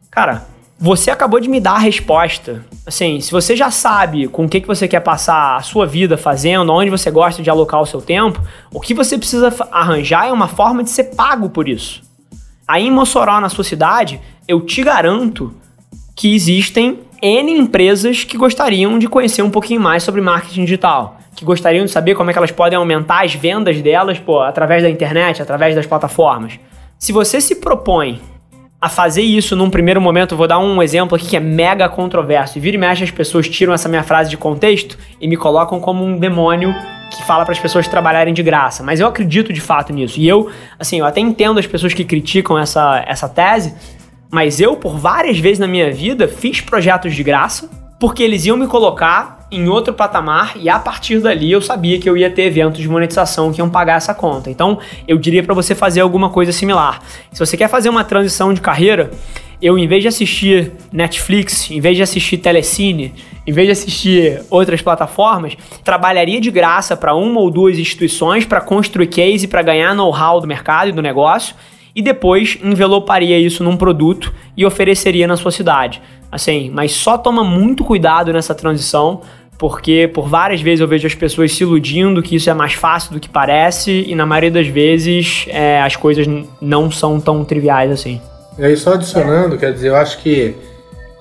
cara, 0.10 0.47
você 0.79 1.09
acabou 1.09 1.39
de 1.39 1.49
me 1.49 1.59
dar 1.59 1.73
a 1.73 1.79
resposta. 1.79 2.63
Assim, 2.85 3.19
se 3.19 3.31
você 3.31 3.55
já 3.55 3.71
sabe 3.71 4.27
com 4.27 4.45
o 4.45 4.49
que, 4.49 4.61
que 4.61 4.67
você 4.67 4.87
quer 4.87 4.99
passar 4.99 5.57
a 5.57 5.61
sua 5.61 5.85
vida 5.85 6.17
fazendo, 6.17 6.71
onde 6.71 6.89
você 6.89 7.09
gosta 7.09 7.41
de 7.41 7.49
alocar 7.49 7.81
o 7.81 7.85
seu 7.85 8.01
tempo, 8.01 8.41
o 8.71 8.79
que 8.79 8.93
você 8.93 9.17
precisa 9.17 9.53
arranjar 9.71 10.27
é 10.27 10.31
uma 10.31 10.47
forma 10.47 10.83
de 10.83 10.91
ser 10.91 11.15
pago 11.15 11.49
por 11.49 11.67
isso. 11.67 12.03
Aí 12.67 12.85
em 12.85 12.91
Mossoró, 12.91 13.39
na 13.39 13.49
sua 13.49 13.63
cidade, 13.63 14.21
eu 14.47 14.61
te 14.61 14.83
garanto 14.83 15.53
que 16.15 16.35
existem 16.35 16.99
N 17.21 17.51
empresas 17.51 18.23
que 18.23 18.37
gostariam 18.37 18.99
de 18.99 19.07
conhecer 19.07 19.41
um 19.41 19.49
pouquinho 19.49 19.81
mais 19.81 20.03
sobre 20.03 20.21
marketing 20.21 20.65
digital, 20.65 21.17
que 21.35 21.43
gostariam 21.43 21.85
de 21.85 21.91
saber 21.91 22.13
como 22.13 22.29
é 22.29 22.33
que 22.33 22.37
elas 22.37 22.51
podem 22.51 22.77
aumentar 22.77 23.23
as 23.23 23.33
vendas 23.33 23.81
delas, 23.81 24.19
pô, 24.19 24.41
através 24.41 24.83
da 24.83 24.89
internet, 24.89 25.41
através 25.41 25.75
das 25.75 25.87
plataformas. 25.87 26.59
Se 26.99 27.11
você 27.11 27.41
se 27.41 27.55
propõe 27.55 28.21
a 28.79 28.89
fazer 28.89 29.23
isso 29.23 29.55
num 29.55 29.69
primeiro 29.69 29.99
momento, 29.99 30.35
vou 30.35 30.47
dar 30.47 30.59
um 30.59 30.81
exemplo 30.83 31.15
aqui 31.15 31.27
que 31.27 31.35
é 31.35 31.39
mega 31.39 31.89
controverso. 31.89 32.57
E 32.57 32.61
vira 32.61 32.75
e 32.75 32.79
mexe 32.79 33.03
as 33.03 33.11
pessoas 33.11 33.49
tiram 33.49 33.73
essa 33.73 33.89
minha 33.89 34.03
frase 34.03 34.29
de 34.29 34.37
contexto 34.37 34.97
e 35.19 35.27
me 35.27 35.35
colocam 35.35 35.79
como 35.79 36.05
um 36.05 36.19
demônio 36.19 36.75
que 37.09 37.23
fala 37.23 37.43
para 37.43 37.53
as 37.53 37.59
pessoas 37.59 37.87
trabalharem 37.87 38.33
de 38.33 38.43
graça. 38.43 38.83
Mas 38.83 38.99
eu 38.99 39.07
acredito 39.07 39.51
de 39.51 39.61
fato 39.61 39.91
nisso. 39.91 40.19
E 40.19 40.27
eu, 40.27 40.51
assim, 40.77 40.99
eu 40.99 41.05
até 41.05 41.19
entendo 41.19 41.59
as 41.59 41.65
pessoas 41.65 41.93
que 41.93 42.05
criticam 42.05 42.57
essa, 42.57 43.03
essa 43.07 43.27
tese, 43.27 43.73
mas 44.29 44.59
eu, 44.59 44.75
por 44.75 44.97
várias 44.97 45.39
vezes 45.39 45.57
na 45.57 45.67
minha 45.67 45.91
vida, 45.91 46.27
fiz 46.27 46.61
projetos 46.61 47.15
de 47.15 47.23
graça 47.23 47.69
porque 47.99 48.21
eles 48.21 48.45
iam 48.45 48.57
me 48.57 48.67
colocar 48.67 49.37
em 49.51 49.67
outro 49.69 49.93
patamar 49.93 50.53
e 50.57 50.67
a 50.69 50.77
partir 50.77 51.19
dali 51.19 51.51
eu 51.51 51.62
sabia 51.62 51.99
que 51.99 52.10
eu 52.10 52.17
ia 52.17 52.29
ter 52.29 52.43
eventos 52.43 52.81
de 52.81 52.89
monetização 52.89 53.51
que 53.51 53.60
iam 53.60 53.69
pagar 53.69 53.95
essa 53.95 54.13
conta. 54.13 54.49
Então, 54.49 54.79
eu 55.07 55.17
diria 55.17 55.43
para 55.43 55.53
você 55.53 55.73
fazer 55.73 56.01
alguma 56.01 56.29
coisa 56.29 56.51
similar. 56.51 57.01
Se 57.31 57.39
você 57.39 57.55
quer 57.55 57.69
fazer 57.69 57.89
uma 57.89 58.03
transição 58.03 58.53
de 58.53 58.60
carreira, 58.60 59.12
eu 59.62 59.77
em 59.77 59.88
vez 59.88 60.01
de 60.01 60.07
assistir 60.07 60.73
Netflix, 60.91 61.71
em 61.71 61.79
vez 61.79 61.95
de 61.95 62.03
assistir 62.03 62.38
Telecine, 62.38 63.13
em 63.45 63.51
vez 63.51 63.67
de 63.67 63.71
assistir 63.71 64.41
outras 64.49 64.81
plataformas, 64.81 65.55
trabalharia 65.83 66.41
de 66.41 66.51
graça 66.51 66.97
para 66.97 67.15
uma 67.15 67.39
ou 67.39 67.49
duas 67.49 67.79
instituições 67.79 68.45
para 68.45 68.60
construir 68.60 69.07
case, 69.07 69.47
para 69.47 69.62
ganhar 69.62 69.95
know-how 69.95 70.41
do 70.41 70.47
mercado 70.47 70.89
e 70.89 70.91
do 70.91 71.01
negócio 71.01 71.55
e 71.97 72.01
depois 72.03 72.60
enveloparia 72.63 73.39
isso 73.39 73.63
num 73.63 73.75
produto 73.75 74.31
e 74.55 74.63
ofereceria 74.63 75.25
na 75.25 75.36
sua 75.36 75.49
cidade. 75.49 75.99
Assim, 76.31 76.69
mas 76.69 76.91
só 76.91 77.17
toma 77.17 77.43
muito 77.43 77.83
cuidado 77.83 78.31
nessa 78.31 78.53
transição, 78.53 79.21
porque 79.58 80.10
por 80.13 80.28
várias 80.28 80.62
vezes 80.62 80.82
eu 80.82 80.88
vejo 80.88 81.08
as 81.08 81.15
pessoas 81.15 81.52
se 81.54 81.63
iludindo 81.63 82.22
que 82.22 82.36
isso 82.36 82.50
é 82.50 82.54
mais 82.54 82.74
fácil 82.74 83.13
do 83.13 83.20
que 83.20 83.28
parece 83.28 84.06
e 84.08 84.13
na 84.13 84.26
maioria 84.26 84.52
das 84.52 84.67
vezes 84.67 85.46
é, 85.48 85.82
as 85.82 85.96
coisas 85.96 86.28
não 86.62 86.91
são 86.91 87.20
tão 87.20 87.43
triviais 87.43 87.91
assim. 87.91 88.22
E 88.58 88.63
aí 88.63 88.78
só 88.78 88.93
adicionando, 88.93 89.58
quer 89.58 89.74
dizer, 89.74 89.89
eu 89.89 89.96
acho 89.96 90.20
que 90.20 90.56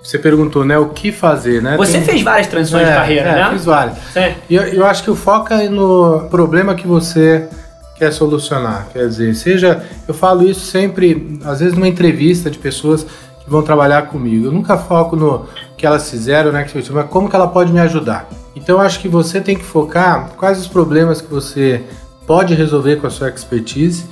você 0.02 0.18
perguntou, 0.18 0.64
né, 0.64 0.78
o 0.78 0.90
que 0.90 1.10
fazer, 1.10 1.60
né? 1.60 1.76
Você 1.76 1.98
Tem... 1.98 2.02
fez 2.02 2.22
várias 2.22 2.46
transições 2.46 2.86
é, 2.86 2.90
de 2.90 2.96
carreira, 2.96 3.28
é, 3.28 3.34
né? 3.34 3.50
fiz 3.50 3.64
várias. 3.64 3.96
Sim. 4.12 4.34
E 4.48 4.54
eu, 4.54 4.62
eu 4.62 4.86
acho 4.86 5.02
que 5.02 5.10
o 5.10 5.16
foco 5.16 5.52
é 5.52 5.68
no 5.68 6.28
problema 6.30 6.74
que 6.74 6.86
você 6.86 7.48
quer 7.96 8.12
solucionar. 8.12 8.86
Quer 8.92 9.08
dizer, 9.08 9.34
seja, 9.34 9.82
eu 10.06 10.14
falo 10.14 10.48
isso 10.48 10.60
sempre, 10.60 11.40
às 11.44 11.60
vezes 11.60 11.74
numa 11.74 11.88
entrevista 11.88 12.50
de 12.50 12.58
pessoas 12.58 13.04
que 13.04 13.50
vão 13.50 13.62
trabalhar 13.62 14.02
comigo. 14.02 14.46
Eu 14.46 14.52
nunca 14.52 14.76
foco 14.76 15.16
no 15.16 15.46
que 15.76 15.86
elas 15.86 16.10
fizeram, 16.10 16.50
né, 16.52 16.66
mas 16.72 17.06
como 17.08 17.28
que 17.28 17.36
ela 17.36 17.48
pode 17.48 17.72
me 17.72 17.80
ajudar. 17.80 18.28
Então 18.54 18.80
acho 18.80 19.00
que 19.00 19.08
você 19.08 19.40
tem 19.40 19.56
que 19.56 19.64
focar 19.64 20.30
quais 20.36 20.58
os 20.58 20.66
problemas 20.66 21.20
que 21.20 21.30
você 21.30 21.82
pode 22.26 22.54
resolver 22.54 22.96
com 22.96 23.06
a 23.06 23.10
sua 23.10 23.28
expertise, 23.28 24.04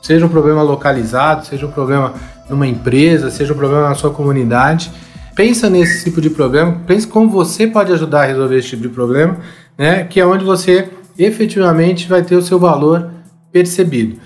seja 0.00 0.24
um 0.24 0.28
problema 0.28 0.62
localizado, 0.62 1.46
seja 1.46 1.66
um 1.66 1.70
problema 1.70 2.14
numa 2.48 2.66
empresa, 2.66 3.30
seja 3.30 3.52
um 3.52 3.56
problema 3.56 3.88
na 3.88 3.94
sua 3.94 4.10
comunidade. 4.10 4.90
Pensa 5.36 5.70
nesse 5.70 6.04
tipo 6.04 6.20
de 6.20 6.30
problema, 6.30 6.80
pense 6.86 7.06
como 7.06 7.30
você 7.30 7.66
pode 7.66 7.92
ajudar 7.92 8.22
a 8.22 8.26
resolver 8.26 8.58
esse 8.58 8.70
tipo 8.70 8.82
de 8.82 8.88
problema, 8.88 9.38
né? 9.78 10.04
Que 10.04 10.20
é 10.20 10.26
onde 10.26 10.44
você 10.44 10.88
efetivamente 11.18 12.08
vai 12.08 12.22
ter 12.22 12.34
o 12.34 12.42
seu 12.42 12.58
valor 12.58 13.10
percebido. 13.52 14.16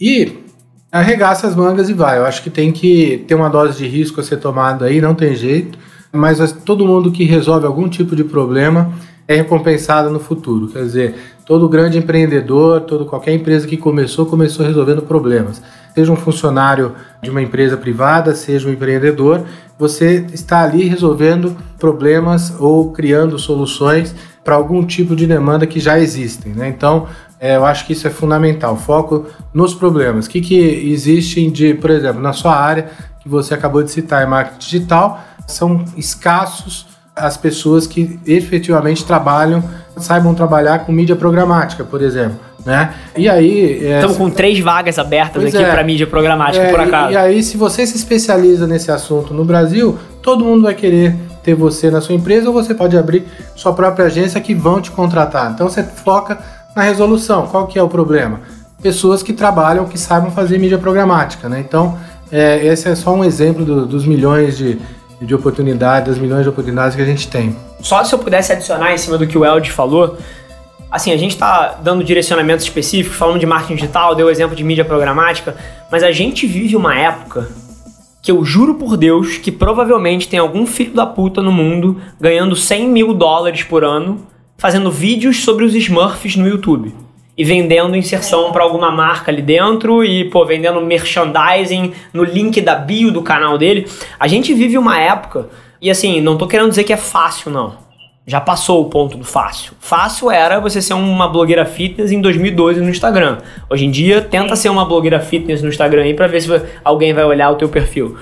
E 0.00 0.44
arregaça 0.92 1.46
as 1.48 1.56
mangas 1.56 1.88
e 1.88 1.92
vai. 1.92 2.18
Eu 2.18 2.24
acho 2.24 2.42
que 2.42 2.50
tem 2.50 2.70
que 2.70 3.24
ter 3.26 3.34
uma 3.34 3.48
dose 3.48 3.78
de 3.78 3.86
risco 3.88 4.20
a 4.20 4.24
ser 4.24 4.36
tomada 4.36 4.86
aí, 4.86 5.00
não 5.00 5.14
tem 5.14 5.34
jeito. 5.34 5.78
Mas 6.14 6.52
todo 6.64 6.86
mundo 6.86 7.10
que 7.10 7.24
resolve 7.24 7.66
algum 7.66 7.88
tipo 7.88 8.14
de 8.14 8.22
problema 8.22 8.92
é 9.26 9.34
recompensado 9.36 10.10
no 10.10 10.20
futuro. 10.20 10.68
Quer 10.68 10.82
dizer, 10.82 11.14
todo 11.44 11.68
grande 11.68 11.98
empreendedor, 11.98 12.82
todo 12.82 13.04
qualquer 13.04 13.32
empresa 13.32 13.66
que 13.66 13.76
começou, 13.76 14.26
começou 14.26 14.64
resolvendo 14.64 15.02
problemas. 15.02 15.60
Seja 15.94 16.12
um 16.12 16.16
funcionário 16.16 16.92
de 17.22 17.30
uma 17.30 17.42
empresa 17.42 17.76
privada, 17.76 18.34
seja 18.34 18.68
um 18.68 18.72
empreendedor, 18.72 19.42
você 19.78 20.24
está 20.32 20.62
ali 20.62 20.84
resolvendo 20.84 21.56
problemas 21.78 22.54
ou 22.60 22.92
criando 22.92 23.38
soluções 23.38 24.14
para 24.44 24.54
algum 24.54 24.84
tipo 24.84 25.16
de 25.16 25.26
demanda 25.26 25.66
que 25.66 25.80
já 25.80 25.98
existem. 25.98 26.52
Né? 26.52 26.68
Então, 26.68 27.06
é, 27.40 27.56
eu 27.56 27.64
acho 27.64 27.86
que 27.86 27.92
isso 27.92 28.06
é 28.06 28.10
fundamental. 28.10 28.76
Foco 28.76 29.26
nos 29.52 29.74
problemas. 29.74 30.26
O 30.26 30.30
que, 30.30 30.40
que 30.40 30.56
existe 30.92 31.50
de, 31.50 31.74
por 31.74 31.90
exemplo, 31.90 32.20
na 32.20 32.32
sua 32.32 32.54
área 32.54 32.90
que 33.20 33.28
você 33.28 33.54
acabou 33.54 33.82
de 33.82 33.90
citar 33.90 34.26
em 34.26 34.28
marketing 34.28 34.58
digital, 34.58 35.24
são 35.46 35.84
escassos 35.96 36.86
as 37.16 37.36
pessoas 37.36 37.86
que 37.86 38.18
efetivamente 38.26 39.04
trabalham, 39.04 39.62
saibam 39.96 40.34
trabalhar 40.34 40.80
com 40.80 40.90
mídia 40.90 41.14
programática, 41.14 41.84
por 41.84 42.02
exemplo. 42.02 42.38
Né? 42.64 42.92
E 43.16 43.28
aí. 43.28 43.86
É, 43.86 43.96
Estamos 43.96 44.16
com 44.16 44.30
três 44.30 44.58
vagas 44.58 44.98
abertas 44.98 45.44
aqui 45.44 45.56
é, 45.56 45.70
para 45.70 45.84
mídia 45.84 46.06
programática, 46.06 46.64
é, 46.64 46.70
por 46.70 46.80
acaso. 46.80 47.10
E, 47.10 47.14
e 47.14 47.16
aí, 47.16 47.42
se 47.42 47.56
você 47.56 47.86
se 47.86 47.96
especializa 47.96 48.66
nesse 48.66 48.90
assunto 48.90 49.32
no 49.32 49.44
Brasil, 49.44 49.98
todo 50.22 50.44
mundo 50.44 50.62
vai 50.62 50.74
querer 50.74 51.14
ter 51.42 51.54
você 51.54 51.90
na 51.90 52.00
sua 52.00 52.14
empresa 52.14 52.48
ou 52.48 52.54
você 52.54 52.74
pode 52.74 52.96
abrir 52.96 53.26
sua 53.54 53.74
própria 53.74 54.06
agência 54.06 54.40
que 54.40 54.54
vão 54.54 54.80
te 54.80 54.90
contratar. 54.90 55.52
Então 55.52 55.68
você 55.68 55.82
foca 55.82 56.38
na 56.74 56.82
resolução. 56.82 57.46
Qual 57.46 57.66
que 57.66 57.78
é 57.78 57.82
o 57.82 57.88
problema? 57.88 58.40
Pessoas 58.82 59.22
que 59.22 59.32
trabalham, 59.32 59.84
que 59.84 59.98
saibam 59.98 60.30
fazer 60.30 60.58
mídia 60.58 60.78
programática, 60.78 61.48
né? 61.48 61.60
Então, 61.60 61.98
é, 62.32 62.66
esse 62.66 62.88
é 62.88 62.94
só 62.94 63.14
um 63.14 63.22
exemplo 63.22 63.64
do, 63.64 63.86
dos 63.86 64.06
milhões 64.06 64.56
de, 64.56 64.78
de 65.24 65.34
oportunidades, 65.34 66.08
das 66.08 66.18
milhões 66.18 66.42
de 66.42 66.48
oportunidades 66.48 66.94
que 66.94 67.02
a 67.02 67.06
gente 67.06 67.28
tem. 67.28 67.56
Só 67.80 68.02
se 68.04 68.14
eu 68.14 68.18
pudesse 68.18 68.52
adicionar 68.52 68.92
em 68.92 68.98
cima 68.98 69.18
do 69.18 69.26
que 69.26 69.36
o 69.36 69.44
Eld 69.44 69.70
falou, 69.70 70.18
assim, 70.90 71.12
a 71.12 71.16
gente 71.16 71.32
está 71.32 71.78
dando 71.82 72.04
direcionamentos 72.04 72.64
específicos, 72.64 73.16
falando 73.16 73.38
de 73.38 73.46
marketing 73.46 73.74
digital, 73.74 74.14
deu 74.14 74.30
exemplo 74.30 74.54
de 74.54 74.62
mídia 74.62 74.84
programática, 74.84 75.56
mas 75.90 76.02
a 76.02 76.12
gente 76.12 76.46
vive 76.46 76.76
uma 76.76 76.96
época 76.96 77.48
que 78.22 78.30
eu 78.30 78.42
juro 78.42 78.74
por 78.76 78.96
Deus 78.96 79.36
que 79.36 79.52
provavelmente 79.52 80.26
tem 80.26 80.38
algum 80.38 80.66
filho 80.66 80.94
da 80.94 81.04
puta 81.04 81.42
no 81.42 81.52
mundo 81.52 82.00
ganhando 82.18 82.56
100 82.56 82.88
mil 82.88 83.12
dólares 83.12 83.62
por 83.62 83.84
ano 83.84 84.26
fazendo 84.56 84.90
vídeos 84.90 85.44
sobre 85.44 85.64
os 85.64 85.74
Smurfs 85.74 86.36
no 86.36 86.48
YouTube. 86.48 86.94
E 87.36 87.42
vendendo 87.42 87.96
inserção 87.96 88.52
para 88.52 88.62
alguma 88.62 88.90
marca 88.90 89.30
ali 89.30 89.42
dentro 89.42 90.04
e, 90.04 90.24
pô, 90.30 90.44
vendendo 90.44 90.80
merchandising 90.80 91.92
no 92.12 92.22
link 92.22 92.60
da 92.60 92.76
bio 92.76 93.10
do 93.10 93.22
canal 93.22 93.58
dele. 93.58 93.86
A 94.20 94.28
gente 94.28 94.54
vive 94.54 94.78
uma 94.78 94.98
época, 94.98 95.48
e 95.82 95.90
assim, 95.90 96.20
não 96.20 96.38
tô 96.38 96.46
querendo 96.46 96.68
dizer 96.68 96.84
que 96.84 96.92
é 96.92 96.96
fácil, 96.96 97.50
não. 97.50 97.84
Já 98.26 98.40
passou 98.40 98.80
o 98.80 98.88
ponto 98.88 99.18
do 99.18 99.24
fácil. 99.24 99.74
Fácil 99.78 100.30
era 100.30 100.58
você 100.58 100.80
ser 100.80 100.94
uma 100.94 101.28
blogueira 101.28 101.66
fitness 101.66 102.10
em 102.10 102.22
2012 102.22 102.80
no 102.80 102.88
Instagram. 102.88 103.38
Hoje 103.68 103.84
em 103.84 103.90
dia, 103.90 104.22
tenta 104.22 104.56
ser 104.56 104.70
uma 104.70 104.86
blogueira 104.86 105.20
fitness 105.20 105.60
no 105.60 105.68
Instagram 105.68 106.04
aí 106.04 106.14
pra 106.14 106.26
ver 106.26 106.40
se 106.40 106.48
alguém 106.82 107.12
vai 107.12 107.24
olhar 107.24 107.50
o 107.50 107.56
teu 107.56 107.68
perfil. 107.68 108.16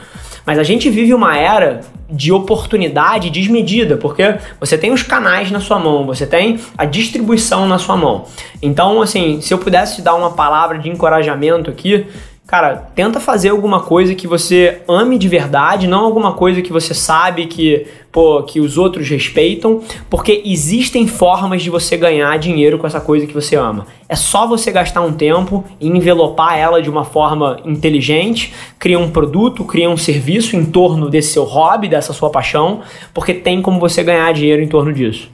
Mas 0.44 0.58
a 0.58 0.62
gente 0.62 0.90
vive 0.90 1.14
uma 1.14 1.36
era 1.36 1.80
de 2.10 2.30
oportunidade 2.32 3.30
desmedida, 3.30 3.96
porque 3.96 4.34
você 4.60 4.76
tem 4.76 4.92
os 4.92 5.02
canais 5.02 5.50
na 5.50 5.60
sua 5.60 5.78
mão, 5.78 6.04
você 6.04 6.26
tem 6.26 6.60
a 6.76 6.84
distribuição 6.84 7.66
na 7.66 7.78
sua 7.78 7.96
mão. 7.96 8.26
Então, 8.60 9.00
assim, 9.00 9.40
se 9.40 9.54
eu 9.54 9.58
pudesse 9.58 10.02
dar 10.02 10.14
uma 10.14 10.32
palavra 10.32 10.78
de 10.78 10.90
encorajamento 10.90 11.70
aqui, 11.70 12.06
cara, 12.52 12.90
tenta 12.94 13.18
fazer 13.18 13.48
alguma 13.48 13.80
coisa 13.80 14.14
que 14.14 14.26
você 14.26 14.82
ame 14.86 15.16
de 15.16 15.26
verdade, 15.26 15.86
não 15.86 16.04
alguma 16.04 16.34
coisa 16.34 16.60
que 16.60 16.70
você 16.70 16.92
sabe 16.92 17.46
que, 17.46 17.86
pô, 18.12 18.42
que 18.42 18.60
os 18.60 18.76
outros 18.76 19.08
respeitam, 19.08 19.80
porque 20.10 20.42
existem 20.44 21.06
formas 21.06 21.62
de 21.62 21.70
você 21.70 21.96
ganhar 21.96 22.38
dinheiro 22.38 22.78
com 22.78 22.86
essa 22.86 23.00
coisa 23.00 23.26
que 23.26 23.32
você 23.32 23.56
ama. 23.56 23.86
É 24.06 24.14
só 24.14 24.46
você 24.46 24.70
gastar 24.70 25.00
um 25.00 25.14
tempo 25.14 25.64
e 25.80 25.88
envelopar 25.88 26.58
ela 26.58 26.82
de 26.82 26.90
uma 26.90 27.06
forma 27.06 27.58
inteligente, 27.64 28.52
criar 28.78 28.98
um 28.98 29.10
produto, 29.10 29.64
criar 29.64 29.88
um 29.88 29.96
serviço 29.96 30.54
em 30.54 30.66
torno 30.66 31.08
desse 31.08 31.32
seu 31.32 31.44
hobby, 31.44 31.88
dessa 31.88 32.12
sua 32.12 32.28
paixão, 32.28 32.82
porque 33.14 33.32
tem 33.32 33.62
como 33.62 33.80
você 33.80 34.02
ganhar 34.02 34.30
dinheiro 34.34 34.60
em 34.60 34.68
torno 34.68 34.92
disso. 34.92 35.30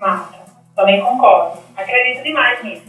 Massa, 0.00 0.30
também 0.74 1.02
concordo. 1.02 1.58
Acredito 1.76 2.24
demais 2.24 2.64
nisso. 2.64 2.82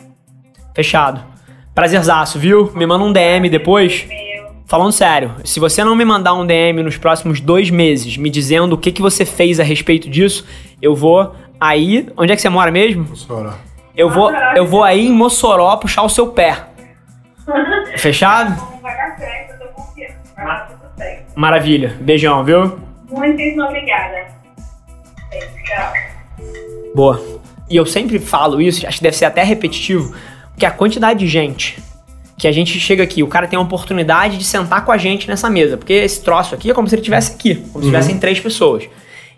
Fechado. 0.73 1.34
Prazerzaço, 1.75 2.39
viu? 2.39 2.71
Me 2.73 2.85
manda 2.85 3.03
um 3.03 3.11
DM 3.11 3.49
depois. 3.49 4.07
Falando 4.65 4.93
sério, 4.93 5.35
se 5.43 5.59
você 5.59 5.83
não 5.83 5.93
me 5.93 6.05
mandar 6.05 6.33
um 6.33 6.45
DM 6.45 6.81
nos 6.81 6.97
próximos 6.97 7.41
dois 7.41 7.69
meses 7.69 8.15
me 8.17 8.29
dizendo 8.29 8.73
o 8.73 8.77
que, 8.77 8.93
que 8.93 9.01
você 9.01 9.25
fez 9.25 9.59
a 9.59 9.63
respeito 9.63 10.09
disso, 10.09 10.47
eu 10.81 10.95
vou 10.95 11.35
aí. 11.59 12.07
Onde 12.17 12.31
é 12.31 12.35
que 12.35 12.41
você 12.41 12.47
mora 12.47 12.71
mesmo? 12.71 13.03
Mossoró. 13.03 13.53
Eu 13.95 14.09
vou, 14.09 14.31
eu 14.55 14.65
vou 14.65 14.83
aí 14.83 15.05
em 15.05 15.11
Mossoró 15.11 15.75
puxar 15.75 16.03
o 16.03 16.09
seu 16.09 16.27
pé. 16.27 16.63
Fechado? 17.97 18.55
Vai 18.81 18.95
dar 18.95 19.17
certo, 19.17 19.61
eu 19.61 19.67
tô 19.67 19.73
confiando. 19.73 20.13
Vai 20.35 20.45
dar 20.45 20.67
tudo 20.67 20.97
certo. 20.97 21.33
Maravilha. 21.35 21.97
Beijão, 21.99 22.43
viu? 22.43 22.79
Muitíssimo 23.09 23.63
obrigada. 23.63 24.27
Tchau. 25.65 25.93
Boa. 26.95 27.21
E 27.69 27.75
eu 27.75 27.85
sempre 27.85 28.17
falo 28.19 28.61
isso, 28.61 28.87
acho 28.87 28.97
que 28.97 29.03
deve 29.03 29.15
ser 29.17 29.25
até 29.25 29.43
repetitivo, 29.43 30.15
que 30.57 30.65
a 30.65 30.71
quantidade 30.71 31.19
de 31.19 31.27
gente 31.27 31.77
que 32.37 32.47
a 32.47 32.51
gente 32.51 32.77
chega 32.79 33.01
aqui, 33.01 33.23
o 33.23 33.27
cara 33.27 33.47
tem 33.47 33.57
a 33.57 33.61
oportunidade 33.61 34.37
de 34.37 34.43
sentar 34.43 34.83
com 34.83 34.91
a 34.91 34.97
gente 34.97 35.27
nessa 35.27 35.49
mesa, 35.49 35.77
porque 35.77 35.93
esse 35.93 36.21
troço 36.21 36.53
aqui 36.53 36.69
é 36.69 36.73
como 36.73 36.85
se 36.87 36.93
ele 36.95 37.01
estivesse 37.01 37.33
aqui, 37.33 37.55
como 37.71 37.81
se 37.83 37.89
tivessem 37.89 38.19
três 38.19 38.39
pessoas. 38.41 38.83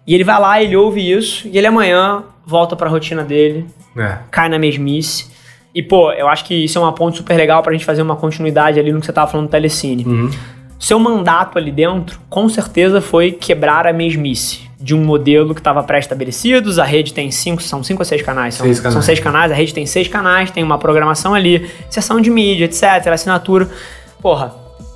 E 0.05 0.15
ele 0.15 0.23
vai 0.23 0.39
lá, 0.39 0.61
ele 0.61 0.75
ouve 0.75 1.11
isso, 1.11 1.47
e 1.47 1.57
ele 1.57 1.67
amanhã 1.67 2.23
volta 2.45 2.75
pra 2.75 2.89
rotina 2.89 3.23
dele, 3.23 3.67
É. 3.95 4.17
cai 4.31 4.49
na 4.49 4.57
mesmice. 4.57 5.27
E, 5.75 5.83
pô, 5.83 6.11
eu 6.11 6.27
acho 6.27 6.43
que 6.45 6.55
isso 6.55 6.79
é 6.79 6.81
uma 6.81 6.91
ponte 6.93 7.17
super 7.17 7.37
legal 7.37 7.61
pra 7.61 7.71
gente 7.71 7.85
fazer 7.85 8.01
uma 8.01 8.15
continuidade 8.15 8.79
ali 8.79 8.91
no 8.91 8.99
que 8.99 9.05
você 9.05 9.13
tava 9.13 9.29
falando 9.29 9.45
do 9.47 9.51
Telecine. 9.51 10.03
Uhum. 10.03 10.31
Seu 10.79 10.97
mandato 10.97 11.59
ali 11.59 11.71
dentro, 11.71 12.19
com 12.27 12.49
certeza, 12.49 12.99
foi 12.99 13.31
quebrar 13.31 13.85
a 13.85 13.93
mesmice 13.93 14.66
de 14.79 14.93
um 14.95 15.03
modelo 15.03 15.53
que 15.55 15.59
estava 15.61 15.81
pré-estabelecido. 15.83 16.79
A 16.81 16.85
rede 16.85 17.13
tem 17.13 17.31
cinco, 17.31 17.61
são 17.61 17.83
cinco 17.83 18.01
ou 18.01 18.05
seis 18.05 18.21
canais? 18.21 18.55
São 18.55 18.65
Seis 18.65 18.77
são 18.77 18.91
canais. 18.91 19.05
seis 19.05 19.19
canais, 19.19 19.51
a 19.51 19.55
rede 19.55 19.73
tem 19.73 19.85
seis 19.85 20.07
canais, 20.07 20.51
tem 20.51 20.63
uma 20.63 20.77
programação 20.77 21.33
ali, 21.33 21.69
sessão 21.89 22.21
de 22.21 22.29
mídia, 22.29 22.65
etc, 22.65 23.07
assinatura. 23.07 23.69
Porra, 24.21 24.53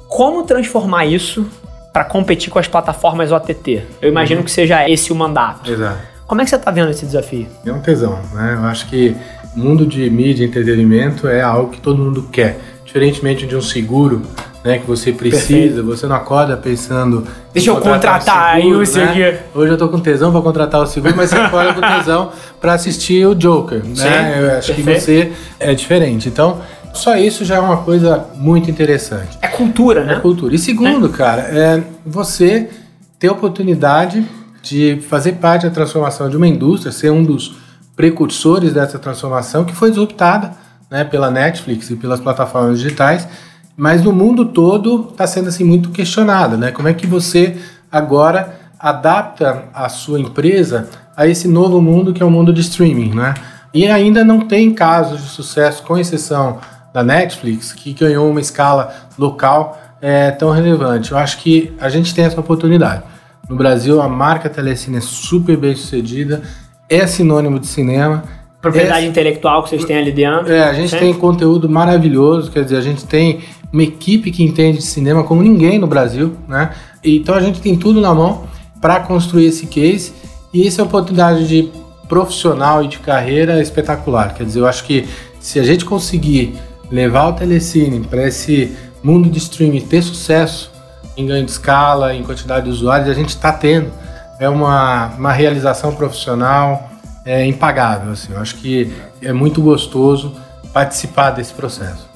como 0.07 0.43
transformar 0.43 1.05
isso 1.05 1.45
para 1.91 2.03
competir 2.05 2.49
com 2.51 2.59
as 2.59 2.67
plataformas 2.67 3.31
OTT? 3.31 3.83
Eu 4.01 4.09
imagino 4.09 4.43
que 4.43 4.51
seja 4.51 4.89
esse 4.89 5.11
o 5.11 5.15
mandato. 5.15 5.71
Exato. 5.71 5.97
Como 6.27 6.39
é 6.41 6.43
que 6.45 6.49
você 6.49 6.57
tá 6.57 6.71
vendo 6.71 6.89
esse 6.91 7.05
desafio? 7.05 7.47
É 7.65 7.71
um 7.73 7.81
tesão, 7.81 8.19
né? 8.33 8.53
Eu 8.57 8.63
acho 8.65 8.87
que 8.87 9.15
mundo 9.55 9.85
de 9.85 10.09
mídia 10.09 10.45
e 10.45 10.47
entretenimento 10.47 11.27
é 11.27 11.41
algo 11.41 11.71
que 11.71 11.81
todo 11.81 12.01
mundo 12.01 12.29
quer. 12.31 12.57
Diferentemente 12.85 13.45
de 13.45 13.55
um 13.55 13.61
seguro, 13.61 14.21
né, 14.63 14.77
que 14.77 14.85
você 14.85 15.11
precisa, 15.11 15.47
Perfeito. 15.47 15.83
você 15.83 16.07
não 16.07 16.15
acorda 16.15 16.55
pensando. 16.55 17.25
Deixa 17.53 17.69
eu 17.71 17.77
contratar 17.77 18.55
aí 18.55 18.71
o 18.73 18.79
né? 18.79 18.85
seguro. 18.85 19.37
Hoje 19.55 19.71
eu 19.73 19.77
tô 19.77 19.89
com 19.89 19.99
tesão 19.99 20.31
para 20.31 20.41
contratar 20.41 20.81
o 20.81 20.85
seguro, 20.85 21.15
mas 21.15 21.29
você 21.29 21.37
acorda 21.39 21.73
com 21.73 21.81
tesão 21.81 22.31
para 22.59 22.73
assistir 22.73 23.25
o 23.25 23.33
Joker, 23.33 23.81
Sim, 23.83 24.03
né? 24.03 24.37
Eu 24.39 24.57
acho 24.57 24.73
que 24.73 24.83
perfeito. 24.83 25.33
você 25.33 25.33
é 25.59 25.73
diferente. 25.73 26.29
Então, 26.29 26.61
só 26.93 27.15
isso 27.15 27.43
já 27.43 27.55
é 27.55 27.59
uma 27.59 27.77
coisa 27.77 28.25
muito 28.35 28.69
interessante. 28.69 29.37
É 29.41 29.47
cultura, 29.47 30.01
É 30.01 30.05
né? 30.05 30.19
cultura. 30.19 30.53
E 30.53 30.59
segundo, 30.59 31.09
cara, 31.09 31.41
é 31.41 31.81
você 32.05 32.69
ter 33.17 33.27
a 33.29 33.31
oportunidade 33.31 34.23
de 34.61 35.01
fazer 35.09 35.33
parte 35.33 35.65
da 35.65 35.71
transformação 35.71 36.29
de 36.29 36.37
uma 36.37 36.47
indústria, 36.47 36.91
ser 36.91 37.11
um 37.11 37.23
dos 37.23 37.55
precursores 37.95 38.73
dessa 38.73 38.99
transformação 38.99 39.63
que 39.63 39.75
foi 39.75 39.89
disruptada 39.89 40.51
né, 40.89 41.03
pela 41.03 41.31
Netflix 41.31 41.89
e 41.89 41.95
pelas 41.95 42.19
plataformas 42.19 42.79
digitais, 42.79 43.27
mas 43.75 44.03
no 44.03 44.11
mundo 44.11 44.45
todo 44.45 45.09
está 45.11 45.25
sendo 45.25 45.49
assim 45.49 45.63
muito 45.63 45.89
questionada, 45.89 46.57
né? 46.57 46.71
Como 46.71 46.87
é 46.87 46.93
que 46.93 47.07
você 47.07 47.57
agora 47.91 48.59
adapta 48.79 49.65
a 49.73 49.89
sua 49.89 50.19
empresa 50.19 50.89
a 51.15 51.27
esse 51.27 51.47
novo 51.47 51.81
mundo 51.81 52.13
que 52.13 52.23
é 52.23 52.25
o 52.25 52.31
mundo 52.31 52.51
de 52.51 52.61
streaming, 52.61 53.13
né? 53.13 53.33
E 53.73 53.87
ainda 53.87 54.23
não 54.23 54.41
tem 54.41 54.73
casos 54.73 55.21
de 55.21 55.29
sucesso, 55.29 55.83
com 55.83 55.97
exceção 55.97 56.59
da 56.93 57.03
Netflix, 57.03 57.71
que 57.71 57.93
ganhou 57.93 58.29
uma 58.29 58.41
escala 58.41 58.93
local 59.17 59.79
é, 60.01 60.31
tão 60.31 60.51
relevante. 60.51 61.11
Eu 61.11 61.17
acho 61.17 61.37
que 61.37 61.73
a 61.79 61.87
gente 61.87 62.13
tem 62.13 62.25
essa 62.25 62.39
oportunidade. 62.39 63.03
No 63.47 63.55
Brasil, 63.55 64.01
a 64.01 64.09
marca 64.09 64.49
Telecine 64.49 64.97
é 64.97 65.01
super 65.01 65.55
bem 65.55 65.75
sucedida, 65.75 66.41
é 66.89 67.05
sinônimo 67.07 67.59
de 67.59 67.67
cinema. 67.67 68.23
Propriedade 68.61 69.05
é, 69.05 69.09
intelectual 69.09 69.63
que 69.63 69.69
vocês 69.69 69.85
têm 69.85 69.97
ali 69.97 70.11
dentro. 70.11 70.51
é, 70.51 70.63
a 70.63 70.73
gente 70.73 70.89
Sim. 70.89 70.99
tem 70.99 71.13
conteúdo 71.13 71.69
maravilhoso, 71.69 72.51
quer 72.51 72.63
dizer, 72.63 72.77
a 72.77 72.81
gente 72.81 73.05
tem 73.05 73.41
uma 73.71 73.83
equipe 73.83 74.31
que 74.31 74.43
entende 74.43 74.79
de 74.79 74.83
cinema 74.83 75.23
como 75.23 75.41
ninguém 75.41 75.79
no 75.79 75.87
Brasil, 75.87 76.35
né? 76.47 76.71
Então 77.03 77.35
a 77.35 77.41
gente 77.41 77.61
tem 77.61 77.75
tudo 77.75 78.01
na 78.01 78.13
mão 78.13 78.43
para 78.79 78.99
construir 78.99 79.45
esse 79.45 79.67
case 79.67 80.13
e 80.53 80.67
isso 80.67 80.81
é 80.81 80.83
oportunidade 80.83 81.47
de 81.47 81.71
profissional 82.07 82.83
e 82.83 82.87
de 82.87 82.99
carreira 82.99 83.61
espetacular. 83.61 84.33
Quer 84.33 84.43
dizer, 84.43 84.59
eu 84.59 84.67
acho 84.67 84.83
que 84.83 85.07
se 85.39 85.59
a 85.59 85.63
gente 85.63 85.85
conseguir 85.85 86.55
levar 86.91 87.29
o 87.29 87.33
Telecine 87.33 88.01
para 88.01 88.27
esse 88.27 88.75
mundo 89.01 89.29
de 89.29 89.37
streaming 89.37 89.81
ter 89.81 90.01
sucesso 90.01 90.71
em 91.15 91.25
ganho 91.25 91.45
de 91.45 91.51
escala, 91.51 92.13
em 92.13 92.23
quantidade 92.23 92.65
de 92.65 92.71
usuários, 92.71 93.09
a 93.09 93.13
gente 93.13 93.29
está 93.29 93.51
tendo. 93.51 93.91
É 94.39 94.49
uma, 94.49 95.07
uma 95.17 95.31
realização 95.31 95.95
profissional 95.95 96.89
é, 97.25 97.45
impagável. 97.45 98.11
Assim. 98.11 98.33
Eu 98.33 98.39
acho 98.39 98.55
que 98.55 98.91
é 99.21 99.31
muito 99.31 99.61
gostoso 99.61 100.35
participar 100.73 101.31
desse 101.31 101.53
processo. 101.53 102.10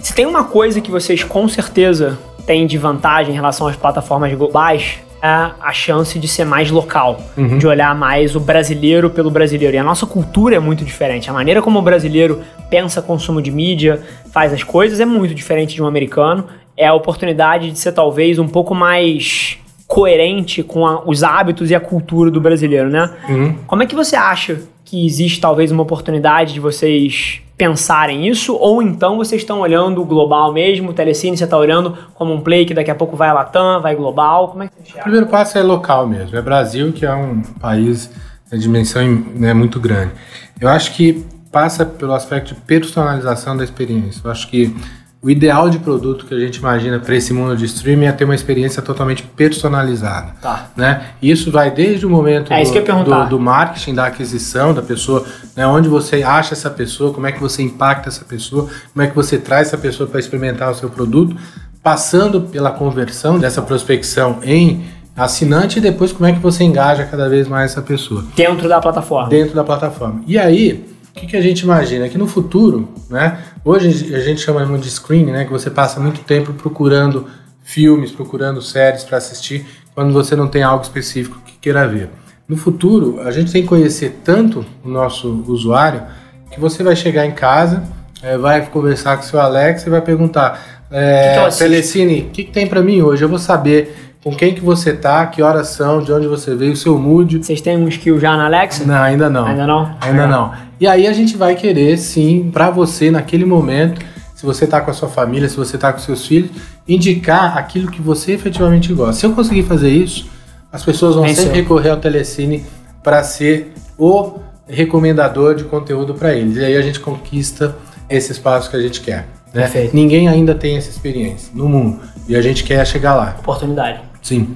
Se 0.00 0.14
tem 0.14 0.26
uma 0.26 0.44
coisa 0.44 0.80
que 0.80 0.90
vocês 0.90 1.22
com 1.24 1.48
certeza 1.48 2.18
têm 2.46 2.66
de 2.66 2.78
vantagem 2.78 3.32
em 3.32 3.36
relação 3.36 3.66
às 3.66 3.76
plataformas 3.76 4.32
globais, 4.34 4.98
é 5.22 5.26
a 5.28 5.72
chance 5.72 6.18
de 6.18 6.28
ser 6.28 6.44
mais 6.44 6.70
local, 6.70 7.18
Uhum. 7.36 7.58
de 7.58 7.66
olhar 7.66 7.94
mais 7.94 8.36
o 8.36 8.40
brasileiro 8.40 9.08
pelo 9.10 9.30
brasileiro. 9.30 9.74
E 9.74 9.78
a 9.78 9.82
nossa 9.82 10.06
cultura 10.06 10.54
é 10.56 10.58
muito 10.58 10.84
diferente. 10.84 11.28
A 11.30 11.32
maneira 11.32 11.60
como 11.62 11.78
o 11.78 11.82
brasileiro 11.82 12.42
pensa 12.70 13.00
consumo 13.02 13.40
de 13.40 13.50
mídia, 13.50 14.02
faz 14.30 14.52
as 14.52 14.62
coisas, 14.62 15.00
é 15.00 15.04
muito 15.06 15.34
diferente 15.34 15.74
de 15.74 15.82
um 15.82 15.86
americano. 15.86 16.46
É 16.76 16.86
a 16.86 16.92
oportunidade 16.94 17.70
de 17.70 17.78
ser 17.78 17.92
talvez 17.92 18.38
um 18.38 18.46
pouco 18.46 18.74
mais 18.74 19.58
coerente 19.88 20.62
com 20.62 20.86
a- 20.86 21.02
os 21.06 21.22
hábitos 21.22 21.70
e 21.70 21.74
a 21.74 21.80
cultura 21.80 22.30
do 22.30 22.40
brasileiro, 22.40 22.90
né? 22.90 23.10
Uhum. 23.28 23.54
Como 23.66 23.82
é 23.82 23.86
que 23.86 23.94
você 23.94 24.14
acha 24.16 24.60
que 24.84 25.06
existe 25.06 25.40
talvez 25.40 25.70
uma 25.72 25.82
oportunidade 25.82 26.52
de 26.52 26.60
vocês 26.60 27.40
pensarem 27.56 28.28
isso? 28.28 28.54
Ou 28.54 28.82
então 28.82 29.16
vocês 29.16 29.42
estão 29.42 29.60
olhando 29.60 30.04
global 30.04 30.52
mesmo, 30.52 30.90
o 30.90 30.92
Telecine 30.92 31.36
você 31.36 31.44
está 31.44 31.56
olhando 31.56 31.96
como 32.14 32.32
um 32.32 32.40
play 32.40 32.66
que 32.66 32.74
daqui 32.74 32.90
a 32.90 32.94
pouco 32.94 33.16
vai 33.16 33.32
Latam, 33.32 33.80
vai 33.80 33.94
global? 33.94 34.48
Como 34.48 34.62
é 34.62 34.68
que 34.68 34.74
você 34.74 34.98
O 34.98 35.02
primeiro 35.02 35.26
passo 35.26 35.58
é 35.58 35.62
local 35.62 36.06
mesmo. 36.06 36.36
É 36.36 36.42
Brasil, 36.42 36.92
que 36.92 37.06
é 37.06 37.14
um 37.14 37.40
país 37.40 38.10
de 38.50 38.58
dimensão 38.58 39.02
né, 39.34 39.54
muito 39.54 39.80
grande. 39.80 40.12
Eu 40.60 40.68
acho 40.68 40.94
que 40.94 41.24
passa 41.50 41.86
pelo 41.86 42.12
aspecto 42.12 42.54
de 42.54 42.60
personalização 42.60 43.56
da 43.56 43.64
experiência. 43.64 44.20
Eu 44.24 44.30
acho 44.30 44.48
que 44.48 44.74
o 45.22 45.30
ideal 45.30 45.68
de 45.70 45.78
produto 45.78 46.26
que 46.26 46.34
a 46.34 46.38
gente 46.38 46.56
imagina 46.56 46.98
para 47.00 47.14
esse 47.16 47.32
mundo 47.32 47.56
de 47.56 47.64
streaming 47.64 48.06
é 48.06 48.12
ter 48.12 48.24
uma 48.24 48.34
experiência 48.34 48.80
totalmente 48.82 49.22
personalizada. 49.22 50.34
Tá. 50.40 50.66
né? 50.76 51.06
Isso 51.20 51.50
vai 51.50 51.70
desde 51.70 52.06
o 52.06 52.10
momento 52.10 52.52
É 52.52 52.62
perguntar. 52.80 53.24
do, 53.24 53.30
do 53.30 53.40
marketing, 53.40 53.94
da 53.94 54.06
aquisição 54.06 54.72
da 54.72 54.82
pessoa, 54.82 55.24
né? 55.56 55.66
onde 55.66 55.88
você 55.88 56.22
acha 56.22 56.54
essa 56.54 56.70
pessoa, 56.70 57.12
como 57.12 57.26
é 57.26 57.32
que 57.32 57.40
você 57.40 57.62
impacta 57.62 58.08
essa 58.08 58.24
pessoa, 58.24 58.68
como 58.92 59.02
é 59.02 59.08
que 59.08 59.16
você 59.16 59.38
traz 59.38 59.68
essa 59.68 59.78
pessoa 59.78 60.08
para 60.08 60.20
experimentar 60.20 60.70
o 60.70 60.74
seu 60.74 60.90
produto, 60.90 61.34
passando 61.82 62.42
pela 62.42 62.70
conversão 62.70 63.38
dessa 63.38 63.62
prospecção 63.62 64.38
em 64.44 64.84
assinante 65.16 65.78
e 65.78 65.80
depois 65.80 66.12
como 66.12 66.26
é 66.26 66.32
que 66.32 66.38
você 66.40 66.62
engaja 66.62 67.04
cada 67.04 67.28
vez 67.28 67.48
mais 67.48 67.72
essa 67.72 67.80
pessoa 67.80 68.24
Dentro 68.36 68.68
da 68.68 68.80
plataforma. 68.80 69.28
dentro 69.28 69.54
da 69.54 69.64
plataforma. 69.64 70.20
E 70.26 70.38
aí, 70.38 70.84
o 71.16 71.18
que, 71.18 71.26
que 71.28 71.36
a 71.36 71.40
gente 71.40 71.60
imagina? 71.60 72.10
Que 72.10 72.18
no 72.18 72.26
futuro, 72.26 72.90
né? 73.08 73.38
Hoje 73.64 74.14
a 74.14 74.20
gente 74.20 74.42
chama 74.42 74.64
muito 74.66 74.82
de 74.82 74.90
screening, 74.90 75.32
né? 75.32 75.44
Que 75.46 75.50
você 75.50 75.70
passa 75.70 75.98
muito 75.98 76.20
tempo 76.20 76.52
procurando 76.52 77.26
filmes, 77.64 78.12
procurando 78.12 78.60
séries 78.60 79.02
para 79.02 79.16
assistir, 79.16 79.66
quando 79.94 80.12
você 80.12 80.36
não 80.36 80.46
tem 80.46 80.62
algo 80.62 80.82
específico 80.82 81.40
que 81.46 81.54
queira 81.58 81.88
ver. 81.88 82.10
No 82.46 82.54
futuro, 82.54 83.18
a 83.22 83.30
gente 83.30 83.50
tem 83.50 83.62
que 83.62 83.68
conhecer 83.68 84.20
tanto 84.22 84.64
o 84.84 84.88
nosso 84.88 85.42
usuário 85.48 86.02
que 86.50 86.60
você 86.60 86.82
vai 86.82 86.94
chegar 86.94 87.24
em 87.24 87.32
casa, 87.32 87.82
eh, 88.22 88.36
vai 88.36 88.66
conversar 88.66 89.16
com 89.16 89.22
o 89.22 89.26
seu 89.26 89.40
Alex 89.40 89.86
e 89.86 89.90
vai 89.90 90.02
perguntar: 90.02 90.84
é, 90.90 91.48
que? 91.50 91.58
Telecine, 91.58 92.20
o 92.20 92.30
que, 92.30 92.44
que 92.44 92.52
tem 92.52 92.66
para 92.66 92.82
mim 92.82 93.00
hoje? 93.00 93.24
Eu 93.24 93.28
vou 93.28 93.38
saber 93.38 94.12
com 94.22 94.34
quem 94.34 94.54
que 94.54 94.60
você 94.60 94.92
tá, 94.92 95.24
que 95.26 95.40
horas 95.40 95.68
são, 95.68 96.02
de 96.02 96.12
onde 96.12 96.26
você 96.26 96.54
veio, 96.54 96.72
o 96.72 96.76
seu 96.76 96.98
mood. 96.98 97.38
Vocês 97.38 97.60
têm 97.62 97.76
um 97.76 97.88
skill 97.88 98.20
já 98.20 98.36
na 98.36 98.44
Alexa? 98.46 98.84
Não, 98.84 99.02
ainda 99.02 99.30
não. 99.30 99.46
Ainda 99.46 99.66
não? 99.66 99.96
Ainda 100.00 100.26
não. 100.26 100.65
E 100.78 100.86
aí 100.86 101.06
a 101.06 101.12
gente 101.12 101.36
vai 101.36 101.54
querer, 101.54 101.96
sim, 101.96 102.50
para 102.52 102.70
você 102.70 103.10
naquele 103.10 103.44
momento, 103.44 104.04
se 104.34 104.44
você 104.44 104.66
tá 104.66 104.80
com 104.80 104.90
a 104.90 104.94
sua 104.94 105.08
família, 105.08 105.48
se 105.48 105.56
você 105.56 105.78
tá 105.78 105.92
com 105.92 105.98
seus 105.98 106.26
filhos, 106.26 106.50
indicar 106.86 107.56
aquilo 107.56 107.90
que 107.90 108.02
você 108.02 108.32
efetivamente 108.32 108.92
gosta. 108.92 109.14
Se 109.14 109.26
eu 109.26 109.32
conseguir 109.32 109.62
fazer 109.62 109.88
isso, 109.88 110.28
as 110.70 110.84
pessoas 110.84 111.14
vão 111.14 111.24
Venceu. 111.24 111.44
sempre 111.44 111.60
recorrer 111.60 111.90
ao 111.90 111.96
Telecine 111.96 112.64
para 113.02 113.22
ser 113.22 113.72
o 113.96 114.34
recomendador 114.68 115.54
de 115.54 115.64
conteúdo 115.64 116.12
para 116.12 116.34
eles. 116.34 116.56
E 116.56 116.64
aí 116.64 116.76
a 116.76 116.82
gente 116.82 117.00
conquista 117.00 117.74
esse 118.10 118.32
espaço 118.32 118.68
que 118.70 118.76
a 118.76 118.80
gente 118.80 119.00
quer. 119.00 119.28
Né? 119.54 119.62
Perfeito. 119.62 119.96
Ninguém 119.96 120.28
ainda 120.28 120.54
tem 120.54 120.76
essa 120.76 120.90
experiência 120.90 121.50
no 121.54 121.66
mundo. 121.68 122.00
E 122.28 122.36
a 122.36 122.42
gente 122.42 122.62
quer 122.62 122.86
chegar 122.86 123.14
lá. 123.14 123.36
Oportunidade. 123.38 124.00
Sim. 124.20 124.54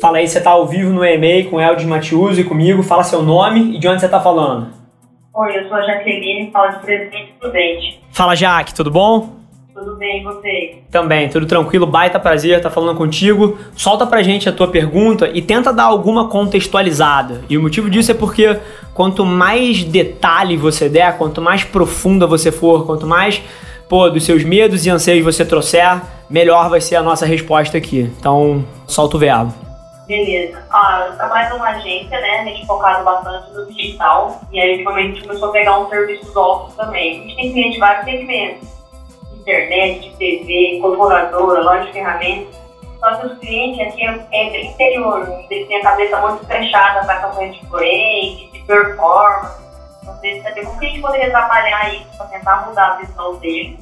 Fala 0.00 0.18
aí, 0.18 0.26
você 0.26 0.40
tá 0.40 0.50
ao 0.50 0.66
vivo 0.66 0.90
no 0.90 1.04
e-mail 1.04 1.48
com 1.48 1.56
o 1.56 1.60
Eldes 1.60 1.86
Matiuso 1.86 2.40
e 2.40 2.42
comigo. 2.42 2.82
Fala 2.82 3.04
seu 3.04 3.22
nome 3.22 3.76
e 3.76 3.78
de 3.78 3.86
onde 3.86 4.00
você 4.00 4.08
tá 4.08 4.20
falando. 4.20 4.81
Oi, 5.34 5.58
eu 5.58 5.66
sou 5.66 5.78
a 5.78 5.82
Jaqueline, 5.82 6.50
falo 6.50 6.72
de 6.72 6.80
Presidente 6.80 7.32
Prudente. 7.40 8.00
Fala, 8.10 8.34
Jaque, 8.36 8.74
tudo 8.74 8.90
bom? 8.90 9.30
Tudo 9.72 9.96
bem, 9.96 10.20
e 10.20 10.24
você? 10.24 10.78
Também, 10.90 11.26
tudo 11.30 11.46
tranquilo, 11.46 11.86
baita 11.86 12.20
prazer 12.20 12.58
estar 12.58 12.68
falando 12.68 12.98
contigo. 12.98 13.56
Solta 13.74 14.04
pra 14.04 14.22
gente 14.22 14.46
a 14.46 14.52
tua 14.52 14.68
pergunta 14.68 15.30
e 15.32 15.40
tenta 15.40 15.72
dar 15.72 15.84
alguma 15.84 16.28
contextualizada. 16.28 17.40
E 17.48 17.56
o 17.56 17.62
motivo 17.62 17.88
disso 17.88 18.10
é 18.10 18.14
porque 18.14 18.58
quanto 18.92 19.24
mais 19.24 19.82
detalhe 19.82 20.58
você 20.58 20.86
der, 20.86 21.16
quanto 21.16 21.40
mais 21.40 21.64
profunda 21.64 22.26
você 22.26 22.52
for, 22.52 22.84
quanto 22.84 23.06
mais 23.06 23.40
pô, 23.88 24.10
dos 24.10 24.26
seus 24.26 24.44
medos 24.44 24.84
e 24.84 24.90
anseios 24.90 25.24
você 25.24 25.46
trouxer, 25.46 25.98
melhor 26.28 26.68
vai 26.68 26.82
ser 26.82 26.96
a 26.96 27.02
nossa 27.02 27.24
resposta 27.24 27.78
aqui. 27.78 28.00
Então, 28.18 28.62
solta 28.86 29.16
o 29.16 29.18
verbo. 29.18 29.71
Beleza. 30.06 30.66
Ah, 30.70 31.06
eu 31.08 31.16
trabalho 31.16 31.50
numa 31.50 31.68
agência, 31.68 32.20
né? 32.20 32.40
A 32.40 32.44
gente 32.44 32.66
focado 32.66 33.04
bastante 33.04 33.52
no 33.52 33.66
digital. 33.72 34.40
E 34.50 34.60
aí, 34.60 34.72
ultimamente, 34.72 35.10
a 35.10 35.14
gente 35.14 35.26
começou 35.26 35.48
a 35.48 35.52
pegar 35.52 35.78
uns 35.78 35.88
serviços 35.90 36.34
novos 36.34 36.74
também. 36.74 37.20
A 37.20 37.22
gente 37.22 37.36
tem 37.36 37.52
cliente 37.52 37.74
de 37.74 37.78
vários 37.78 38.04
segmentos. 38.04 38.68
Internet, 39.34 40.14
TV, 40.18 40.78
corporadora, 40.80 41.62
loja 41.62 41.86
de 41.86 41.92
ferramentas. 41.92 42.60
Só 42.98 43.16
que 43.16 43.26
os 43.26 43.38
clientes 43.38 43.80
aqui 43.80 44.04
é, 44.04 44.26
é 44.32 44.64
interior. 44.64 45.28
Eles 45.50 45.68
têm 45.68 45.76
a 45.78 45.82
cabeça 45.82 46.20
muito 46.20 46.46
fechada 46.46 47.04
para 47.06 47.20
campanha 47.20 47.52
de 47.52 47.66
brand, 47.66 48.52
de 48.52 48.64
performance. 48.66 49.62
Então, 50.02 50.14
você 50.14 50.42
saber 50.42 50.64
como 50.64 50.78
que 50.78 50.86
a 50.86 50.88
gente 50.88 51.00
poderia 51.00 51.30
trabalhar 51.30 51.94
isso 51.94 52.16
para 52.16 52.26
tentar 52.26 52.66
mudar 52.66 52.92
a 52.92 52.96
visão 52.96 53.36
deles. 53.36 53.80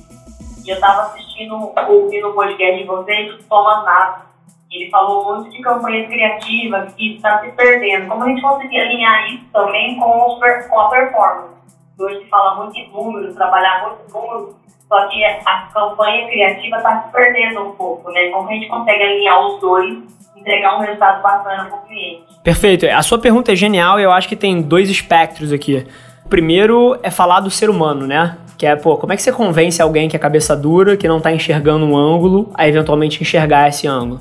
E 0.65 0.69
eu 0.69 0.75
estava 0.75 1.03
assistindo, 1.03 1.73
ouvindo 1.89 2.29
o 2.29 2.35
podcast 2.35 2.79
de 2.79 2.87
vocês, 2.87 3.45
Thomas 3.49 3.85
Nato 3.85 4.30
ele 4.71 4.91
falou 4.91 5.25
muito 5.25 5.51
de 5.51 5.61
campanhas 5.61 6.09
criativas 6.09 6.95
que 6.95 7.17
está 7.17 7.41
se 7.41 7.51
perdendo. 7.53 8.09
Como 8.09 8.23
a 8.23 8.29
gente 8.29 8.41
conseguir 8.41 8.81
alinhar 8.81 9.33
isso 9.33 9.45
também 9.53 9.99
com, 9.99 10.27
os, 10.27 10.67
com 10.67 10.81
a 10.81 10.89
performance? 10.91 11.61
Hoje 11.99 12.21
se 12.21 12.29
fala 12.29 12.55
muito 12.57 12.75
de 12.75 12.87
números, 12.89 13.35
trabalhar 13.35 13.83
muito 13.83 14.13
números, 14.13 14.55
só 14.89 15.07
que 15.09 15.25
a 15.25 15.69
campanha 15.75 16.27
criativa 16.29 16.77
está 16.77 17.03
se 17.03 17.13
perdendo 17.13 17.63
um 17.63 17.73
pouco, 17.73 18.11
né? 18.11 18.29
Como 18.31 18.49
a 18.49 18.53
gente 18.53 18.69
consegue 18.69 19.03
alinhar 19.03 19.41
os 19.47 19.61
dois 19.61 20.21
entregar 20.41 20.79
um 20.79 20.81
resultado 20.81 21.23
bacana 21.23 21.67
para 21.67 21.79
o 21.79 21.83
cliente. 21.83 22.23
Perfeito. 22.43 22.87
A 22.87 23.03
sua 23.03 23.19
pergunta 23.19 23.53
é 23.53 23.57
genial 23.57 24.01
e 24.01 24.03
eu 24.03 24.11
acho 24.11 24.29
que 24.29 24.37
tem 24.37 24.63
dois 24.63 24.89
espectros 24.89 25.53
aqui. 25.53 25.87
O 26.25 26.29
primeiro 26.29 26.99
é 27.03 27.11
falar 27.11 27.41
do 27.41 27.51
ser 27.51 27.69
humano, 27.69 28.07
né? 28.07 28.39
Que 28.57 28.67
é, 28.67 28.77
pô, 28.77 28.97
como 28.97 29.13
é 29.13 29.17
que 29.17 29.23
você 29.23 29.33
convence 29.33 29.81
alguém 29.81 30.09
que 30.09 30.17
é 30.17 30.19
cabeça 30.19 30.57
dura, 30.57 30.97
que 30.97 31.09
não 31.09 31.19
está 31.19 31.33
enxergando 31.33 31.85
um 31.85 31.97
ângulo, 31.97 32.51
a 32.55 32.67
eventualmente 32.67 33.23
enxergar 33.23 33.69
esse 33.69 33.87
ângulo? 33.87 34.21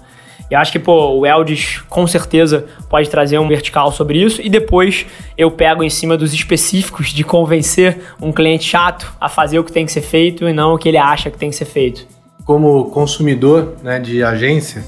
Eu 0.49 0.57
acho 0.57 0.71
que, 0.71 0.79
pô, 0.79 1.19
o 1.19 1.25
Eldis 1.25 1.81
com 1.89 2.07
certeza 2.07 2.65
pode 2.89 3.09
trazer 3.09 3.37
um 3.37 3.47
vertical 3.47 3.91
sobre 3.91 4.21
isso 4.23 4.41
e 4.41 4.49
depois 4.49 5.05
eu 5.37 5.51
pego 5.51 5.83
em 5.83 5.89
cima 5.89 6.17
dos 6.17 6.33
específicos 6.33 7.09
de 7.09 7.23
convencer 7.23 7.99
um 8.19 8.31
cliente 8.31 8.63
chato 8.63 9.13
a 9.21 9.29
fazer 9.29 9.59
o 9.59 9.63
que 9.63 9.71
tem 9.71 9.85
que 9.85 9.91
ser 9.91 10.01
feito 10.01 10.47
e 10.47 10.53
não 10.53 10.73
o 10.73 10.77
que 10.77 10.89
ele 10.89 10.97
acha 10.97 11.29
que 11.29 11.37
tem 11.37 11.51
que 11.51 11.55
ser 11.55 11.65
feito. 11.65 12.07
Como 12.43 12.85
consumidor 12.85 13.75
né, 13.83 13.99
de 13.99 14.23
agência, 14.23 14.83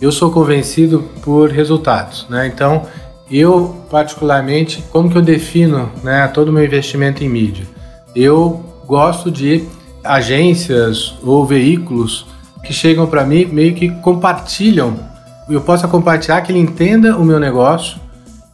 eu 0.00 0.10
sou 0.10 0.32
convencido 0.32 1.08
por 1.22 1.50
resultados, 1.50 2.26
né? 2.28 2.46
Então, 2.48 2.82
eu 3.30 3.76
particularmente, 3.88 4.82
como 4.90 5.08
que 5.08 5.16
eu 5.16 5.22
defino 5.22 5.90
né, 6.02 6.26
todo 6.28 6.48
o 6.48 6.52
meu 6.52 6.64
investimento 6.64 7.22
em 7.22 7.28
mídia? 7.28 7.64
Eu 8.14 8.64
gosto 8.86 9.30
de 9.30 9.64
agências 10.02 11.14
ou 11.22 11.44
veículos 11.44 12.26
que 12.66 12.72
chegam 12.72 13.06
para 13.06 13.24
mim 13.24 13.46
meio 13.46 13.74
que 13.74 13.88
compartilham. 13.88 14.98
Eu 15.48 15.60
possa 15.60 15.86
compartilhar 15.86 16.40
que 16.40 16.50
ele 16.50 16.58
entenda 16.58 17.16
o 17.16 17.24
meu 17.24 17.38
negócio, 17.38 17.98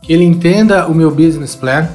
que 0.02 0.12
ele 0.12 0.24
entenda 0.24 0.86
o 0.86 0.94
meu 0.94 1.10
business 1.10 1.56
plan, 1.56 1.88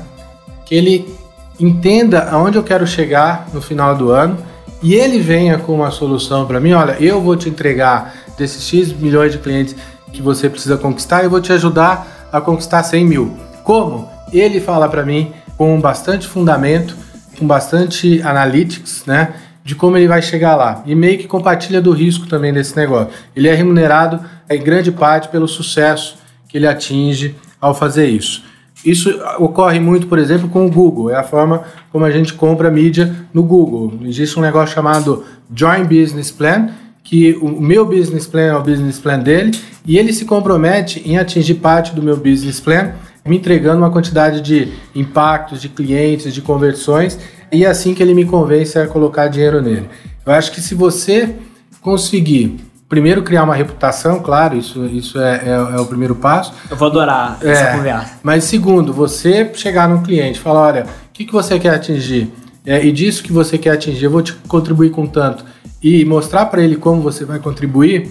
que 0.65 0.73
ele 0.73 1.15
entenda 1.59 2.29
aonde 2.31 2.57
eu 2.57 2.63
quero 2.63 2.87
chegar 2.87 3.47
no 3.53 3.61
final 3.61 3.95
do 3.95 4.09
ano 4.09 4.37
e 4.81 4.95
ele 4.95 5.19
venha 5.19 5.59
com 5.59 5.73
uma 5.73 5.91
solução 5.91 6.45
para 6.45 6.59
mim. 6.59 6.73
Olha, 6.73 6.97
eu 6.99 7.21
vou 7.21 7.35
te 7.35 7.49
entregar 7.49 8.13
desses 8.37 8.67
X 8.67 8.91
milhões 8.91 9.31
de 9.31 9.37
clientes 9.37 9.75
que 10.11 10.21
você 10.21 10.49
precisa 10.49 10.77
conquistar, 10.77 11.23
eu 11.23 11.29
vou 11.29 11.41
te 11.41 11.53
ajudar 11.53 12.27
a 12.31 12.41
conquistar 12.41 12.81
100 12.81 13.05
mil. 13.05 13.37
Como? 13.63 14.09
Ele 14.31 14.59
fala 14.59 14.89
para 14.89 15.05
mim 15.05 15.31
com 15.57 15.79
bastante 15.79 16.27
fundamento, 16.27 16.95
com 17.37 17.45
bastante 17.45 18.21
analytics, 18.21 19.03
né? 19.05 19.33
De 19.67 19.75
como 19.75 19.97
ele 19.97 20.07
vai 20.07 20.21
chegar 20.21 20.55
lá 20.55 20.81
e 20.85 20.95
meio 20.95 21.17
que 21.17 21.27
compartilha 21.27 21.81
do 21.81 21.91
risco 21.91 22.25
também 22.25 22.53
desse 22.53 22.73
negócio. 22.73 23.09
Ele 23.35 23.49
é 23.49 23.53
remunerado 23.53 24.21
em 24.49 24.63
grande 24.63 24.93
parte 24.93 25.27
pelo 25.27 25.45
sucesso 25.45 26.19
que 26.47 26.57
ele 26.57 26.65
atinge 26.65 27.35
ao 27.59 27.75
fazer 27.75 28.07
isso. 28.07 28.45
Isso 28.85 29.09
ocorre 29.39 29.77
muito, 29.77 30.07
por 30.07 30.19
exemplo, 30.19 30.47
com 30.47 30.65
o 30.65 30.71
Google. 30.71 31.09
É 31.09 31.17
a 31.17 31.23
forma 31.23 31.65
como 31.91 32.05
a 32.05 32.09
gente 32.09 32.31
compra 32.31 32.71
mídia 32.71 33.13
no 33.33 33.43
Google. 33.43 33.99
Existe 34.03 34.39
um 34.39 34.41
negócio 34.41 34.73
chamado 34.73 35.25
Joint 35.53 35.85
Business 35.85 36.31
Plan, 36.31 36.69
que 37.03 37.33
o 37.41 37.59
meu 37.59 37.85
business 37.85 38.25
plan 38.25 38.41
é 38.41 38.55
o 38.55 38.61
business 38.61 38.99
plan 38.99 39.19
dele, 39.19 39.51
e 39.85 39.97
ele 39.97 40.13
se 40.13 40.23
compromete 40.23 41.01
em 41.05 41.17
atingir 41.17 41.55
parte 41.55 41.93
do 41.93 42.01
meu 42.01 42.15
business 42.15 42.61
plan, 42.61 42.93
me 43.27 43.37
entregando 43.37 43.77
uma 43.77 43.89
quantidade 43.89 44.41
de 44.41 44.71
impactos, 44.95 45.61
de 45.61 45.69
clientes, 45.69 46.33
de 46.33 46.41
conversões, 46.41 47.19
e 47.51 47.65
é 47.65 47.67
assim 47.67 47.93
que 47.93 48.01
ele 48.01 48.13
me 48.13 48.25
convence 48.25 48.77
a 48.77 48.87
colocar 48.87 49.27
dinheiro 49.27 49.61
nele. 49.61 49.89
Eu 50.25 50.33
acho 50.33 50.51
que 50.51 50.61
se 50.61 50.75
você 50.75 51.35
conseguir 51.81 52.59
primeiro 52.89 53.21
criar 53.21 53.43
uma 53.43 53.55
reputação, 53.55 54.19
claro, 54.19 54.57
isso, 54.57 54.85
isso 54.85 55.19
é, 55.19 55.41
é, 55.45 55.75
é 55.75 55.79
o 55.79 55.85
primeiro 55.85 56.15
passo. 56.15 56.53
Eu 56.69 56.77
vou 56.77 56.87
adorar 56.87 57.37
essa 57.41 57.63
é, 57.63 57.75
conversa. 57.75 58.19
Mas 58.23 58.43
segundo, 58.45 58.93
você 58.93 59.51
chegar 59.53 59.89
no 59.89 60.01
cliente 60.01 60.39
e 60.39 60.41
falar, 60.41 60.61
olha, 60.61 60.83
o 60.83 61.13
que, 61.13 61.25
que 61.25 61.33
você 61.33 61.59
quer 61.59 61.73
atingir? 61.75 62.31
É, 62.65 62.85
e 62.85 62.91
disso 62.91 63.23
que 63.23 63.31
você 63.31 63.57
quer 63.57 63.71
atingir, 63.71 64.05
eu 64.05 64.11
vou 64.11 64.21
te 64.21 64.33
contribuir 64.47 64.91
com 64.91 65.05
tanto. 65.05 65.45
E 65.81 66.03
mostrar 66.05 66.45
para 66.47 66.61
ele 66.61 66.75
como 66.75 67.01
você 67.01 67.23
vai 67.23 67.39
contribuir, 67.39 68.09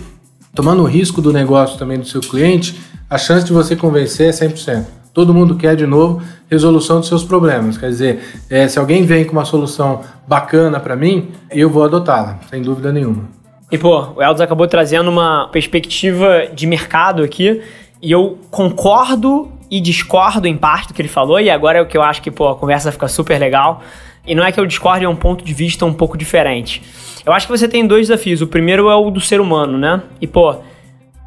tomando 0.54 0.82
o 0.82 0.86
risco 0.86 1.20
do 1.20 1.32
negócio 1.32 1.78
também 1.78 1.98
do 1.98 2.06
seu 2.06 2.20
cliente, 2.20 2.80
a 3.08 3.18
chance 3.18 3.44
de 3.44 3.52
você 3.52 3.76
convencer 3.76 4.28
é 4.28 4.30
100%. 4.30 4.84
Todo 5.16 5.32
mundo 5.32 5.56
quer, 5.56 5.74
de 5.74 5.86
novo, 5.86 6.20
resolução 6.50 7.00
dos 7.00 7.08
seus 7.08 7.24
problemas. 7.24 7.78
Quer 7.78 7.88
dizer, 7.88 8.20
é, 8.50 8.68
se 8.68 8.78
alguém 8.78 9.02
vem 9.02 9.24
com 9.24 9.32
uma 9.32 9.46
solução 9.46 10.02
bacana 10.28 10.78
para 10.78 10.94
mim, 10.94 11.30
eu 11.50 11.70
vou 11.70 11.84
adotá-la, 11.84 12.38
sem 12.50 12.60
dúvida 12.60 12.92
nenhuma. 12.92 13.24
E, 13.72 13.78
pô, 13.78 14.08
o 14.14 14.22
Eldos 14.22 14.42
acabou 14.42 14.68
trazendo 14.68 15.08
uma 15.08 15.48
perspectiva 15.48 16.48
de 16.54 16.66
mercado 16.66 17.22
aqui, 17.22 17.62
e 18.02 18.12
eu 18.12 18.36
concordo 18.50 19.50
e 19.70 19.80
discordo 19.80 20.46
em 20.46 20.54
parte 20.54 20.88
do 20.88 20.92
que 20.92 21.00
ele 21.00 21.08
falou, 21.08 21.40
e 21.40 21.48
agora 21.48 21.78
é 21.78 21.80
o 21.80 21.86
que 21.86 21.96
eu 21.96 22.02
acho 22.02 22.20
que, 22.20 22.30
pô, 22.30 22.50
a 22.50 22.54
conversa 22.54 22.92
fica 22.92 23.08
super 23.08 23.38
legal. 23.38 23.80
E 24.26 24.34
não 24.34 24.44
é 24.44 24.52
que 24.52 24.60
eu 24.60 24.66
discorde, 24.66 25.06
é 25.06 25.08
um 25.08 25.16
ponto 25.16 25.42
de 25.42 25.54
vista 25.54 25.86
um 25.86 25.94
pouco 25.94 26.18
diferente. 26.18 26.82
Eu 27.24 27.32
acho 27.32 27.46
que 27.46 27.56
você 27.56 27.66
tem 27.66 27.86
dois 27.86 28.08
desafios. 28.08 28.42
O 28.42 28.46
primeiro 28.46 28.90
é 28.90 28.94
o 28.94 29.10
do 29.10 29.22
ser 29.22 29.40
humano, 29.40 29.78
né? 29.78 30.02
E, 30.20 30.26
pô, 30.26 30.56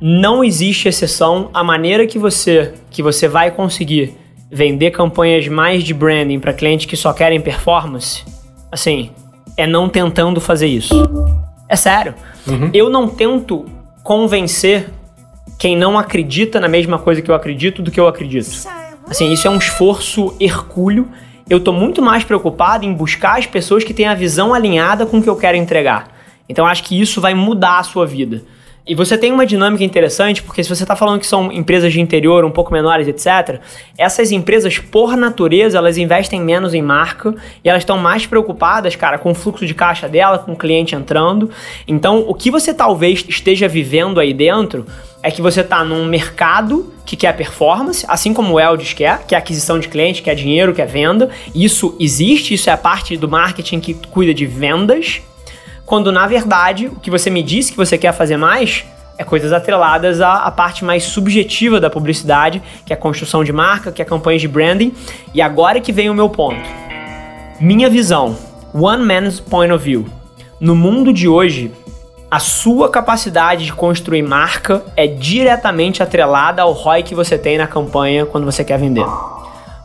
não 0.01 0.43
existe 0.43 0.87
exceção 0.87 1.49
à 1.53 1.63
maneira 1.63 2.07
que 2.07 2.17
você 2.17 2.73
que 2.89 3.03
você 3.03 3.27
vai 3.27 3.51
conseguir 3.51 4.15
vender 4.51 4.91
campanhas 4.91 5.47
mais 5.47 5.83
de 5.83 5.93
branding 5.93 6.39
para 6.39 6.53
clientes 6.53 6.85
que 6.85 6.95
só 6.95 7.13
querem 7.13 7.39
performance. 7.39 8.23
Assim, 8.71 9.11
é 9.55 9.67
não 9.67 9.89
tentando 9.89 10.39
fazer 10.39 10.67
isso. 10.67 10.95
É 11.67 11.75
sério. 11.75 12.15
Uhum. 12.47 12.69
Eu 12.73 12.89
não 12.89 13.07
tento 13.07 13.65
convencer 14.03 14.89
quem 15.59 15.75
não 15.75 15.99
acredita 15.99 16.59
na 16.59 16.67
mesma 16.67 16.97
coisa 16.97 17.21
que 17.21 17.29
eu 17.29 17.35
acredito 17.35 17.81
do 17.81 17.91
que 17.91 17.99
eu 17.99 18.07
acredito. 18.07 18.49
Assim, 19.07 19.31
isso 19.31 19.47
é 19.47 19.51
um 19.51 19.57
esforço 19.57 20.35
hercúleo. 20.39 21.07
Eu 21.49 21.59
tô 21.59 21.71
muito 21.71 22.01
mais 22.01 22.23
preocupado 22.23 22.85
em 22.85 22.93
buscar 22.93 23.37
as 23.37 23.45
pessoas 23.45 23.83
que 23.83 23.93
têm 23.93 24.07
a 24.07 24.13
visão 24.13 24.53
alinhada 24.53 25.05
com 25.05 25.17
o 25.17 25.21
que 25.21 25.29
eu 25.29 25.35
quero 25.35 25.57
entregar. 25.57 26.07
Então 26.47 26.65
acho 26.65 26.83
que 26.83 26.99
isso 26.99 27.19
vai 27.19 27.33
mudar 27.33 27.79
a 27.79 27.83
sua 27.83 28.05
vida. 28.05 28.43
E 28.89 28.95
você 28.95 29.15
tem 29.19 29.31
uma 29.31 29.45
dinâmica 29.45 29.83
interessante, 29.83 30.41
porque 30.41 30.63
se 30.63 30.69
você 30.75 30.81
está 30.81 30.95
falando 30.95 31.19
que 31.19 31.27
são 31.27 31.51
empresas 31.51 31.93
de 31.93 32.01
interior 32.01 32.43
um 32.43 32.49
pouco 32.49 32.73
menores, 32.73 33.07
etc., 33.07 33.61
essas 33.95 34.31
empresas, 34.31 34.79
por 34.79 35.15
natureza, 35.15 35.77
elas 35.77 35.95
investem 35.95 36.41
menos 36.41 36.73
em 36.73 36.81
marca 36.81 37.35
e 37.63 37.69
elas 37.69 37.83
estão 37.83 37.99
mais 37.99 38.25
preocupadas, 38.25 38.95
cara, 38.95 39.19
com 39.19 39.29
o 39.29 39.35
fluxo 39.35 39.63
de 39.67 39.75
caixa 39.75 40.09
dela, 40.09 40.39
com 40.39 40.53
o 40.53 40.55
cliente 40.55 40.95
entrando. 40.95 41.51
Então, 41.87 42.25
o 42.27 42.33
que 42.33 42.49
você 42.49 42.73
talvez 42.73 43.23
esteja 43.29 43.67
vivendo 43.67 44.19
aí 44.19 44.33
dentro 44.33 44.87
é 45.21 45.29
que 45.29 45.39
você 45.39 45.61
está 45.61 45.83
num 45.85 46.05
mercado 46.05 46.91
que 47.05 47.15
quer 47.15 47.37
performance, 47.37 48.03
assim 48.07 48.33
como 48.33 48.55
o 48.55 48.59
Eldis 48.59 48.93
quer, 48.93 49.23
que 49.27 49.35
é 49.35 49.37
aquisição 49.37 49.77
de 49.77 49.87
cliente, 49.87 50.23
que 50.23 50.31
é 50.31 50.33
dinheiro, 50.33 50.73
que 50.73 50.81
é 50.81 50.87
venda. 50.87 51.29
Isso 51.53 51.95
existe, 51.99 52.55
isso 52.55 52.71
é 52.71 52.73
a 52.73 52.77
parte 52.77 53.15
do 53.15 53.29
marketing 53.29 53.79
que 53.79 53.93
cuida 53.93 54.33
de 54.33 54.47
vendas 54.47 55.21
quando 55.89 56.11
na 56.11 56.27
verdade 56.27 56.85
o 56.85 56.99
que 56.99 57.09
você 57.09 57.31
me 57.31 57.41
disse 57.41 57.71
que 57.71 57.77
você 57.77 57.97
quer 57.97 58.13
fazer 58.13 58.37
mais 58.37 58.85
é 59.17 59.23
coisas 59.23 59.51
atreladas 59.51 60.21
à, 60.21 60.33
à, 60.33 60.51
parte 60.51 60.85
mais 60.85 61.03
subjetiva 61.03 61.79
da 61.79 61.89
publicidade, 61.89 62.61
que 62.85 62.93
é 62.93 62.95
a 62.95 62.99
construção 62.99 63.43
de 63.43 63.51
marca, 63.51 63.91
que 63.91 63.99
é 63.99 64.05
campanhas 64.05 64.39
de 64.39 64.47
branding. 64.47 64.93
E 65.33 65.41
agora 65.41 65.81
que 65.81 65.91
vem 65.91 66.07
o 66.07 66.13
meu 66.13 66.29
ponto. 66.29 66.61
Minha 67.59 67.89
visão, 67.89 68.37
one 68.71 69.03
man's 69.03 69.39
point 69.39 69.73
of 69.73 69.83
view. 69.83 70.05
No 70.59 70.75
mundo 70.75 71.11
de 71.11 71.27
hoje, 71.27 71.71
a 72.29 72.37
sua 72.37 72.87
capacidade 72.87 73.65
de 73.65 73.73
construir 73.73 74.21
marca 74.21 74.83
é 74.95 75.07
diretamente 75.07 76.03
atrelada 76.03 76.61
ao 76.61 76.71
ROI 76.71 77.01
que 77.01 77.15
você 77.15 77.35
tem 77.35 77.57
na 77.57 77.65
campanha 77.65 78.27
quando 78.27 78.45
você 78.45 78.63
quer 78.63 78.77
vender. 78.77 79.07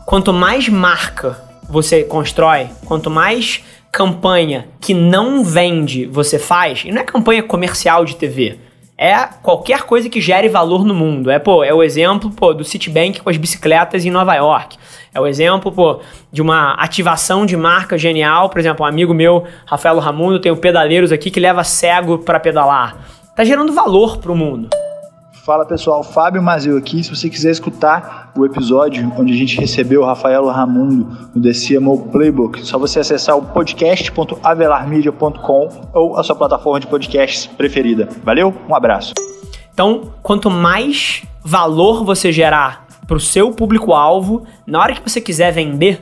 Quanto 0.05 0.31
mais 0.31 0.69
marca 0.69 1.35
você 1.67 2.03
constrói, 2.03 2.69
quanto 2.85 3.09
mais 3.09 3.63
campanha 3.95 4.67
que 4.81 4.93
não 4.93 5.41
vende 5.41 6.05
você 6.05 6.37
faz, 6.37 6.83
e 6.83 6.91
não 6.91 7.01
é 7.01 7.05
campanha 7.05 7.41
comercial 7.41 8.03
de 8.03 8.17
TV, 8.17 8.57
é 8.97 9.25
qualquer 9.41 9.83
coisa 9.83 10.09
que 10.09 10.19
gere 10.19 10.49
valor 10.49 10.83
no 10.83 10.93
mundo. 10.93 11.31
É, 11.31 11.39
pô, 11.39 11.63
é 11.63 11.73
o 11.73 11.81
exemplo, 11.81 12.29
pô, 12.29 12.53
do 12.53 12.65
Citibank 12.65 13.21
com 13.21 13.29
as 13.29 13.37
bicicletas 13.37 14.05
em 14.05 14.11
Nova 14.11 14.35
York. 14.35 14.77
É 15.13 15.19
o 15.19 15.25
exemplo, 15.25 15.71
pô, 15.71 16.01
de 16.29 16.41
uma 16.41 16.73
ativação 16.73 17.45
de 17.45 17.55
marca 17.55 17.97
genial. 17.97 18.49
Por 18.49 18.59
exemplo, 18.59 18.85
um 18.85 18.89
amigo 18.89 19.13
meu, 19.13 19.45
Rafael 19.65 19.97
Ramundo, 19.99 20.41
tem 20.41 20.51
o 20.51 20.57
Pedaleiros 20.57 21.13
aqui 21.13 21.31
que 21.31 21.39
leva 21.39 21.63
cego 21.63 22.17
para 22.17 22.37
pedalar. 22.37 22.97
Tá 23.33 23.45
gerando 23.45 23.71
valor 23.71 24.17
pro 24.17 24.35
mundo. 24.35 24.69
Fala 25.45 25.63
pessoal, 25.63 26.01
Fábio 26.01 26.41
Mazil 26.41 26.75
aqui. 26.75 27.03
Se 27.03 27.15
você 27.15 27.29
quiser 27.29 27.51
escutar 27.51 28.31
o 28.35 28.43
episódio 28.47 29.13
onde 29.15 29.31
a 29.31 29.37
gente 29.37 29.59
recebeu 29.59 30.01
o 30.01 30.03
Rafael 30.03 30.43
Ramundo 30.47 31.29
no 31.35 31.39
DCMO 31.39 32.07
Playbook, 32.07 32.65
só 32.65 32.79
você 32.79 32.99
acessar 32.99 33.37
o 33.37 33.43
podcast.avelarmedia.com 33.43 35.69
ou 35.93 36.17
a 36.17 36.23
sua 36.23 36.35
plataforma 36.35 36.79
de 36.79 36.87
podcasts 36.87 37.45
preferida. 37.45 38.09
Valeu, 38.23 38.55
um 38.67 38.73
abraço. 38.73 39.13
Então, 39.71 40.11
quanto 40.23 40.49
mais 40.49 41.21
valor 41.43 42.03
você 42.03 42.31
gerar 42.31 42.87
para 43.05 43.17
o 43.17 43.19
seu 43.19 43.51
público-alvo, 43.51 44.47
na 44.65 44.79
hora 44.79 44.95
que 44.95 45.07
você 45.07 45.21
quiser 45.21 45.51
vender, 45.51 46.01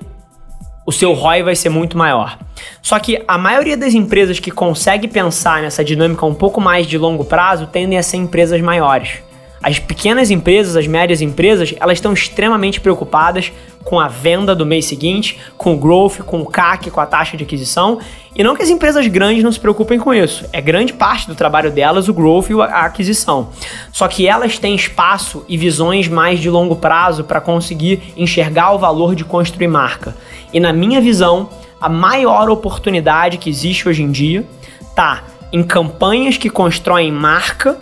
o 0.85 0.91
seu 0.93 1.11
ROI 1.11 1.43
vai 1.43 1.55
ser 1.57 1.67
muito 1.67 1.97
maior. 1.97 2.39
Só 2.81 2.97
que 2.97 3.21
a 3.27 3.37
maioria 3.37 3.75
das 3.75 3.93
empresas 3.93 4.39
que 4.39 4.51
consegue 4.51 5.05
pensar 5.05 5.61
nessa 5.61 5.83
dinâmica 5.83 6.25
um 6.25 6.33
pouco 6.33 6.61
mais 6.61 6.87
de 6.87 6.97
longo 6.97 7.25
prazo 7.25 7.67
tendem 7.67 7.97
a 7.97 8.03
ser 8.03 8.15
empresas 8.15 8.61
maiores. 8.61 9.21
As 9.63 9.79
pequenas 9.79 10.29
empresas, 10.29 10.75
as 10.75 10.85
médias 10.87 11.21
empresas, 11.21 11.73
elas 11.79 11.97
estão 11.97 12.11
extremamente 12.11 12.81
preocupadas 12.81 13.49
com 13.81 13.97
a 13.97 14.09
venda 14.09 14.53
do 14.53 14.65
mês 14.65 14.85
seguinte, 14.85 15.39
com 15.57 15.73
o 15.73 15.77
growth, 15.77 16.19
com 16.25 16.41
o 16.41 16.45
CAC, 16.45 16.91
com 16.91 16.99
a 16.99 17.05
taxa 17.05 17.37
de 17.37 17.45
aquisição. 17.45 17.99
E 18.35 18.43
não 18.43 18.55
que 18.55 18.61
as 18.61 18.69
empresas 18.69 19.07
grandes 19.07 19.41
não 19.41 19.51
se 19.51 19.59
preocupem 19.59 19.97
com 19.99 20.13
isso. 20.13 20.45
É 20.51 20.59
grande 20.59 20.91
parte 20.91 21.27
do 21.27 21.35
trabalho 21.35 21.71
delas 21.71 22.09
o 22.09 22.13
growth 22.13 22.49
e 22.49 22.61
a 22.61 22.85
aquisição. 22.85 23.51
Só 23.93 24.05
que 24.09 24.27
elas 24.27 24.59
têm 24.59 24.75
espaço 24.75 25.45
e 25.47 25.57
visões 25.57 26.09
mais 26.09 26.41
de 26.41 26.49
longo 26.49 26.75
prazo 26.75 27.23
para 27.23 27.39
conseguir 27.39 28.13
enxergar 28.17 28.73
o 28.73 28.79
valor 28.79 29.15
de 29.15 29.23
construir 29.23 29.67
marca. 29.67 30.13
E 30.51 30.59
na 30.59 30.73
minha 30.73 30.99
visão, 30.99 31.49
a 31.79 31.87
maior 31.87 32.49
oportunidade 32.49 33.37
que 33.37 33.49
existe 33.49 33.87
hoje 33.87 34.03
em 34.03 34.11
dia 34.11 34.45
tá 34.93 35.23
em 35.53 35.63
campanhas 35.63 36.35
que 36.35 36.49
constroem 36.49 37.11
marca 37.13 37.77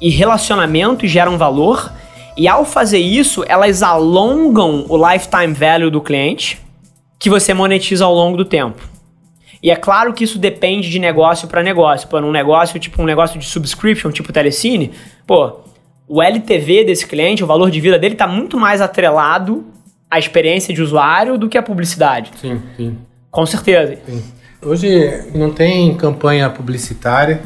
e 0.00 0.10
relacionamento 0.10 1.04
e 1.04 1.08
geram 1.08 1.38
valor. 1.38 1.92
E 2.36 2.46
ao 2.46 2.64
fazer 2.64 2.98
isso, 2.98 3.44
elas 3.48 3.82
alongam 3.82 4.86
o 4.88 4.96
lifetime 4.96 5.52
value 5.52 5.90
do 5.90 6.00
cliente, 6.00 6.60
que 7.18 7.28
você 7.28 7.52
monetiza 7.52 8.04
ao 8.04 8.14
longo 8.14 8.36
do 8.36 8.44
tempo. 8.44 8.80
E 9.62 9.70
é 9.70 9.76
claro 9.76 10.12
que 10.12 10.22
isso 10.22 10.38
depende 10.38 10.88
de 10.88 10.98
negócio 10.98 11.48
para 11.48 11.62
negócio. 11.62 12.08
Pô, 12.08 12.20
num 12.20 12.30
negócio 12.30 12.78
tipo 12.78 13.02
um 13.02 13.04
negócio 13.04 13.38
de 13.40 13.46
subscription, 13.46 14.10
tipo 14.12 14.32
Telecine, 14.32 14.92
pô, 15.26 15.60
o 16.06 16.22
LTV 16.22 16.84
desse 16.84 17.06
cliente, 17.06 17.42
o 17.42 17.46
valor 17.46 17.70
de 17.70 17.80
vida 17.80 17.98
dele 17.98 18.14
está 18.14 18.26
muito 18.26 18.58
mais 18.58 18.80
atrelado 18.80 19.66
à 20.10 20.18
experiência 20.18 20.72
de 20.72 20.80
usuário 20.80 21.36
do 21.36 21.48
que 21.48 21.58
à 21.58 21.62
publicidade. 21.62 22.30
Sim, 22.40 22.62
sim. 22.76 22.98
Com 23.30 23.44
certeza. 23.44 23.98
Sim. 24.06 24.22
Hoje 24.62 25.24
não 25.34 25.52
tem 25.52 25.94
campanha 25.94 26.48
publicitária 26.50 27.42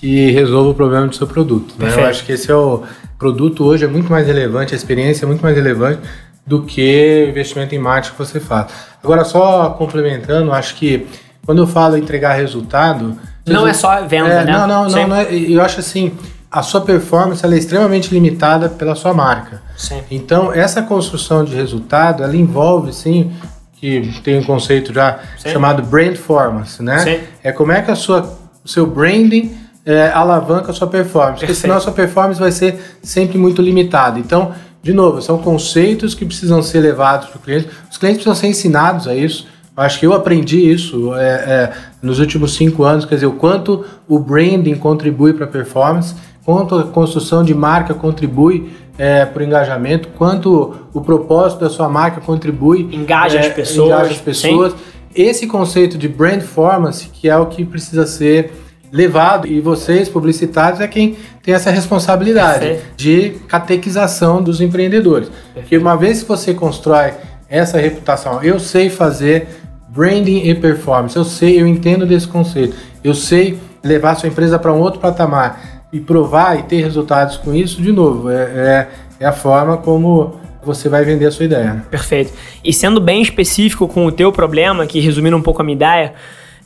que 0.00 0.30
resolva 0.30 0.70
o 0.70 0.74
problema 0.74 1.06
do 1.06 1.14
seu 1.14 1.26
produto. 1.26 1.74
Né? 1.78 1.92
Eu 1.94 2.06
acho 2.06 2.24
que 2.24 2.32
esse 2.32 2.50
é 2.50 2.54
o 2.54 2.84
produto 3.18 3.64
hoje 3.64 3.84
é 3.84 3.88
muito 3.88 4.10
mais 4.10 4.26
relevante, 4.26 4.72
a 4.72 4.76
experiência 4.76 5.24
é 5.24 5.26
muito 5.26 5.42
mais 5.42 5.56
relevante 5.56 6.00
do 6.46 6.62
que 6.62 7.24
o 7.26 7.30
investimento 7.30 7.74
em 7.74 7.78
marketing 7.78 8.12
que 8.12 8.18
você 8.18 8.40
faz. 8.40 8.68
Agora, 9.02 9.24
só 9.24 9.70
complementando, 9.70 10.52
acho 10.52 10.76
que 10.76 11.06
quando 11.44 11.58
eu 11.58 11.66
falo 11.66 11.96
entregar 11.96 12.34
resultado. 12.34 13.18
Não 13.46 13.66
é 13.66 13.72
só 13.72 14.02
venda, 14.06 14.28
é, 14.28 14.44
né? 14.44 14.52
Não, 14.52 14.66
não, 14.66 14.88
não, 14.88 15.08
não 15.08 15.16
é, 15.16 15.32
eu 15.32 15.60
acho 15.60 15.80
assim, 15.80 16.12
a 16.50 16.62
sua 16.62 16.80
performance 16.80 17.44
é 17.44 17.48
extremamente 17.56 18.12
limitada 18.12 18.68
pela 18.68 18.94
sua 18.94 19.12
marca. 19.12 19.62
Sim. 19.76 20.02
Então, 20.10 20.52
essa 20.52 20.80
construção 20.82 21.44
de 21.44 21.54
resultado, 21.54 22.22
ela 22.22 22.36
envolve, 22.36 22.92
sim, 22.92 23.32
que 23.74 24.20
tem 24.22 24.38
um 24.38 24.44
conceito 24.44 24.92
já 24.92 25.18
sim. 25.38 25.50
chamado 25.50 25.82
brand 25.82 26.08
performance, 26.08 26.82
né? 26.82 26.98
Sim. 26.98 27.20
É 27.42 27.52
como 27.52 27.72
é 27.72 27.82
que 27.82 27.90
a 27.90 27.96
sua, 27.96 28.38
o 28.64 28.68
seu 28.68 28.86
branding 28.86 29.56
é, 29.88 30.12
alavanca 30.12 30.70
a 30.70 30.74
sua 30.74 30.86
performance, 30.86 31.38
porque 31.38 31.54
senão 31.54 31.76
a 31.76 31.80
sua 31.80 31.94
performance 31.94 32.38
vai 32.38 32.52
ser 32.52 32.78
sempre 33.02 33.38
muito 33.38 33.62
limitada. 33.62 34.18
Então, 34.18 34.52
de 34.82 34.92
novo, 34.92 35.22
são 35.22 35.38
conceitos 35.38 36.14
que 36.14 36.26
precisam 36.26 36.62
ser 36.62 36.80
levados 36.80 37.28
para 37.28 37.38
o 37.38 37.40
cliente. 37.40 37.68
Os 37.90 37.96
clientes 37.96 38.22
precisam 38.22 38.34
ser 38.34 38.48
ensinados 38.48 39.08
a 39.08 39.16
isso. 39.16 39.48
Eu 39.74 39.82
acho 39.82 39.98
que 39.98 40.06
eu 40.06 40.12
aprendi 40.12 40.70
isso 40.70 41.14
é, 41.14 41.26
é, 41.26 41.72
nos 42.02 42.18
últimos 42.18 42.54
cinco 42.54 42.84
anos, 42.84 43.06
quer 43.06 43.14
dizer, 43.14 43.28
o 43.28 43.32
quanto 43.32 43.82
o 44.06 44.18
branding 44.18 44.74
contribui 44.74 45.32
para 45.32 45.46
a 45.46 45.48
performance, 45.48 46.14
quanto 46.44 46.74
a 46.74 46.84
construção 46.84 47.42
de 47.42 47.54
marca 47.54 47.94
contribui 47.94 48.70
é, 48.98 49.24
para 49.24 49.40
o 49.40 49.46
engajamento, 49.46 50.10
quanto 50.18 50.74
o 50.92 51.00
propósito 51.00 51.60
da 51.60 51.70
sua 51.70 51.88
marca 51.88 52.20
contribui. 52.20 52.90
Engaja 52.92 53.40
as 53.40 53.46
é, 53.46 53.50
pessoas. 53.50 53.88
Engaja 53.88 54.10
as 54.10 54.20
pessoas. 54.20 54.72
Sim. 54.72 54.78
Esse 55.14 55.46
conceito 55.46 55.96
de 55.96 56.08
brand 56.08 56.40
performance, 56.40 57.08
que 57.08 57.26
é 57.26 57.36
o 57.38 57.46
que 57.46 57.64
precisa 57.64 58.06
ser 58.06 58.52
levado 58.92 59.46
e 59.46 59.60
vocês, 59.60 60.08
publicitários, 60.08 60.80
é 60.80 60.88
quem 60.88 61.16
tem 61.42 61.54
essa 61.54 61.70
responsabilidade 61.70 62.60
Perfeito. 62.60 62.96
de 62.96 63.30
catequização 63.46 64.42
dos 64.42 64.60
empreendedores. 64.60 65.30
Porque 65.54 65.76
uma 65.76 65.96
vez 65.96 66.22
que 66.22 66.28
você 66.28 66.54
constrói 66.54 67.12
essa 67.48 67.78
reputação, 67.78 68.42
eu 68.42 68.58
sei 68.58 68.90
fazer 68.90 69.48
branding 69.88 70.48
e 70.48 70.54
performance, 70.54 71.16
eu 71.16 71.24
sei, 71.24 71.60
eu 71.60 71.66
entendo 71.66 72.06
desse 72.06 72.28
conceito, 72.28 72.76
eu 73.02 73.14
sei 73.14 73.58
levar 73.82 74.14
sua 74.16 74.28
empresa 74.28 74.58
para 74.58 74.72
um 74.72 74.80
outro 74.80 75.00
patamar 75.00 75.86
e 75.92 76.00
provar 76.00 76.58
e 76.58 76.62
ter 76.64 76.82
resultados 76.82 77.36
com 77.36 77.54
isso, 77.54 77.80
de 77.80 77.92
novo, 77.92 78.30
é, 78.30 78.42
é, 78.42 78.88
é 79.20 79.26
a 79.26 79.32
forma 79.32 79.78
como 79.78 80.34
você 80.62 80.88
vai 80.88 81.04
vender 81.04 81.26
a 81.26 81.30
sua 81.30 81.46
ideia. 81.46 81.82
Perfeito. 81.90 82.32
E 82.62 82.72
sendo 82.72 83.00
bem 83.00 83.22
específico 83.22 83.88
com 83.88 84.04
o 84.04 84.12
teu 84.12 84.30
problema, 84.30 84.86
que 84.86 85.00
resumindo 85.00 85.36
um 85.36 85.42
pouco 85.42 85.62
a 85.62 85.64
minha 85.64 85.76
ideia, 85.76 86.14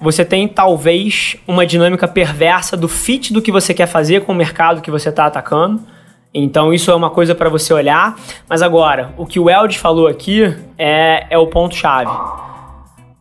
você 0.02 0.24
tem 0.24 0.48
talvez 0.48 1.36
uma 1.46 1.64
dinâmica 1.64 2.08
perversa 2.08 2.76
do 2.76 2.88
fit 2.88 3.32
do 3.32 3.40
que 3.40 3.52
você 3.52 3.72
quer 3.72 3.86
fazer 3.86 4.22
com 4.22 4.32
o 4.32 4.34
mercado 4.34 4.82
que 4.82 4.90
você 4.90 5.10
está 5.10 5.26
atacando. 5.26 5.80
Então 6.34 6.74
isso 6.74 6.90
é 6.90 6.94
uma 6.94 7.08
coisa 7.08 7.36
para 7.36 7.48
você 7.48 7.72
olhar. 7.72 8.18
Mas 8.48 8.62
agora, 8.62 9.14
o 9.16 9.24
que 9.24 9.38
o 9.38 9.48
Eld 9.48 9.78
falou 9.78 10.08
aqui 10.08 10.42
é, 10.76 11.26
é 11.30 11.38
o 11.38 11.46
ponto-chave. 11.46 12.10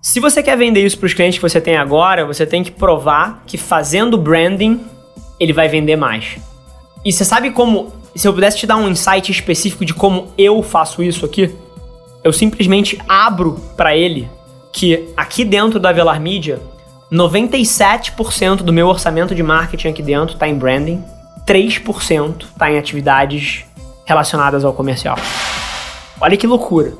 Se 0.01 0.19
você 0.19 0.41
quer 0.41 0.57
vender 0.57 0.83
isso 0.83 0.97
para 0.97 1.05
os 1.05 1.13
clientes 1.13 1.37
que 1.37 1.47
você 1.47 1.61
tem 1.61 1.77
agora, 1.77 2.25
você 2.25 2.47
tem 2.47 2.63
que 2.63 2.71
provar 2.71 3.43
que 3.45 3.59
fazendo 3.59 4.17
branding 4.17 4.83
ele 5.39 5.53
vai 5.53 5.67
vender 5.67 5.95
mais. 5.95 6.37
E 7.05 7.13
você 7.13 7.23
sabe 7.23 7.51
como, 7.51 7.93
se 8.15 8.27
eu 8.27 8.33
pudesse 8.33 8.57
te 8.57 8.65
dar 8.65 8.77
um 8.77 8.89
insight 8.89 9.31
específico 9.31 9.85
de 9.85 9.93
como 9.93 10.29
eu 10.35 10.63
faço 10.63 11.03
isso 11.03 11.25
aqui, 11.25 11.53
eu 12.23 12.33
simplesmente 12.33 12.99
abro 13.07 13.61
para 13.77 13.95
ele 13.95 14.27
que 14.71 15.09
aqui 15.15 15.43
dentro 15.43 15.79
da 15.79 15.91
Velar 15.91 16.19
Media, 16.19 16.61
97% 17.11 18.57
do 18.57 18.71
meu 18.71 18.87
orçamento 18.87 19.35
de 19.35 19.43
marketing 19.43 19.89
aqui 19.89 20.01
dentro 20.01 20.35
está 20.35 20.47
em 20.47 20.55
branding, 20.55 21.03
3% 21.45 22.43
está 22.43 22.71
em 22.71 22.77
atividades 22.77 23.65
relacionadas 24.05 24.63
ao 24.63 24.73
comercial. 24.73 25.17
Olha 26.19 26.37
que 26.37 26.47
loucura. 26.47 26.93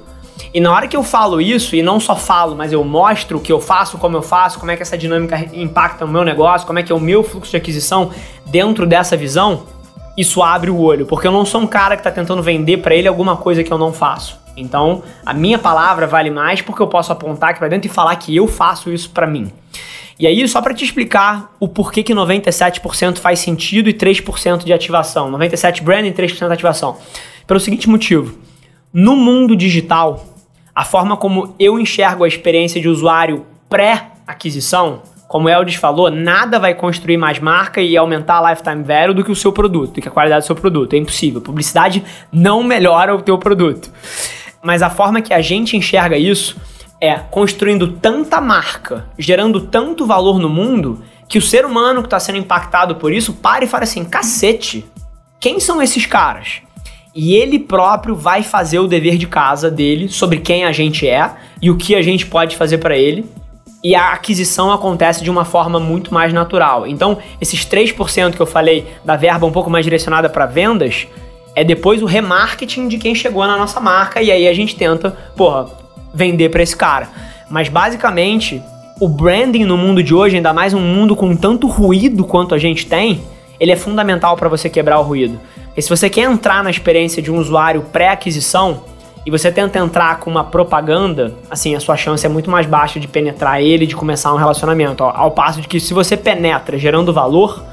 E 0.54 0.60
na 0.60 0.74
hora 0.74 0.88
que 0.88 0.98
eu 0.98 1.04
falo 1.04 1.40
isso, 1.40 1.76
e 1.76 1.82
não 1.82 2.00
só 2.00 2.16
falo, 2.16 2.56
mas 2.56 2.74
eu 2.74 2.84
mostro 2.84 3.38
o 3.38 3.42
que 3.42 3.52
eu 3.52 3.62
faço, 3.62 3.98
como 3.98 4.18
eu 4.18 4.22
faço, 4.22 4.60
como 4.60 4.72
é 4.72 4.76
que 4.76 4.82
essa 4.82 4.98
dinâmica 4.98 5.38
impacta 5.54 6.06
no 6.06 6.12
meu 6.12 6.26
negócio, 6.26 6.68
como 6.68 6.80
é 6.80 6.84
que 6.84 6.92
é 6.92 6.96
o 6.96 7.00
meu 7.00 7.24
fluxo 7.24 7.52
de 7.52 7.58
aquisição 7.58 8.12
dentro 8.46 8.86
dessa 8.86 9.16
visão, 9.16 9.64
isso 10.18 10.44
abre 10.44 10.70
o 10.70 10.78
olho, 10.78 11.06
porque 11.06 11.26
eu 11.26 11.32
não 11.32 11.46
sou 11.46 11.62
um 11.62 11.68
cara 11.68 11.96
que 11.96 12.02
está 12.02 12.12
tentando 12.12 12.44
vender 12.44 12.78
para 12.78 12.94
ele 12.94 13.08
alguma 13.08 13.38
coisa 13.38 13.64
que 13.64 13.72
eu 13.72 13.78
não 13.78 13.94
faço. 13.94 14.41
Então, 14.56 15.04
a 15.26 15.34
minha 15.34 15.58
palavra 15.58 16.06
vale 16.08 16.30
mais 16.30 16.62
porque 16.62 16.82
eu 16.82 16.88
posso 16.88 17.12
apontar 17.12 17.52
aqui 17.52 17.60
para 17.60 17.68
dentro 17.68 17.90
e 17.90 17.94
falar 17.94 18.16
que 18.16 18.36
eu 18.36 18.48
faço 18.48 18.92
isso 18.92 19.10
para 19.10 19.26
mim. 19.26 19.52
E 20.20 20.28
aí, 20.28 20.48
só 20.48 20.62
para 20.62 20.74
te 20.74 20.86
explicar 20.86 21.52
o 21.60 21.68
porquê 21.68 22.04
que 22.04 22.14
97% 22.14 23.18
faz 23.18 23.40
sentido 23.40 23.90
e 23.90 23.94
3% 23.94 24.64
de 24.64 24.72
ativação. 24.72 25.32
97 25.32 25.82
branding 25.82 26.10
e 26.10 26.14
3% 26.14 26.48
de 26.48 26.54
ativação. 26.54 26.98
Pelo 27.48 27.60
seguinte 27.60 27.90
motivo. 27.90 28.38
No 28.94 29.16
mundo 29.16 29.56
digital, 29.56 30.24
a 30.76 30.84
forma 30.84 31.18
como 31.18 31.56
eu 31.58 31.80
enxergo 31.80 32.24
a 32.24 32.28
experiência 32.28 32.80
de 32.80 32.88
usuário 32.88 33.46
pré-aquisição, 33.68 35.02
como 35.28 35.48
o 35.48 35.50
Eldis 35.50 35.76
falou, 35.76 36.12
nada 36.12 36.60
vai 36.60 36.76
construir 36.76 37.16
mais 37.16 37.40
marca 37.40 37.82
e 37.82 37.96
aumentar 37.96 38.40
a 38.40 38.52
lifetime 38.52 38.84
value 38.84 39.14
do 39.14 39.24
que 39.24 39.32
o 39.32 39.36
seu 39.36 39.54
produto, 39.54 39.94
do 39.94 40.02
que 40.02 40.08
a 40.10 40.12
qualidade 40.12 40.44
do 40.44 40.46
seu 40.48 40.56
produto. 40.56 40.94
É 40.94 40.98
impossível. 40.98 41.40
Publicidade 41.40 42.04
não 42.32 42.62
melhora 42.64 43.16
o 43.16 43.22
teu 43.22 43.38
produto. 43.38 43.90
Mas 44.64 44.82
a 44.82 44.90
forma 44.90 45.22
que 45.22 45.34
a 45.34 45.42
gente 45.42 45.76
enxerga 45.76 46.18
isso 46.18 46.56
é 47.00 47.16
construindo 47.16 47.94
tanta 47.94 48.40
marca, 48.40 49.08
gerando 49.18 49.62
tanto 49.62 50.06
valor 50.06 50.40
no 50.40 50.48
mundo, 50.48 51.02
que 51.28 51.38
o 51.38 51.42
ser 51.42 51.66
humano 51.66 52.02
que 52.02 52.08
está 52.08 52.20
sendo 52.20 52.38
impactado 52.38 52.96
por 52.96 53.12
isso 53.12 53.34
para 53.34 53.64
e 53.66 53.68
fala 53.68 53.84
assim: 53.86 54.06
cacete, 54.06 54.86
quem 55.40 55.60
são 55.60 55.82
esses 55.82 56.06
caras? 56.06 56.62
E 57.14 57.36
ele 57.36 57.60
próprio 57.60 58.16
vai 58.16 58.44
fazer 58.44 58.80
o 58.80 58.88
dever 58.88 59.18
de 59.18 59.28
casa 59.28 59.70
dele 59.70 60.08
sobre 60.08 60.40
quem 60.40 60.64
a 60.64 60.72
gente 60.72 61.08
é 61.08 61.32
e 61.62 61.70
o 61.70 61.76
que 61.76 61.96
a 61.96 62.02
gente 62.02 62.26
pode 62.26 62.56
fazer 62.56 62.78
para 62.78 62.96
ele. 62.98 63.26
e 63.84 63.96
a 63.96 64.14
aquisição 64.14 64.72
acontece 64.72 65.24
de 65.24 65.32
uma 65.32 65.44
forma 65.44 65.80
muito 65.80 66.14
mais 66.14 66.32
natural. 66.32 66.86
Então, 66.86 67.18
esses 67.42 67.66
3% 67.66 68.36
que 68.36 68.40
eu 68.40 68.46
falei 68.46 68.86
da 69.04 69.16
verba 69.16 69.48
um 69.48 69.52
pouco 69.52 69.72
mais 69.72 69.84
direcionada 69.84 70.30
para 70.30 70.46
vendas 70.46 71.08
é 71.56 71.64
depois 71.64 72.02
o 72.02 72.06
remarketing 72.06 72.88
de 72.88 72.98
quem 72.98 73.14
chegou 73.14 73.46
na 73.46 73.58
nossa 73.58 73.80
marca 73.80 74.22
e 74.22 74.32
aí 74.32 74.48
a 74.48 74.54
gente 74.54 74.76
tenta, 74.76 75.12
porra, 75.36 75.68
vender 76.14 76.50
para 76.50 76.64
esse 76.64 76.76
cara. 76.76 77.10
Mas 77.50 77.70
basicamente, 77.70 78.62
o 79.00 79.08
branding 79.08 79.66
no 79.66 79.78
mundo 79.78 80.02
de 80.02 80.14
hoje, 80.14 80.38
ainda 80.38 80.54
mais 80.54 80.74
um 80.74 80.80
mundo 80.80 81.16
com 81.16 81.36
tanto 81.36 81.68
ruído 81.68 82.24
quanto 82.24 82.56
a 82.56 82.58
gente 82.58 82.86
tem, 82.86 83.22
ele 83.60 83.72
é 83.72 83.76
fundamental 83.76 84.36
para 84.38 84.50
você 84.50 84.70
quebrar 84.70 85.00
o 85.00 85.04
ruído. 85.04 85.40
Porque 85.66 85.82
se 85.82 85.90
você 85.90 86.10
quer 86.10 86.24
entrar 86.24 86.64
na 86.64 86.70
experiência 86.70 87.22
de 87.22 87.32
um 87.32 87.38
usuário 87.38 87.82
pré-aquisição, 87.92 88.84
e 89.26 89.30
você 89.30 89.52
tenta 89.52 89.78
entrar 89.78 90.20
com 90.20 90.32
uma 90.32 90.44
propaganda, 90.44 91.36
assim, 91.50 91.76
a 91.76 91.80
sua 91.80 91.96
chance 91.96 92.26
é 92.26 92.30
muito 92.30 92.50
mais 92.50 92.66
baixa 92.66 93.00
de 93.00 93.08
penetrar 93.08 93.62
ele, 93.62 93.86
de 93.86 93.96
começar 93.96 94.34
um 94.34 94.38
relacionamento. 94.38 95.04
Ao 95.04 95.30
passo 95.30 95.62
de 95.62 95.68
que 95.68 95.80
se 95.80 95.94
você 95.94 96.18
penetra 96.18 96.78
gerando 96.78 97.14
valor, 97.14 97.64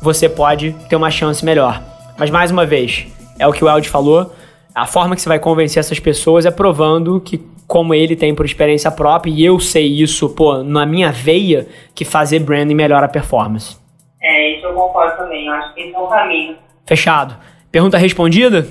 você 0.00 0.28
pode 0.28 0.72
ter 0.88 0.94
uma 0.94 1.10
chance 1.10 1.44
melhor. 1.44 1.82
Mas 2.16 2.30
mais 2.30 2.52
uma 2.52 2.64
vez, 2.64 3.06
é 3.38 3.46
o 3.46 3.52
que 3.52 3.64
o 3.64 3.68
Eld 3.68 3.88
falou, 3.88 4.32
a 4.74 4.86
forma 4.86 5.14
que 5.14 5.22
você 5.22 5.28
vai 5.28 5.38
convencer 5.38 5.80
essas 5.80 6.00
pessoas 6.00 6.44
é 6.44 6.50
provando 6.50 7.20
que 7.20 7.38
como 7.66 7.94
ele 7.94 8.14
tem 8.14 8.34
por 8.34 8.44
experiência 8.44 8.90
própria 8.90 9.30
e 9.30 9.44
eu 9.44 9.58
sei 9.58 9.86
isso, 9.86 10.28
pô, 10.30 10.62
na 10.62 10.84
minha 10.84 11.10
veia, 11.10 11.66
que 11.94 12.04
fazer 12.04 12.40
branding 12.40 12.74
melhora 12.74 13.06
a 13.06 13.08
performance. 13.08 13.76
É, 14.20 14.56
isso 14.56 14.66
eu 14.66 14.74
concordo 14.74 15.16
também. 15.16 15.46
Eu 15.46 15.52
acho 15.54 15.74
que 15.74 15.80
esse 15.80 15.94
é 15.94 15.98
o 15.98 16.06
caminho. 16.06 16.56
Fechado. 16.86 17.36
Pergunta 17.70 17.98
respondida? 17.98 18.68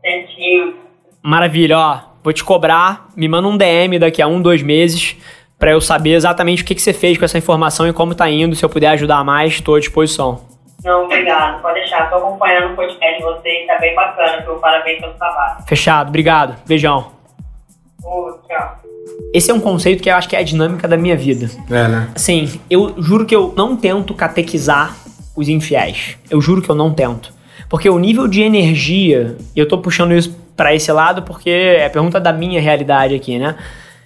Certinho. 0.00 0.74
Maravilha, 1.22 1.78
ó. 1.78 2.00
Vou 2.22 2.32
te 2.32 2.42
cobrar, 2.42 3.08
me 3.16 3.28
manda 3.28 3.46
um 3.46 3.56
DM 3.56 3.98
daqui 3.98 4.20
a 4.20 4.26
um, 4.26 4.40
dois 4.40 4.62
meses 4.62 5.16
para 5.58 5.70
eu 5.70 5.80
saber 5.80 6.12
exatamente 6.12 6.62
o 6.62 6.66
que, 6.66 6.74
que 6.74 6.82
você 6.82 6.92
fez 6.92 7.16
com 7.16 7.24
essa 7.24 7.38
informação 7.38 7.88
e 7.88 7.92
como 7.92 8.14
tá 8.14 8.28
indo. 8.28 8.54
Se 8.54 8.64
eu 8.64 8.68
puder 8.68 8.88
ajudar 8.88 9.24
mais, 9.24 9.54
estou 9.54 9.76
à 9.76 9.80
disposição. 9.80 10.55
Não, 10.84 11.04
obrigado. 11.04 11.62
Pode 11.62 11.80
deixar. 11.80 12.04
Estou 12.04 12.18
acompanhando 12.18 12.72
o 12.72 12.76
podcast 12.76 13.18
de 13.18 13.22
vocês. 13.22 13.66
Tá 13.66 13.78
bem 13.78 13.94
bacana. 13.94 14.42
Viu? 14.42 14.54
Parabéns 14.56 15.00
pelo 15.00 15.14
trabalho. 15.14 15.62
Fechado. 15.66 16.08
Obrigado. 16.08 16.56
Beijão. 16.66 17.12
Oh, 18.04 18.32
tchau. 18.46 18.80
Esse 19.32 19.50
é 19.50 19.54
um 19.54 19.60
conceito 19.60 20.02
que 20.02 20.08
eu 20.08 20.14
acho 20.14 20.28
que 20.28 20.36
é 20.36 20.38
a 20.38 20.42
dinâmica 20.42 20.86
da 20.86 20.96
minha 20.96 21.16
vida. 21.16 21.50
É, 21.70 21.88
né? 21.88 22.08
Assim, 22.14 22.60
eu 22.70 22.94
juro 22.98 23.26
que 23.26 23.34
eu 23.34 23.52
não 23.56 23.76
tento 23.76 24.14
catequizar 24.14 24.96
os 25.36 25.48
infiéis. 25.48 26.16
Eu 26.30 26.40
juro 26.40 26.62
que 26.62 26.70
eu 26.70 26.74
não 26.74 26.92
tento. 26.92 27.32
Porque 27.68 27.88
o 27.90 27.98
nível 27.98 28.28
de 28.28 28.42
energia, 28.42 29.36
e 29.54 29.58
eu 29.58 29.66
tô 29.66 29.78
puxando 29.78 30.12
isso 30.12 30.38
para 30.56 30.74
esse 30.74 30.90
lado 30.90 31.22
porque 31.22 31.50
é 31.50 31.88
pergunta 31.88 32.18
da 32.18 32.32
minha 32.32 32.60
realidade 32.60 33.14
aqui, 33.14 33.38
né? 33.38 33.56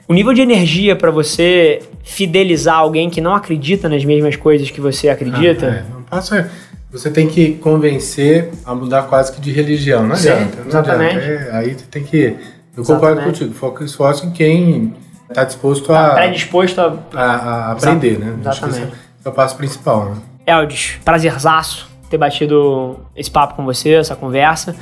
O 0.08 0.14
nível 0.14 0.32
de 0.32 0.40
energia 0.40 0.96
para 0.96 1.10
você 1.10 1.80
fidelizar 2.02 2.78
alguém 2.78 3.08
que 3.08 3.20
não 3.20 3.34
acredita 3.34 3.88
nas 3.88 4.04
mesmas 4.04 4.34
coisas 4.34 4.68
que 4.70 4.80
você 4.80 5.08
acredita. 5.08 5.84
Ah, 5.86 5.96
é. 5.96 5.99
Não 6.11 6.18
passa. 6.18 6.50
Você 6.90 7.08
tem 7.08 7.28
que 7.28 7.54
convencer 7.54 8.50
a 8.64 8.74
mudar 8.74 9.02
quase 9.02 9.32
que 9.32 9.40
de 9.40 9.52
religião, 9.52 10.04
não 10.06 10.16
Sim, 10.16 10.30
adianta. 10.30 10.56
Não 10.61 10.66
exatamente. 10.66 11.16
adianta. 11.16 11.42
É, 11.42 11.56
aí 11.56 11.74
você 11.74 11.84
tem 11.86 12.02
que. 12.02 12.36
Eu 12.76 12.84
concordo 12.84 13.06
Exatamente. 13.20 13.24
contigo. 13.38 13.54
Foca 13.54 13.84
esforço 13.84 14.26
em 14.26 14.30
quem 14.30 14.94
está 15.28 15.44
disposto 15.44 15.92
a, 15.92 16.08
Tá 16.08 16.14
predisposto 16.14 16.80
a. 16.80 16.98
a, 17.14 17.24
a 17.24 17.72
aprender, 17.72 18.18
né? 18.18 18.36
Acho 18.44 18.61
que 18.61 18.68
esse 18.68 18.78
Exatamente. 18.78 19.00
é 19.24 19.28
o 19.28 19.32
passo 19.32 19.56
principal, 19.56 20.06
né? 20.06 20.16
Eldes, 20.46 20.98
prazerzaço 21.04 21.88
ter 22.11 22.18
batido 22.18 22.98
esse 23.14 23.30
papo 23.30 23.54
com 23.54 23.64
você, 23.64 23.92
essa 23.94 24.16
conversa. 24.16 24.74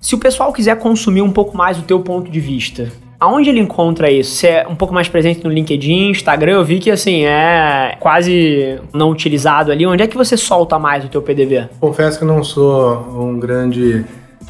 Se 0.00 0.14
o 0.14 0.18
pessoal 0.18 0.52
quiser 0.52 0.78
consumir 0.78 1.22
um 1.22 1.32
pouco 1.32 1.56
mais 1.56 1.76
o 1.76 1.82
teu 1.82 1.98
ponto 2.00 2.30
de 2.30 2.38
vista, 2.38 2.92
aonde 3.18 3.50
ele 3.50 3.60
encontra 3.60 4.10
isso? 4.10 4.36
Você 4.36 4.46
é 4.48 4.68
um 4.68 4.74
pouco 4.74 4.94
mais 4.94 5.08
presente 5.08 5.42
no 5.44 5.50
LinkedIn, 5.50 6.10
Instagram? 6.10 6.52
Eu 6.52 6.64
vi 6.64 6.78
que 6.78 6.90
assim 6.90 7.24
é 7.24 7.96
quase 8.00 8.78
não 8.92 9.10
utilizado 9.10 9.72
ali. 9.72 9.86
Onde 9.86 10.02
é 10.02 10.06
que 10.06 10.16
você 10.16 10.36
solta 10.36 10.78
mais 10.78 11.04
o 11.04 11.08
teu 11.08 11.22
PDV? 11.22 11.68
Confesso 11.80 12.18
que 12.18 12.24
eu 12.24 12.28
não 12.28 12.44
sou 12.44 12.96
um 13.18 13.38
grande. 13.38 14.04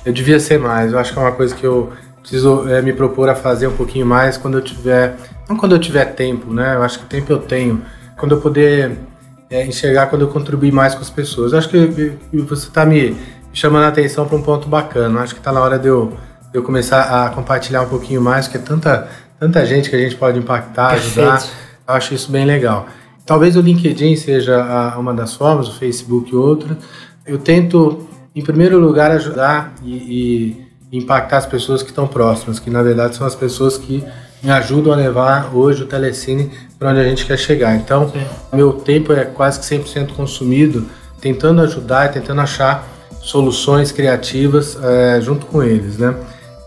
Eu 0.04 0.12
devia 0.12 0.38
ser 0.38 0.58
mais. 0.58 0.92
Eu 0.92 0.98
acho 0.98 1.12
que 1.12 1.18
é 1.18 1.22
uma 1.22 1.32
coisa 1.32 1.54
que 1.54 1.64
eu 1.64 1.92
preciso 2.20 2.68
é, 2.68 2.82
me 2.82 2.92
propor 2.92 3.28
a 3.28 3.34
fazer 3.34 3.66
um 3.66 3.76
pouquinho 3.76 4.06
mais 4.06 4.36
quando 4.36 4.58
eu 4.58 4.62
tiver. 4.62 5.16
Não 5.48 5.56
quando 5.56 5.72
eu 5.72 5.78
tiver 5.78 6.04
tempo, 6.04 6.52
né? 6.52 6.74
Eu 6.74 6.82
acho 6.82 6.98
que 6.98 7.06
tempo 7.06 7.32
eu 7.32 7.38
tenho. 7.38 7.82
Quando 8.16 8.34
eu 8.34 8.40
puder 8.40 8.92
é, 9.50 9.64
enxergar, 9.64 10.06
quando 10.06 10.22
eu 10.22 10.28
contribuir 10.28 10.72
mais 10.72 10.94
com 10.94 11.00
as 11.00 11.10
pessoas. 11.10 11.52
Eu 11.52 11.58
acho 11.58 11.68
que 11.68 12.12
você 12.32 12.68
está 12.68 12.84
me 12.84 13.16
chamando 13.52 13.84
a 13.84 13.88
atenção 13.88 14.26
para 14.26 14.36
um 14.36 14.42
ponto 14.42 14.68
bacana. 14.68 15.18
Eu 15.18 15.22
acho 15.22 15.34
que 15.34 15.40
está 15.40 15.52
na 15.52 15.60
hora 15.60 15.78
de 15.78 15.88
eu, 15.88 16.12
eu 16.52 16.62
começar 16.62 17.26
a 17.26 17.30
compartilhar 17.30 17.82
um 17.82 17.88
pouquinho 17.88 18.20
mais, 18.20 18.46
porque 18.46 18.58
é 18.58 18.60
tanta, 18.60 19.08
tanta 19.38 19.64
gente 19.66 19.90
que 19.90 19.96
a 19.96 19.98
gente 19.98 20.16
pode 20.16 20.38
impactar, 20.38 20.90
Perfeito. 20.90 21.20
ajudar. 21.20 21.44
Eu 21.86 21.94
acho 21.94 22.14
isso 22.14 22.30
bem 22.30 22.44
legal. 22.44 22.86
Talvez 23.24 23.56
o 23.56 23.60
LinkedIn 23.60 24.16
seja 24.16 24.94
uma 24.96 25.12
das 25.12 25.34
formas, 25.34 25.68
o 25.68 25.78
Facebook 25.78 26.34
outra. 26.34 26.76
Eu 27.26 27.38
tento, 27.38 28.08
em 28.34 28.42
primeiro 28.42 28.78
lugar, 28.78 29.10
ajudar 29.10 29.74
e, 29.82 30.66
e 30.90 30.98
impactar 30.98 31.38
as 31.38 31.46
pessoas 31.46 31.82
que 31.82 31.90
estão 31.90 32.06
próximas, 32.06 32.58
que 32.58 32.70
na 32.70 32.82
verdade 32.82 33.16
são 33.16 33.26
as 33.26 33.34
pessoas 33.34 33.76
que 33.76 34.02
me 34.42 34.50
ajudam 34.50 34.92
a 34.92 34.96
levar 34.96 35.54
hoje 35.54 35.82
o 35.82 35.86
Telecine 35.86 36.50
para 36.78 36.90
onde 36.90 37.00
a 37.00 37.04
gente 37.04 37.26
quer 37.26 37.36
chegar. 37.36 37.74
Então, 37.76 38.10
meu 38.52 38.72
tempo 38.72 39.12
é 39.12 39.24
quase 39.24 39.60
que 39.60 39.66
100% 39.66 40.14
consumido 40.14 40.86
tentando 41.20 41.60
ajudar 41.62 42.06
e 42.06 42.12
tentando 42.12 42.40
achar 42.40 42.86
soluções 43.20 43.90
criativas 43.90 44.78
eh, 44.80 45.20
junto 45.20 45.46
com 45.46 45.62
eles, 45.62 45.98
né? 45.98 46.14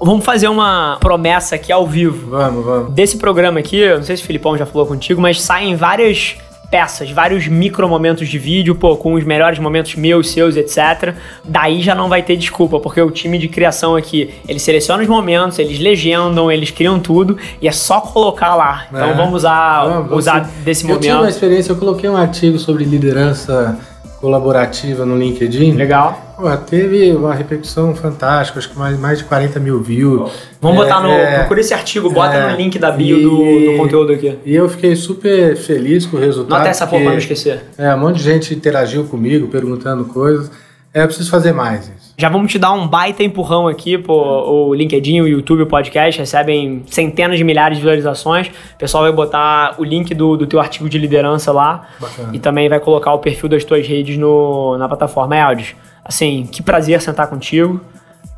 Vamos 0.03 0.25
fazer 0.25 0.47
uma 0.47 0.97
promessa 0.99 1.55
aqui 1.55 1.71
ao 1.71 1.85
vivo. 1.85 2.29
Vamos, 2.31 2.65
vamos. 2.65 2.93
Desse 2.93 3.17
programa 3.17 3.59
aqui, 3.59 3.77
eu 3.77 3.97
não 3.97 4.03
sei 4.03 4.17
se 4.17 4.23
o 4.23 4.25
Filipão 4.25 4.57
já 4.57 4.65
falou 4.65 4.87
contigo, 4.87 5.21
mas 5.21 5.39
saem 5.41 5.75
várias 5.75 6.37
peças, 6.71 7.11
vários 7.11 7.47
micro 7.47 7.87
momentos 7.87 8.29
de 8.29 8.39
vídeo, 8.39 8.73
pô, 8.73 8.95
com 8.95 9.13
os 9.13 9.23
melhores 9.25 9.59
momentos 9.59 9.93
meus, 9.95 10.29
seus, 10.31 10.55
etc. 10.55 11.13
Daí 11.43 11.81
já 11.81 11.93
não 11.93 12.07
vai 12.09 12.23
ter 12.23 12.37
desculpa, 12.37 12.79
porque 12.79 13.01
o 13.01 13.11
time 13.11 13.37
de 13.37 13.47
criação 13.49 13.95
aqui, 13.95 14.33
eles 14.47 14.61
selecionam 14.63 15.03
os 15.03 15.09
momentos, 15.09 15.59
eles 15.59 15.77
legendam, 15.79 16.49
eles 16.49 16.71
criam 16.71 16.97
tudo 16.97 17.37
e 17.61 17.67
é 17.67 17.71
só 17.73 17.99
colocar 17.99 18.55
lá. 18.55 18.85
Então 18.89 19.09
É. 19.09 19.13
vamos 19.13 19.35
usar, 19.35 19.85
Vamos, 19.85 20.11
usar 20.17 20.45
você- 20.45 20.51
desse 20.63 20.89
eu 20.89 20.97
tive 20.97 21.09
uma 21.11 21.17
momento. 21.19 21.33
experiência, 21.33 21.73
eu 21.73 21.75
coloquei 21.75 22.09
um 22.09 22.15
artigo 22.17 22.57
sobre 22.57 22.85
liderança 22.85 23.77
colaborativa 24.21 25.05
no 25.05 25.17
LinkedIn. 25.17 25.73
Legal. 25.73 26.30
Pô, 26.41 26.57
teve 26.57 27.11
uma 27.11 27.35
repercussão 27.35 27.93
fantástica, 27.95 28.57
acho 28.57 28.69
que 28.71 28.77
mais, 28.79 28.99
mais 28.99 29.19
de 29.19 29.25
40 29.25 29.59
mil 29.59 29.79
views. 29.79 30.31
Vamos 30.59 30.77
É, 30.79 30.83
botar 30.83 30.99
no. 31.01 31.09
é, 31.11 31.37
procura 31.39 31.61
esse 31.61 31.71
artigo, 31.73 32.09
bota 32.09 32.33
é, 32.35 32.49
no 32.51 32.57
link 32.57 32.79
da 32.79 32.89
bio 32.91 33.21
do, 33.21 33.43
e- 33.45 33.71
do 33.73 33.77
conteúdo 33.77 34.11
aqui. 34.11 34.39
E 34.43 34.55
eu 34.55 34.67
fiquei 34.67 34.95
super 34.95 35.55
feliz 35.55 36.05
com 36.07 36.17
o 36.17 36.19
resultado. 36.19 36.57
Nota 36.57 36.69
essa 36.69 36.87
porra 36.87 37.01
pra 37.03 37.11
não 37.11 37.17
esquecer. 37.19 37.61
É, 37.77 37.93
um 37.93 37.99
monte 37.99 38.17
de 38.17 38.23
gente 38.23 38.55
interagiu 38.55 39.03
comigo, 39.03 39.49
perguntando 39.49 40.03
coisas. 40.05 40.49
É, 40.91 41.03
eu 41.03 41.07
preciso 41.07 41.29
fazer 41.29 41.51
mais 41.53 41.81
isso. 41.95 42.00
Já 42.21 42.29
vamos 42.29 42.51
te 42.51 42.59
dar 42.59 42.71
um 42.71 42.87
baita 42.87 43.23
empurrão 43.23 43.67
aqui, 43.67 43.97
pô, 43.97 44.13
o 44.13 44.75
LinkedIn, 44.75 45.21
o 45.21 45.27
YouTube, 45.27 45.63
o 45.63 45.65
podcast 45.65 46.19
recebem 46.19 46.83
centenas 46.85 47.35
de 47.35 47.43
milhares 47.43 47.79
de 47.79 47.81
visualizações. 47.81 48.45
O 48.45 48.77
pessoal 48.77 49.01
vai 49.01 49.11
botar 49.11 49.73
o 49.79 49.83
link 49.83 50.13
do, 50.13 50.37
do 50.37 50.45
teu 50.45 50.59
artigo 50.59 50.87
de 50.87 50.99
liderança 50.99 51.51
lá 51.51 51.87
Bacana. 51.99 52.29
e 52.31 52.37
também 52.37 52.69
vai 52.69 52.79
colocar 52.79 53.11
o 53.11 53.17
perfil 53.17 53.49
das 53.49 53.63
tuas 53.63 53.87
redes 53.87 54.19
no, 54.19 54.77
na 54.77 54.87
plataforma 54.87 55.35
Eldes. 55.35 55.75
Assim, 56.05 56.45
que 56.45 56.61
prazer 56.61 57.01
sentar 57.01 57.25
contigo. 57.25 57.81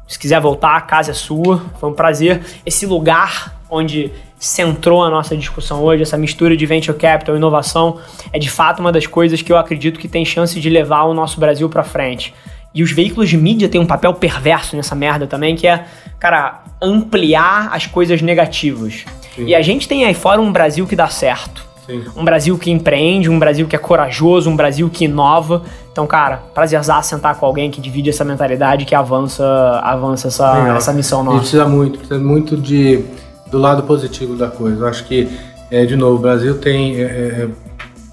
Se 0.07 0.17
quiser 0.17 0.39
voltar, 0.39 0.77
a 0.77 0.81
casa 0.81 1.11
é 1.11 1.13
sua. 1.13 1.61
Foi 1.77 1.89
um 1.89 1.93
prazer. 1.93 2.41
Esse 2.65 2.85
lugar 2.85 3.53
onde 3.69 4.13
centrou 4.39 5.03
a 5.03 5.09
nossa 5.09 5.35
discussão 5.35 5.83
hoje, 5.83 6.03
essa 6.03 6.17
mistura 6.17 6.55
de 6.55 6.65
venture 6.65 6.97
capital 6.97 7.35
e 7.35 7.37
inovação, 7.37 7.99
é 8.31 8.39
de 8.39 8.49
fato 8.49 8.79
uma 8.79 8.93
das 8.93 9.05
coisas 9.05 9.41
que 9.41 9.51
eu 9.51 9.57
acredito 9.57 9.99
que 9.99 10.07
tem 10.07 10.23
chance 10.23 10.57
de 10.57 10.69
levar 10.69 11.03
o 11.03 11.13
nosso 11.13 11.37
Brasil 11.37 11.67
pra 11.67 11.83
frente. 11.83 12.33
E 12.73 12.81
os 12.81 12.91
veículos 12.91 13.29
de 13.29 13.37
mídia 13.37 13.69
têm 13.69 13.79
um 13.79 13.85
papel 13.85 14.13
perverso 14.15 14.75
nessa 14.75 14.95
merda 14.95 15.27
também, 15.27 15.55
que 15.55 15.67
é, 15.67 15.85
cara, 16.19 16.63
ampliar 16.81 17.69
as 17.71 17.85
coisas 17.85 18.21
negativas. 18.21 19.05
Sim. 19.35 19.45
E 19.45 19.55
a 19.55 19.61
gente 19.61 19.87
tem 19.87 20.05
aí 20.05 20.13
fora 20.13 20.41
um 20.41 20.51
Brasil 20.51 20.87
que 20.87 20.95
dá 20.95 21.07
certo. 21.07 21.63
Sim. 21.85 22.03
Um 22.15 22.23
Brasil 22.23 22.57
que 22.57 22.71
empreende, 22.71 23.29
um 23.29 23.37
Brasil 23.37 23.67
que 23.67 23.75
é 23.75 23.79
corajoso, 23.79 24.49
um 24.49 24.55
Brasil 24.55 24.89
que 24.89 25.05
inova. 25.05 25.63
Então, 25.91 26.07
cara, 26.07 26.37
prazerzaço 26.53 27.09
sentar 27.09 27.35
com 27.35 27.45
alguém 27.45 27.69
que 27.69 27.81
divide 27.81 28.09
essa 28.09 28.23
mentalidade, 28.23 28.85
que 28.85 28.95
avança, 28.95 29.45
avança 29.83 30.29
essa, 30.29 30.53
Legal. 30.53 30.77
essa 30.77 30.93
missão 30.93 31.19
A 31.19 31.23
gente 31.23 31.31
nossa. 31.31 31.41
precisa 31.41 31.67
muito, 31.67 31.99
precisa 31.99 32.19
muito 32.19 32.57
de, 32.57 33.03
do 33.51 33.57
lado 33.57 33.83
positivo 33.83 34.35
da 34.35 34.47
coisa. 34.47 34.79
Eu 34.81 34.87
acho 34.87 35.03
que, 35.03 35.29
é, 35.69 35.85
de 35.85 35.95
novo, 35.95 36.15
o 36.15 36.19
Brasil 36.19 36.57
tem 36.57 36.95
é, 36.95 37.03
é, 37.03 37.49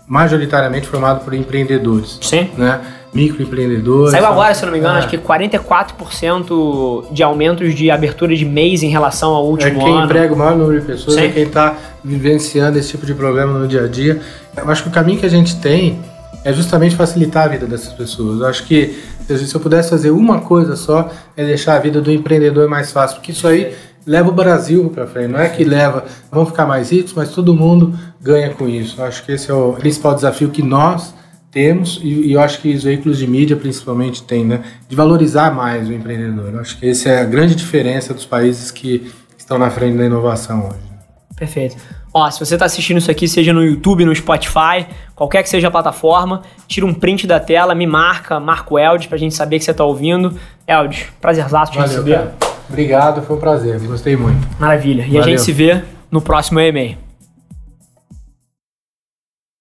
majoritariamente 0.07 0.89
formado 0.89 1.25
por 1.25 1.33
empreendedores, 1.33 2.19
Sim. 2.21 2.51
né? 2.59 2.81
Microempreendedores. 3.13 4.13
Saiu 4.13 4.27
agora, 4.27 4.55
se 4.55 4.65
não 4.65 4.73
me 4.73 4.79
engano, 4.79 4.97
É. 4.97 4.99
acho 5.01 5.09
que 5.09 5.19
44% 5.19 7.05
de 7.13 7.23
aumentos 7.23 7.75
de 7.75 7.91
abertura 7.91 8.35
de 8.35 8.45
mês 8.45 8.83
em 8.83 8.89
relação 8.89 9.31
ao 9.33 9.45
É 9.45 9.49
último 9.49 9.81
quem 9.85 9.93
ano. 9.95 10.05
emprega 10.05 10.33
o 10.35 10.37
maior 10.37 10.57
número 10.57 10.81
de 10.81 10.87
pessoas, 10.87 11.17
Sim. 11.17 11.23
é 11.23 11.29
quem 11.29 11.43
está 11.45 11.77
vivenciando 12.05 12.79
esse 12.79 12.91
tipo 12.91 13.05
de 13.07 13.15
problema 13.15 13.59
no 13.59 13.67
dia 13.67 13.85
a 13.85 13.89
dia. 13.89 14.21
Eu 14.57 14.71
acho 14.71 14.83
que 14.85 14.89
o 14.89 14.93
caminho 14.93 15.19
que 15.19 15.27
a 15.27 15.31
gente 15.31 15.57
tem 15.57 15.99
é 16.45 16.53
justamente 16.53 16.95
facilitar 16.97 17.45
a 17.45 17.49
vida 17.49 17.67
dessas 17.67 17.93
pessoas. 17.93 18.41
Eu 18.41 18.47
acho 18.47 18.65
que 18.65 18.97
se 19.29 19.55
eu 19.55 19.61
pudesse 19.61 19.91
fazer 19.91 20.11
uma 20.11 20.41
coisa 20.41 20.75
só, 20.77 21.09
é 21.37 21.45
deixar 21.45 21.77
a 21.77 21.79
vida 21.79 22.01
do 22.01 22.11
empreendedor 22.11 22.69
mais 22.69 22.91
fácil, 22.91 23.17
porque 23.17 23.33
isso 23.33 23.47
aí 23.47 23.75
leva 24.07 24.29
o 24.29 24.33
Brasil 24.33 24.91
para 24.95 25.07
frente. 25.07 25.29
Não 25.31 25.39
é 25.39 25.49
que 25.49 25.63
leva, 25.63 26.05
vão 26.33 26.47
ficar 26.47 26.67
mais 26.67 26.91
ricos, 26.91 27.13
mas 27.15 27.29
todo 27.31 27.55
mundo 27.55 27.93
ganha 28.21 28.51
com 28.51 28.69
isso. 28.69 29.01
Eu 29.01 29.05
acho 29.05 29.25
que 29.25 29.33
esse 29.33 29.51
é 29.51 29.55
o 29.55 29.73
principal 29.75 30.15
desafio 30.15 30.49
que 30.49 30.63
nós 30.63 31.15
temos 31.51 32.01
e, 32.03 32.33
eu 32.33 32.41
acho 32.41 32.61
que 32.61 32.73
os 32.73 32.85
veículos 32.85 33.19
de 33.19 33.27
mídia 33.27 33.57
principalmente 33.57 34.23
têm, 34.23 34.45
né? 34.45 34.63
De 34.89 34.95
valorizar 34.95 35.53
mais 35.53 35.89
o 35.89 35.93
empreendedor. 35.93 36.55
Eu 36.55 36.61
acho 36.61 36.79
que 36.79 36.89
essa 36.89 37.09
é 37.09 37.21
a 37.21 37.25
grande 37.25 37.55
diferença 37.55 38.15
dos 38.15 38.25
países 38.25 38.71
que 38.71 39.11
estão 39.37 39.59
na 39.59 39.71
frente 39.71 39.97
da 39.97 40.05
inovação 40.05 40.69
hoje. 40.69 40.91
Perfeito. 41.37 41.77
Ó, 42.13 42.29
se 42.31 42.41
você 42.41 42.55
está 42.55 42.67
assistindo 42.67 42.99
isso 42.99 43.11
aqui, 43.11 43.27
seja 43.29 43.53
no 43.53 43.65
YouTube, 43.65 44.05
no 44.05 44.15
Spotify, 44.15 44.87
qualquer 45.15 45.43
que 45.43 45.49
seja 45.49 45.69
a 45.69 45.71
plataforma, 45.71 46.43
tira 46.67 46.85
um 46.85 46.93
print 46.93 47.27
da 47.27 47.39
tela, 47.39 47.75
me 47.75 47.87
marca, 47.87 48.39
marca 48.41 48.75
o 48.75 48.79
Eldes 48.79 49.07
pra 49.07 49.17
gente 49.17 49.35
saber 49.35 49.59
que 49.59 49.65
você 49.65 49.71
está 49.71 49.85
ouvindo. 49.85 50.35
Eldes, 50.67 51.07
prazerzaço 51.21 51.73
te 51.73 51.79
Valeu, 51.79 51.93
receber. 51.93 52.15
cara. 52.15 52.35
Obrigado, 52.69 53.23
foi 53.23 53.37
um 53.37 53.41
prazer. 53.41 53.81
Gostei 53.81 54.17
muito. 54.17 54.47
Maravilha. 54.59 55.03
E 55.03 55.17
a 55.17 55.21
Valeu. 55.21 55.25
gente 55.25 55.43
se 55.43 55.53
vê 55.53 55.83
no 56.11 56.21
próximo 56.21 56.61
e-mail. 56.61 56.97